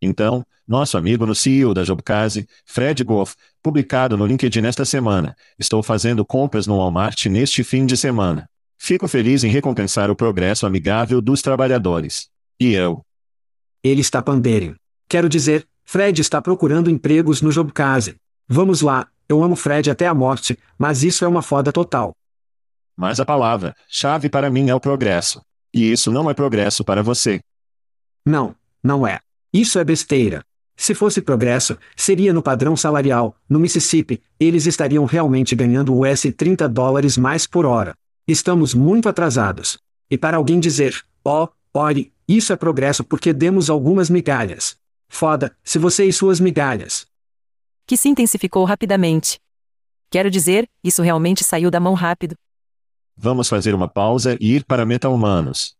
Então, 0.00 0.44
nosso 0.66 0.98
amigo 0.98 1.24
no 1.24 1.34
CEO 1.34 1.72
da 1.72 1.84
Jobcase, 1.84 2.48
Fred 2.66 3.04
Goff, 3.04 3.36
publicado 3.62 4.16
no 4.16 4.26
LinkedIn 4.26 4.66
esta 4.66 4.84
semana, 4.84 5.36
estou 5.58 5.82
fazendo 5.82 6.24
compras 6.24 6.66
no 6.66 6.76
Walmart 6.78 7.26
neste 7.26 7.62
fim 7.62 7.86
de 7.86 7.96
semana. 7.96 8.48
Fico 8.76 9.06
feliz 9.06 9.44
em 9.44 9.48
recompensar 9.48 10.10
o 10.10 10.16
progresso 10.16 10.66
amigável 10.66 11.20
dos 11.20 11.40
trabalhadores. 11.40 12.28
E 12.58 12.72
eu, 12.72 13.04
ele 13.82 14.00
está 14.00 14.22
pandering. 14.22 14.74
Quero 15.08 15.28
dizer, 15.28 15.66
Fred 15.84 16.20
está 16.20 16.40
procurando 16.40 16.90
empregos 16.90 17.42
no 17.42 17.50
Jobcase. 17.50 18.16
Vamos 18.48 18.80
lá, 18.80 19.08
eu 19.28 19.42
amo 19.42 19.56
Fred 19.56 19.90
até 19.90 20.06
a 20.06 20.14
morte, 20.14 20.58
mas 20.78 21.02
isso 21.02 21.24
é 21.24 21.28
uma 21.28 21.42
foda 21.42 21.72
total. 21.72 22.12
Mas 22.96 23.18
a 23.18 23.24
palavra 23.24 23.74
chave 23.88 24.28
para 24.28 24.50
mim 24.50 24.68
é 24.68 24.74
o 24.74 24.80
progresso. 24.80 25.40
E 25.72 25.90
isso 25.90 26.10
não 26.12 26.28
é 26.30 26.34
progresso 26.34 26.84
para 26.84 27.02
você. 27.02 27.40
Não, 28.24 28.54
não 28.82 29.06
é. 29.06 29.20
Isso 29.52 29.78
é 29.78 29.84
besteira. 29.84 30.44
Se 30.76 30.94
fosse 30.94 31.20
progresso, 31.20 31.78
seria 31.96 32.32
no 32.32 32.42
padrão 32.42 32.76
salarial, 32.76 33.36
no 33.48 33.58
Mississippi, 33.58 34.22
eles 34.38 34.66
estariam 34.66 35.04
realmente 35.04 35.54
ganhando 35.54 35.94
US 35.94 36.22
30 36.36 36.68
dólares 36.68 37.16
mais 37.16 37.46
por 37.46 37.64
hora. 37.64 37.94
Estamos 38.26 38.74
muito 38.74 39.08
atrasados. 39.08 39.78
E 40.10 40.18
para 40.18 40.36
alguém 40.36 40.60
dizer, 40.60 41.02
ó, 41.24 41.44
oh, 41.44 41.48
Ore, 41.74 42.12
isso 42.28 42.52
é 42.52 42.56
progresso 42.56 43.02
porque 43.02 43.32
demos 43.32 43.70
algumas 43.70 44.10
migalhas. 44.10 44.76
Foda, 45.08 45.56
se 45.64 45.78
você 45.78 46.04
e 46.04 46.12
suas 46.12 46.38
migalhas. 46.38 47.06
Que 47.86 47.96
se 47.96 48.08
intensificou 48.08 48.64
rapidamente. 48.64 49.40
Quero 50.10 50.30
dizer, 50.30 50.68
isso 50.84 51.00
realmente 51.00 51.42
saiu 51.42 51.70
da 51.70 51.80
mão 51.80 51.94
rápido. 51.94 52.36
Vamos 53.16 53.48
fazer 53.48 53.74
uma 53.74 53.88
pausa 53.88 54.36
e 54.38 54.54
ir 54.54 54.64
para 54.64 54.84
meta-humanos. 54.84 55.74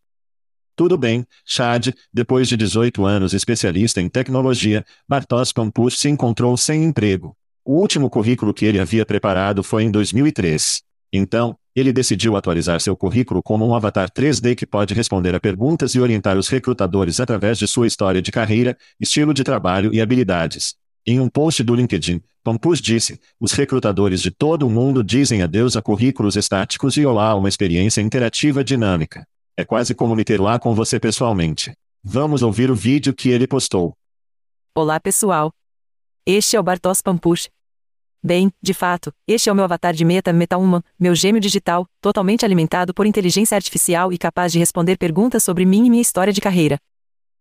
Tudo 0.74 0.96
bem, 0.96 1.26
Chad, 1.44 1.88
depois 2.10 2.48
de 2.48 2.56
18 2.56 3.04
anos 3.04 3.34
especialista 3.34 4.00
em 4.00 4.08
tecnologia, 4.08 4.86
Bartosz 5.06 5.52
Pampus 5.52 5.98
se 5.98 6.08
encontrou 6.08 6.56
sem 6.56 6.84
emprego. 6.84 7.36
O 7.62 7.78
último 7.78 8.08
currículo 8.08 8.54
que 8.54 8.64
ele 8.64 8.80
havia 8.80 9.04
preparado 9.04 9.62
foi 9.62 9.84
em 9.84 9.90
2003. 9.90 10.82
Então, 11.12 11.56
ele 11.74 11.92
decidiu 11.92 12.36
atualizar 12.36 12.80
seu 12.80 12.96
currículo 12.96 13.42
como 13.42 13.66
um 13.66 13.74
avatar 13.74 14.10
3D 14.10 14.54
que 14.54 14.66
pode 14.66 14.94
responder 14.94 15.34
a 15.34 15.40
perguntas 15.40 15.94
e 15.94 16.00
orientar 16.00 16.36
os 16.36 16.48
recrutadores 16.48 17.18
através 17.18 17.58
de 17.58 17.66
sua 17.66 17.86
história 17.86 18.20
de 18.20 18.30
carreira, 18.30 18.76
estilo 19.00 19.32
de 19.32 19.42
trabalho 19.42 19.92
e 19.92 20.00
habilidades. 20.00 20.74
Em 21.06 21.18
um 21.18 21.28
post 21.28 21.62
do 21.64 21.74
LinkedIn, 21.74 22.20
Pampus 22.44 22.80
disse: 22.80 23.18
Os 23.40 23.52
recrutadores 23.52 24.20
de 24.20 24.30
todo 24.30 24.66
o 24.66 24.70
mundo 24.70 25.02
dizem 25.02 25.42
adeus 25.42 25.76
a 25.76 25.82
currículos 25.82 26.36
estáticos 26.36 26.96
e 26.96 27.06
olá 27.06 27.30
a 27.30 27.34
uma 27.34 27.48
experiência 27.48 28.00
interativa 28.00 28.62
dinâmica. 28.62 29.26
É 29.56 29.64
quase 29.64 29.94
como 29.94 30.14
me 30.14 30.24
ter 30.24 30.40
lá 30.40 30.58
com 30.58 30.74
você 30.74 31.00
pessoalmente. 31.00 31.72
Vamos 32.04 32.42
ouvir 32.42 32.70
o 32.70 32.74
vídeo 32.74 33.14
que 33.14 33.30
ele 33.30 33.46
postou. 33.46 33.94
Olá 34.74 34.98
pessoal. 34.98 35.52
Este 36.26 36.56
é 36.56 36.60
o 36.60 36.62
Bartosz 36.62 37.02
Pampus, 37.02 37.48
Bem, 38.24 38.52
de 38.62 38.72
fato, 38.72 39.12
este 39.26 39.48
é 39.48 39.52
o 39.52 39.54
meu 39.54 39.64
avatar 39.64 39.92
de 39.92 40.04
Meta 40.04 40.32
MetaHuman, 40.32 40.80
meu 40.96 41.12
gêmeo 41.12 41.40
digital, 41.40 41.88
totalmente 42.00 42.44
alimentado 42.44 42.94
por 42.94 43.04
inteligência 43.04 43.56
artificial 43.56 44.12
e 44.12 44.16
capaz 44.16 44.52
de 44.52 44.60
responder 44.60 44.96
perguntas 44.96 45.42
sobre 45.42 45.66
mim 45.66 45.86
e 45.86 45.90
minha 45.90 46.00
história 46.00 46.32
de 46.32 46.40
carreira. 46.40 46.78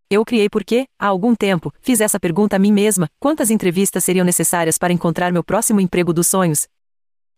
Eu 0.10 0.26
criei 0.26 0.50
porque, 0.50 0.88
há 0.98 1.06
algum 1.06 1.36
tempo, 1.36 1.72
fiz 1.82 2.02
essa 2.02 2.20
pergunta 2.20 2.56
a 2.56 2.60
mim 2.60 2.72
mesma: 2.72 3.08
quantas 3.20 3.52
entrevistas 3.52 4.04
seriam 4.04 4.26
necessárias 4.26 4.80
para 4.80 4.92
encontrar 4.92 5.32
meu 5.32 5.44
próximo 5.44 5.80
emprego 5.80 6.12
dos 6.12 6.28
sonhos? 6.28 6.68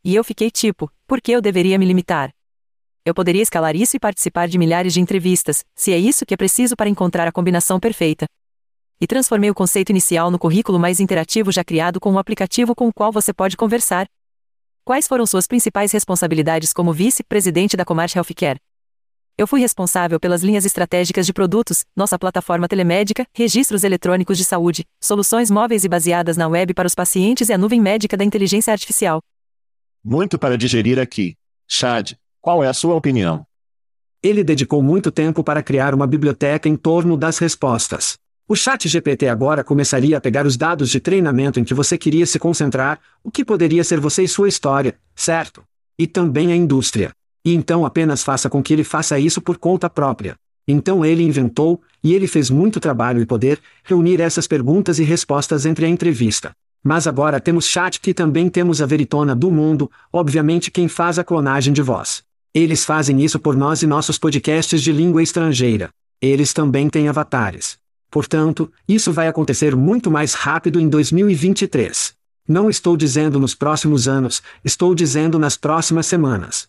E 0.05 0.15
eu 0.15 0.23
fiquei 0.23 0.49
tipo: 0.49 0.89
por 1.05 1.19
que 1.19 1.33
eu 1.33 1.41
deveria 1.41 1.77
me 1.77 1.85
limitar? 1.85 2.31
Eu 3.03 3.13
poderia 3.13 3.41
escalar 3.41 3.75
isso 3.75 3.97
e 3.97 3.99
participar 3.99 4.47
de 4.47 4.57
milhares 4.57 4.93
de 4.93 5.01
entrevistas, 5.01 5.65
se 5.75 5.91
é 5.91 5.97
isso 5.97 6.25
que 6.25 6.33
é 6.33 6.37
preciso 6.37 6.77
para 6.77 6.89
encontrar 6.89 7.27
a 7.27 7.31
combinação 7.33 7.77
perfeita 7.77 8.25
e 8.99 9.07
transformei 9.07 9.49
o 9.49 9.53
conceito 9.55 9.89
inicial 9.89 10.31
no 10.31 10.39
currículo 10.39 10.79
mais 10.79 10.99
interativo 10.99 11.51
já 11.51 11.63
criado 11.63 11.99
com 11.99 12.11
um 12.11 12.17
aplicativo 12.17 12.75
com 12.75 12.87
o 12.87 12.93
qual 12.93 13.11
você 13.11 13.33
pode 13.33 13.57
conversar. 13.57 14.07
Quais 14.85 15.07
foram 15.07 15.25
suas 15.25 15.47
principais 15.47 15.91
responsabilidades 15.91 16.73
como 16.73 16.91
vice-presidente 16.91 17.77
da 17.77 17.85
Comart 17.85 18.15
Healthcare? 18.15 18.59
Eu 19.35 19.47
fui 19.47 19.59
responsável 19.59 20.19
pelas 20.19 20.43
linhas 20.43 20.63
estratégicas 20.63 21.25
de 21.25 21.33
produtos, 21.33 21.83
nossa 21.95 22.19
plataforma 22.19 22.67
telemédica, 22.67 23.25
registros 23.33 23.83
eletrônicos 23.83 24.37
de 24.37 24.45
saúde, 24.45 24.85
soluções 25.01 25.49
móveis 25.49 25.83
e 25.83 25.89
baseadas 25.89 26.37
na 26.37 26.47
web 26.47 26.73
para 26.73 26.85
os 26.85 26.93
pacientes 26.93 27.49
e 27.49 27.53
a 27.53 27.57
nuvem 27.57 27.81
médica 27.81 28.15
da 28.15 28.23
inteligência 28.23 28.71
artificial. 28.71 29.21
Muito 30.03 30.37
para 30.37 30.57
digerir 30.57 30.99
aqui. 30.99 31.35
Chad, 31.67 32.13
qual 32.39 32.63
é 32.63 32.67
a 32.67 32.73
sua 32.73 32.93
opinião? 32.93 33.43
Ele 34.21 34.43
dedicou 34.43 34.83
muito 34.83 35.11
tempo 35.11 35.43
para 35.43 35.63
criar 35.63 35.95
uma 35.95 36.05
biblioteca 36.05 36.69
em 36.69 36.75
torno 36.75 37.17
das 37.17 37.39
respostas. 37.39 38.17
O 38.53 38.55
chat 38.55 38.87
GPT 38.87 39.27
agora 39.29 39.63
começaria 39.63 40.15
a 40.15 40.21
pegar 40.21 40.45
os 40.45 40.55
dados 40.55 40.91
de 40.91 40.99
treinamento 40.99 41.59
em 41.59 41.63
que 41.63 41.73
você 41.73 41.97
queria 41.97 42.23
se 42.23 42.37
concentrar, 42.37 42.99
o 43.23 43.31
que 43.31 43.43
poderia 43.43 43.83
ser 43.83 43.99
você 43.99 44.21
e 44.21 44.27
sua 44.27 44.47
história, 44.47 44.93
certo? 45.15 45.63
E 45.97 46.05
também 46.05 46.51
a 46.51 46.55
indústria. 46.55 47.13
E 47.43 47.51
então 47.51 47.83
apenas 47.83 48.21
faça 48.21 48.51
com 48.51 48.61
que 48.61 48.71
ele 48.71 48.83
faça 48.83 49.17
isso 49.17 49.41
por 49.41 49.57
conta 49.57 49.89
própria. 49.89 50.35
Então 50.67 51.03
ele 51.03 51.23
inventou, 51.23 51.81
e 52.03 52.13
ele 52.13 52.27
fez 52.27 52.51
muito 52.51 52.79
trabalho 52.79 53.23
e 53.23 53.25
poder, 53.25 53.59
reunir 53.83 54.21
essas 54.21 54.45
perguntas 54.45 54.99
e 54.99 55.03
respostas 55.03 55.65
entre 55.65 55.87
a 55.87 55.89
entrevista. 55.89 56.51
Mas 56.83 57.07
agora 57.07 57.39
temos 57.39 57.65
chat 57.65 57.99
e 58.05 58.13
também 58.13 58.49
temos 58.49 58.83
a 58.83 58.85
veritona 58.85 59.35
do 59.35 59.49
mundo, 59.49 59.89
obviamente 60.11 60.69
quem 60.69 60.87
faz 60.87 61.17
a 61.17 61.23
clonagem 61.23 61.73
de 61.73 61.81
voz. 61.81 62.21
Eles 62.53 62.85
fazem 62.85 63.19
isso 63.19 63.39
por 63.39 63.55
nós 63.55 63.81
e 63.81 63.87
nossos 63.87 64.19
podcasts 64.19 64.79
de 64.79 64.91
língua 64.91 65.23
estrangeira. 65.23 65.89
Eles 66.21 66.53
também 66.53 66.87
têm 66.87 67.07
avatares. 67.07 67.81
Portanto, 68.13 68.71
isso 68.87 69.11
vai 69.11 69.27
acontecer 69.27 69.75
muito 69.75 70.11
mais 70.11 70.35
rápido 70.35 70.79
em 70.79 70.87
2023. 70.87 72.13
Não 72.47 72.69
estou 72.69 72.95
dizendo 72.95 73.39
nos 73.39 73.55
próximos 73.55 74.07
anos, 74.07 74.43
estou 74.63 74.93
dizendo 74.93 75.39
nas 75.39 75.57
próximas 75.57 76.05
semanas. 76.05 76.67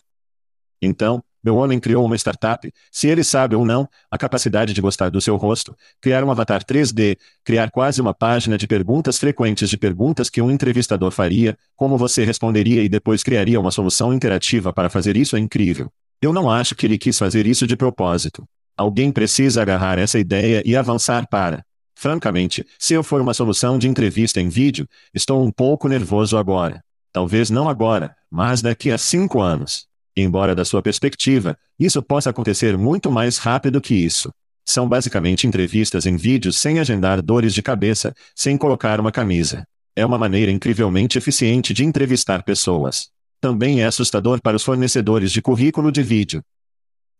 Então, 0.81 1.23
meu 1.43 1.55
homem 1.57 1.79
criou 1.79 2.03
uma 2.03 2.15
startup, 2.15 2.67
se 2.91 3.07
ele 3.07 3.23
sabe 3.23 3.55
ou 3.55 3.63
não, 3.63 3.87
a 4.09 4.17
capacidade 4.17 4.73
de 4.73 4.81
gostar 4.81 5.09
do 5.09 5.21
seu 5.21 5.35
rosto, 5.35 5.77
criar 6.01 6.23
um 6.23 6.31
avatar 6.31 6.63
3D, 6.65 7.15
criar 7.43 7.69
quase 7.69 8.01
uma 8.01 8.15
página 8.15 8.57
de 8.57 8.65
perguntas 8.65 9.19
frequentes 9.19 9.69
de 9.69 9.77
perguntas 9.77 10.31
que 10.31 10.41
um 10.41 10.49
entrevistador 10.49 11.11
faria, 11.11 11.55
como 11.75 11.95
você 11.95 12.25
responderia 12.25 12.81
e 12.81 12.89
depois 12.89 13.21
criaria 13.21 13.59
uma 13.59 13.69
solução 13.69 14.11
interativa 14.11 14.73
para 14.73 14.89
fazer 14.89 15.15
isso 15.15 15.35
é 15.35 15.39
incrível. 15.39 15.91
Eu 16.19 16.33
não 16.33 16.49
acho 16.49 16.73
que 16.73 16.87
ele 16.87 16.97
quis 16.97 17.19
fazer 17.19 17.45
isso 17.45 17.67
de 17.67 17.77
propósito. 17.77 18.47
Alguém 18.77 19.11
precisa 19.11 19.61
agarrar 19.61 19.97
essa 19.97 20.19
ideia 20.19 20.61
e 20.65 20.75
avançar 20.75 21.27
para. 21.29 21.63
Francamente, 21.95 22.65
se 22.77 22.93
eu 22.93 23.03
for 23.03 23.21
uma 23.21 23.33
solução 23.33 23.79
de 23.79 23.87
entrevista 23.87 24.41
em 24.41 24.49
vídeo, 24.49 24.85
estou 25.13 25.43
um 25.43 25.49
pouco 25.49 25.87
nervoso 25.87 26.37
agora. 26.37 26.83
Talvez 27.13 27.49
não 27.49 27.69
agora, 27.69 28.13
mas 28.29 28.61
daqui 28.61 28.91
a 28.91 28.97
cinco 28.97 29.41
anos. 29.41 29.87
Embora 30.17 30.53
da 30.53 30.65
sua 30.65 30.81
perspectiva, 30.81 31.57
isso 31.79 32.01
possa 32.03 32.29
acontecer 32.29 32.77
muito 32.77 33.09
mais 33.09 33.37
rápido 33.37 33.79
que 33.79 33.95
isso. 33.95 34.29
São 34.65 34.89
basicamente 34.89 35.47
entrevistas 35.47 36.05
em 36.05 36.17
vídeo 36.17 36.51
sem 36.51 36.79
agendar 36.79 37.21
dores 37.21 37.53
de 37.53 37.61
cabeça, 37.61 38.13
sem 38.35 38.57
colocar 38.57 38.99
uma 38.99 39.11
camisa. 39.11 39.65
É 39.95 40.05
uma 40.05 40.17
maneira 40.17 40.51
incrivelmente 40.51 41.17
eficiente 41.17 41.73
de 41.73 41.85
entrevistar 41.85 42.43
pessoas. 42.43 43.09
Também 43.39 43.81
é 43.81 43.85
assustador 43.85 44.41
para 44.41 44.57
os 44.57 44.63
fornecedores 44.63 45.31
de 45.31 45.41
currículo 45.41 45.91
de 45.91 46.03
vídeo. 46.03 46.43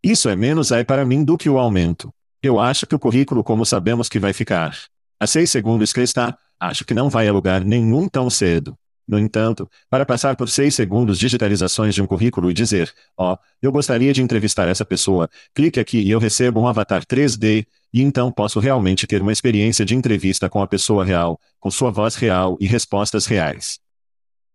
Isso 0.05 0.29
é 0.29 0.35
menos 0.35 0.71
AI 0.71 0.85
para 0.85 1.03
mim 1.03 1.23
do 1.23 1.35
que 1.35 1.49
o 1.49 1.57
aumento. 1.57 2.13
Eu 2.39 2.59
acho 2.59 2.85
que 2.85 2.93
o 2.93 2.99
currículo 2.99 3.43
como 3.43 3.65
sabemos 3.65 4.07
que 4.07 4.19
vai 4.19 4.33
ficar. 4.33 4.77
A 5.19 5.25
seis 5.25 5.49
segundos 5.49 5.91
que 5.91 5.99
está, 5.99 6.37
acho 6.59 6.85
que 6.85 6.93
não 6.93 7.09
vai 7.09 7.27
a 7.27 7.33
lugar 7.33 7.65
nenhum 7.65 8.07
tão 8.07 8.29
cedo. 8.29 8.77
No 9.07 9.17
entanto, 9.17 9.67
para 9.89 10.05
passar 10.05 10.35
por 10.35 10.47
seis 10.47 10.75
segundos 10.75 11.17
digitalizações 11.17 11.95
de 11.95 12.03
um 12.03 12.05
currículo 12.05 12.51
e 12.51 12.53
dizer, 12.53 12.93
ó, 13.17 13.33
oh, 13.33 13.37
eu 13.59 13.71
gostaria 13.71 14.13
de 14.13 14.21
entrevistar 14.21 14.67
essa 14.67 14.85
pessoa, 14.85 15.27
clique 15.55 15.79
aqui 15.79 15.97
e 15.97 16.11
eu 16.11 16.19
recebo 16.19 16.59
um 16.59 16.67
avatar 16.67 17.03
3D, 17.03 17.65
e 17.91 17.99
então 18.03 18.31
posso 18.31 18.59
realmente 18.59 19.07
ter 19.07 19.23
uma 19.23 19.31
experiência 19.31 19.83
de 19.83 19.95
entrevista 19.95 20.47
com 20.47 20.61
a 20.61 20.67
pessoa 20.67 21.03
real, 21.03 21.39
com 21.59 21.71
sua 21.71 21.89
voz 21.89 22.13
real 22.13 22.55
e 22.61 22.67
respostas 22.67 23.25
reais. 23.25 23.79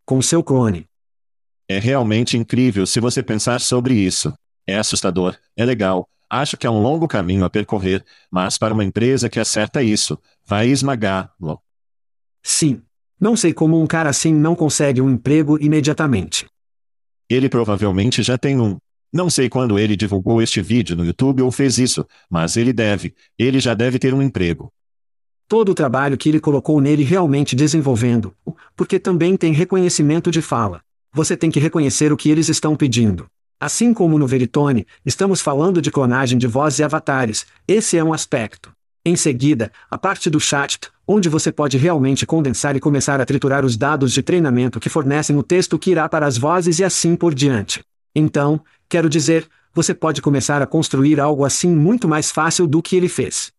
Com 0.07 0.23
seu 0.23 0.45
clone. 0.45 0.87
É 1.69 1.81
realmente 1.81 2.37
incrível 2.37 2.87
se 2.87 3.01
você 3.01 3.21
pensar 3.21 3.61
sobre 3.61 3.95
isso. 3.95 4.33
É 4.67 4.77
assustador, 4.77 5.37
é 5.57 5.65
legal, 5.65 6.09
acho 6.29 6.57
que 6.57 6.67
é 6.67 6.71
um 6.71 6.81
longo 6.81 7.09
caminho 7.09 7.45
a 7.45 7.51
percorrer, 7.51 8.05
mas 8.31 8.57
para 8.57 8.75
uma 8.75 8.85
empresa 8.85 9.29
que 9.29 9.41
acerta 9.41 9.83
isso, 9.83 10.19
vai 10.47 10.69
esmagá-lo. 10.69 11.61
Sim, 12.43 12.83
não 13.21 13.37
sei 13.37 13.53
como 13.53 13.81
um 13.81 13.87
cara 13.87 14.09
assim 14.09 14.33
não 14.33 14.55
consegue 14.55 15.01
um 15.01 15.11
emprego 15.11 15.59
imediatamente. 15.61 16.47
Ele 17.29 17.49
provavelmente 17.49 18.23
já 18.23 18.39
tem 18.39 18.59
um. 18.59 18.79
Não 19.13 19.29
sei 19.29 19.49
quando 19.49 19.79
ele 19.79 19.97
divulgou 19.97 20.41
este 20.41 20.63
vídeo 20.63 20.97
no 20.97 21.05
YouTube 21.05 21.43
ou 21.43 21.51
fez 21.51 21.79
isso, 21.79 22.07
mas 22.31 22.57
ele 22.57 22.73
deve, 22.73 23.15
ele 23.39 23.61
já 23.61 23.75
deve 23.75 23.99
ter 23.99 24.15
um 24.15 24.23
emprego. 24.23 24.73
Todo 25.49 25.71
o 25.71 25.75
trabalho 25.75 26.17
que 26.17 26.29
ele 26.29 26.41
colocou 26.41 26.81
nele 26.81 27.03
realmente 27.03 27.57
desenvolvendo, 27.57 28.33
porque 28.77 29.01
também 29.01 29.37
tem 29.37 29.53
reconhecimento 29.53 30.31
de 30.31 30.41
fala. 30.41 30.81
Você 31.13 31.37
tem 31.37 31.51
que 31.51 31.59
reconhecer 31.59 32.13
o 32.13 32.17
que 32.17 32.31
eles 32.31 32.49
estão 32.49 32.77
pedindo. 32.77 33.27
Assim 33.61 33.93
como 33.93 34.19
no 34.19 34.27
Veritone, 34.27 34.87
estamos 35.05 35.43
falando 35.43 35.83
de 35.83 35.91
clonagem 35.91 36.39
de 36.39 36.47
voz 36.47 36.79
e 36.79 36.83
avatares, 36.83 37.45
esse 37.69 37.99
é 37.99 38.03
um 38.03 38.15
aspecto. 38.15 38.73
Em 39.05 39.15
seguida, 39.17 39.71
a 39.91 39.99
parte 39.99 40.31
do 40.31 40.41
chat, 40.41 40.79
onde 41.07 41.29
você 41.29 41.53
pode 41.53 41.77
realmente 41.77 42.25
condensar 42.25 42.75
e 42.75 42.81
começar 42.81 43.21
a 43.21 43.27
triturar 43.27 43.63
os 43.63 43.77
dados 43.77 44.15
de 44.15 44.23
treinamento 44.23 44.81
que 44.81 44.89
fornecem 44.89 45.37
o 45.37 45.43
texto 45.43 45.79
que 45.79 45.91
irá 45.91 46.09
para 46.09 46.27
as 46.27 46.39
vozes 46.39 46.79
e 46.79 46.85
assim 46.85 47.15
por 47.15 47.35
diante. 47.35 47.85
Então, 48.15 48.63
quero 48.89 49.11
dizer, 49.11 49.47
você 49.75 49.93
pode 49.93 50.23
começar 50.23 50.63
a 50.63 50.67
construir 50.67 51.21
algo 51.21 51.45
assim 51.45 51.69
muito 51.69 52.09
mais 52.09 52.31
fácil 52.31 52.67
do 52.67 52.81
que 52.81 52.97
ele 52.97 53.11
fez. 53.11 53.53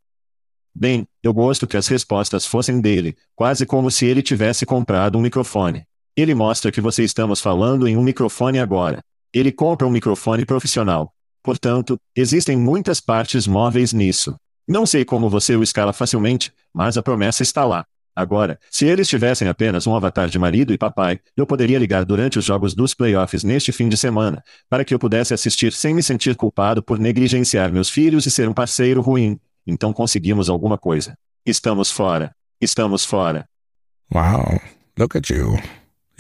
Bem, 0.73 1.05
eu 1.21 1.31
gosto 1.31 1.67
que 1.67 1.77
as 1.77 1.87
respostas 1.87 2.43
fossem 2.43 2.81
dele, 2.81 3.15
quase 3.35 3.67
como 3.67 3.91
se 3.91 4.07
ele 4.07 4.23
tivesse 4.23 4.65
comprado 4.65 5.19
um 5.19 5.21
microfone. 5.21 5.83
Ele 6.17 6.33
mostra 6.33 6.71
que 6.71 6.81
você 6.81 7.03
estamos 7.03 7.39
falando 7.39 7.87
em 7.87 7.95
um 7.95 8.01
microfone 8.01 8.57
agora. 8.57 8.99
Ele 9.34 9.51
compra 9.51 9.88
um 9.88 9.91
microfone 9.91 10.45
profissional. 10.45 11.13
Portanto, 11.43 11.97
existem 12.15 12.57
muitas 12.57 12.99
partes 12.99 13.47
móveis 13.47 13.93
nisso. 13.93 14.36
Não 14.67 14.86
sei 14.86 15.03
como 15.03 15.29
você 15.29 15.55
o 15.55 15.63
escala 15.63 15.93
facilmente, 15.93 16.53
mas 16.73 16.97
a 16.97 17.03
promessa 17.03 17.41
está 17.41 17.65
lá. 17.65 17.86
Agora, 18.15 18.59
se 18.69 18.86
eles 18.86 19.07
tivessem 19.07 19.47
apenas 19.47 19.88
um 19.88 19.95
avatar 19.95 20.27
de 20.27 20.38
marido 20.38 20.73
e 20.73 20.77
papai, 20.77 21.19
eu 21.36 21.47
poderia 21.47 21.79
ligar 21.79 22.03
durante 22.03 22.38
os 22.38 22.45
jogos 22.45 22.75
dos 22.75 22.93
playoffs 22.93 23.43
neste 23.43 23.71
fim 23.71 23.88
de 23.88 23.97
semana, 23.97 24.43
para 24.69 24.84
que 24.84 24.93
eu 24.93 24.99
pudesse 24.99 25.34
assistir 25.34 25.71
sem 25.71 25.93
me 25.93 26.03
sentir 26.03 26.36
culpado 26.36 26.84
por 26.84 26.99
negligenciar 26.99 27.71
meus 27.71 27.89
filhos 27.89 28.25
e 28.25 28.32
ser 28.32 28.49
um 28.49 28.53
parceiro 28.53 29.01
ruim. 29.01 29.39
Então 29.65 29.93
conseguimos 29.93 30.49
alguma 30.49 30.77
coisa. 30.77 31.17
Estamos 31.45 31.89
fora. 31.89 32.36
Estamos 32.59 33.05
fora. 33.05 33.47
Wow, 34.13 34.59
look 34.97 35.17
at 35.17 35.29
you. 35.29 35.57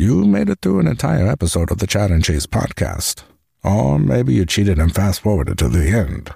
You 0.01 0.25
made 0.25 0.49
it 0.49 0.63
through 0.63 0.79
an 0.79 0.87
entire 0.87 1.27
episode 1.27 1.69
of 1.69 1.77
the 1.77 1.85
Chat 1.85 2.09
and 2.09 2.23
Cheese 2.23 2.47
podcast. 2.47 3.21
Or 3.63 3.99
maybe 3.99 4.33
you 4.33 4.47
cheated 4.47 4.79
and 4.79 4.91
fast 4.91 5.21
forwarded 5.21 5.59
to 5.59 5.69
the 5.69 5.89
end. 5.89 6.31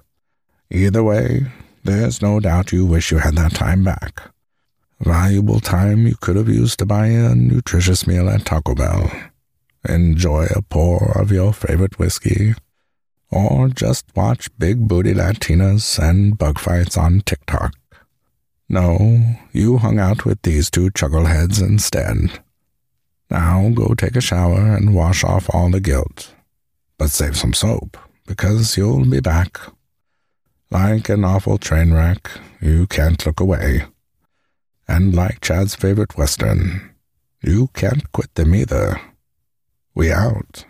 Either 0.70 1.04
way, 1.04 1.48
There's 1.84 2.22
no 2.22 2.40
doubt 2.40 2.72
you 2.72 2.86
wish 2.86 3.10
you 3.10 3.18
had 3.18 3.36
that 3.38 3.54
time 3.54 3.84
back. 3.84 4.30
Valuable 5.00 5.60
time 5.60 6.06
you 6.06 6.14
could 6.22 6.36
have 6.36 6.48
used 6.48 6.78
to 6.78 6.86
buy 6.86 7.08
a 7.08 7.34
nutritious 7.34 8.06
meal 8.06 8.30
at 8.30 8.46
Taco 8.46 8.76
Bell, 8.76 9.12
enjoy 9.90 10.46
a 10.56 10.62
pour 10.62 11.20
of 11.20 11.32
your 11.32 11.52
favorite 11.52 11.98
whiskey, 11.98 12.54
or 13.32 13.70
just 13.70 14.06
watch 14.16 14.56
big 14.60 14.88
booty 14.88 15.16
Latinas 15.16 15.98
and 15.98 16.38
bug 16.38 16.60
fights 16.60 16.98
on 16.98 17.22
TikTok. 17.22 17.74
No, 18.70 19.38
you 19.52 19.80
hung 19.80 19.98
out 19.98 20.24
with 20.24 20.40
these 20.44 20.70
two 20.70 20.92
chuckleheads 20.92 21.60
instead. 21.60 22.45
Now 23.30 23.70
go 23.74 23.94
take 23.94 24.16
a 24.16 24.22
shower 24.22 24.76
and 24.76 24.96
wash 24.96 25.24
off 25.24 25.50
all 25.54 25.70
the 25.70 25.80
guilt. 25.80 26.34
But 26.98 27.10
save 27.10 27.36
some 27.36 27.54
soap, 27.54 27.98
because 28.26 28.78
you'll 28.78 29.06
be 29.06 29.20
back 29.20 29.60
like 30.72 31.10
an 31.10 31.24
awful 31.24 31.58
train 31.58 31.94
wreck, 31.94 32.30
you 32.60 32.88
can't 32.88 33.26
look 33.26 33.40
away. 33.40 33.86
And 34.88 35.16
like 35.16 35.42
Chad's 35.42 35.76
favorite 35.76 36.18
Western, 36.18 36.92
you 37.42 37.70
can't 37.74 38.12
quit 38.12 38.34
them 38.36 38.54
either. 38.54 39.00
We 39.94 40.12
out. 40.12 40.66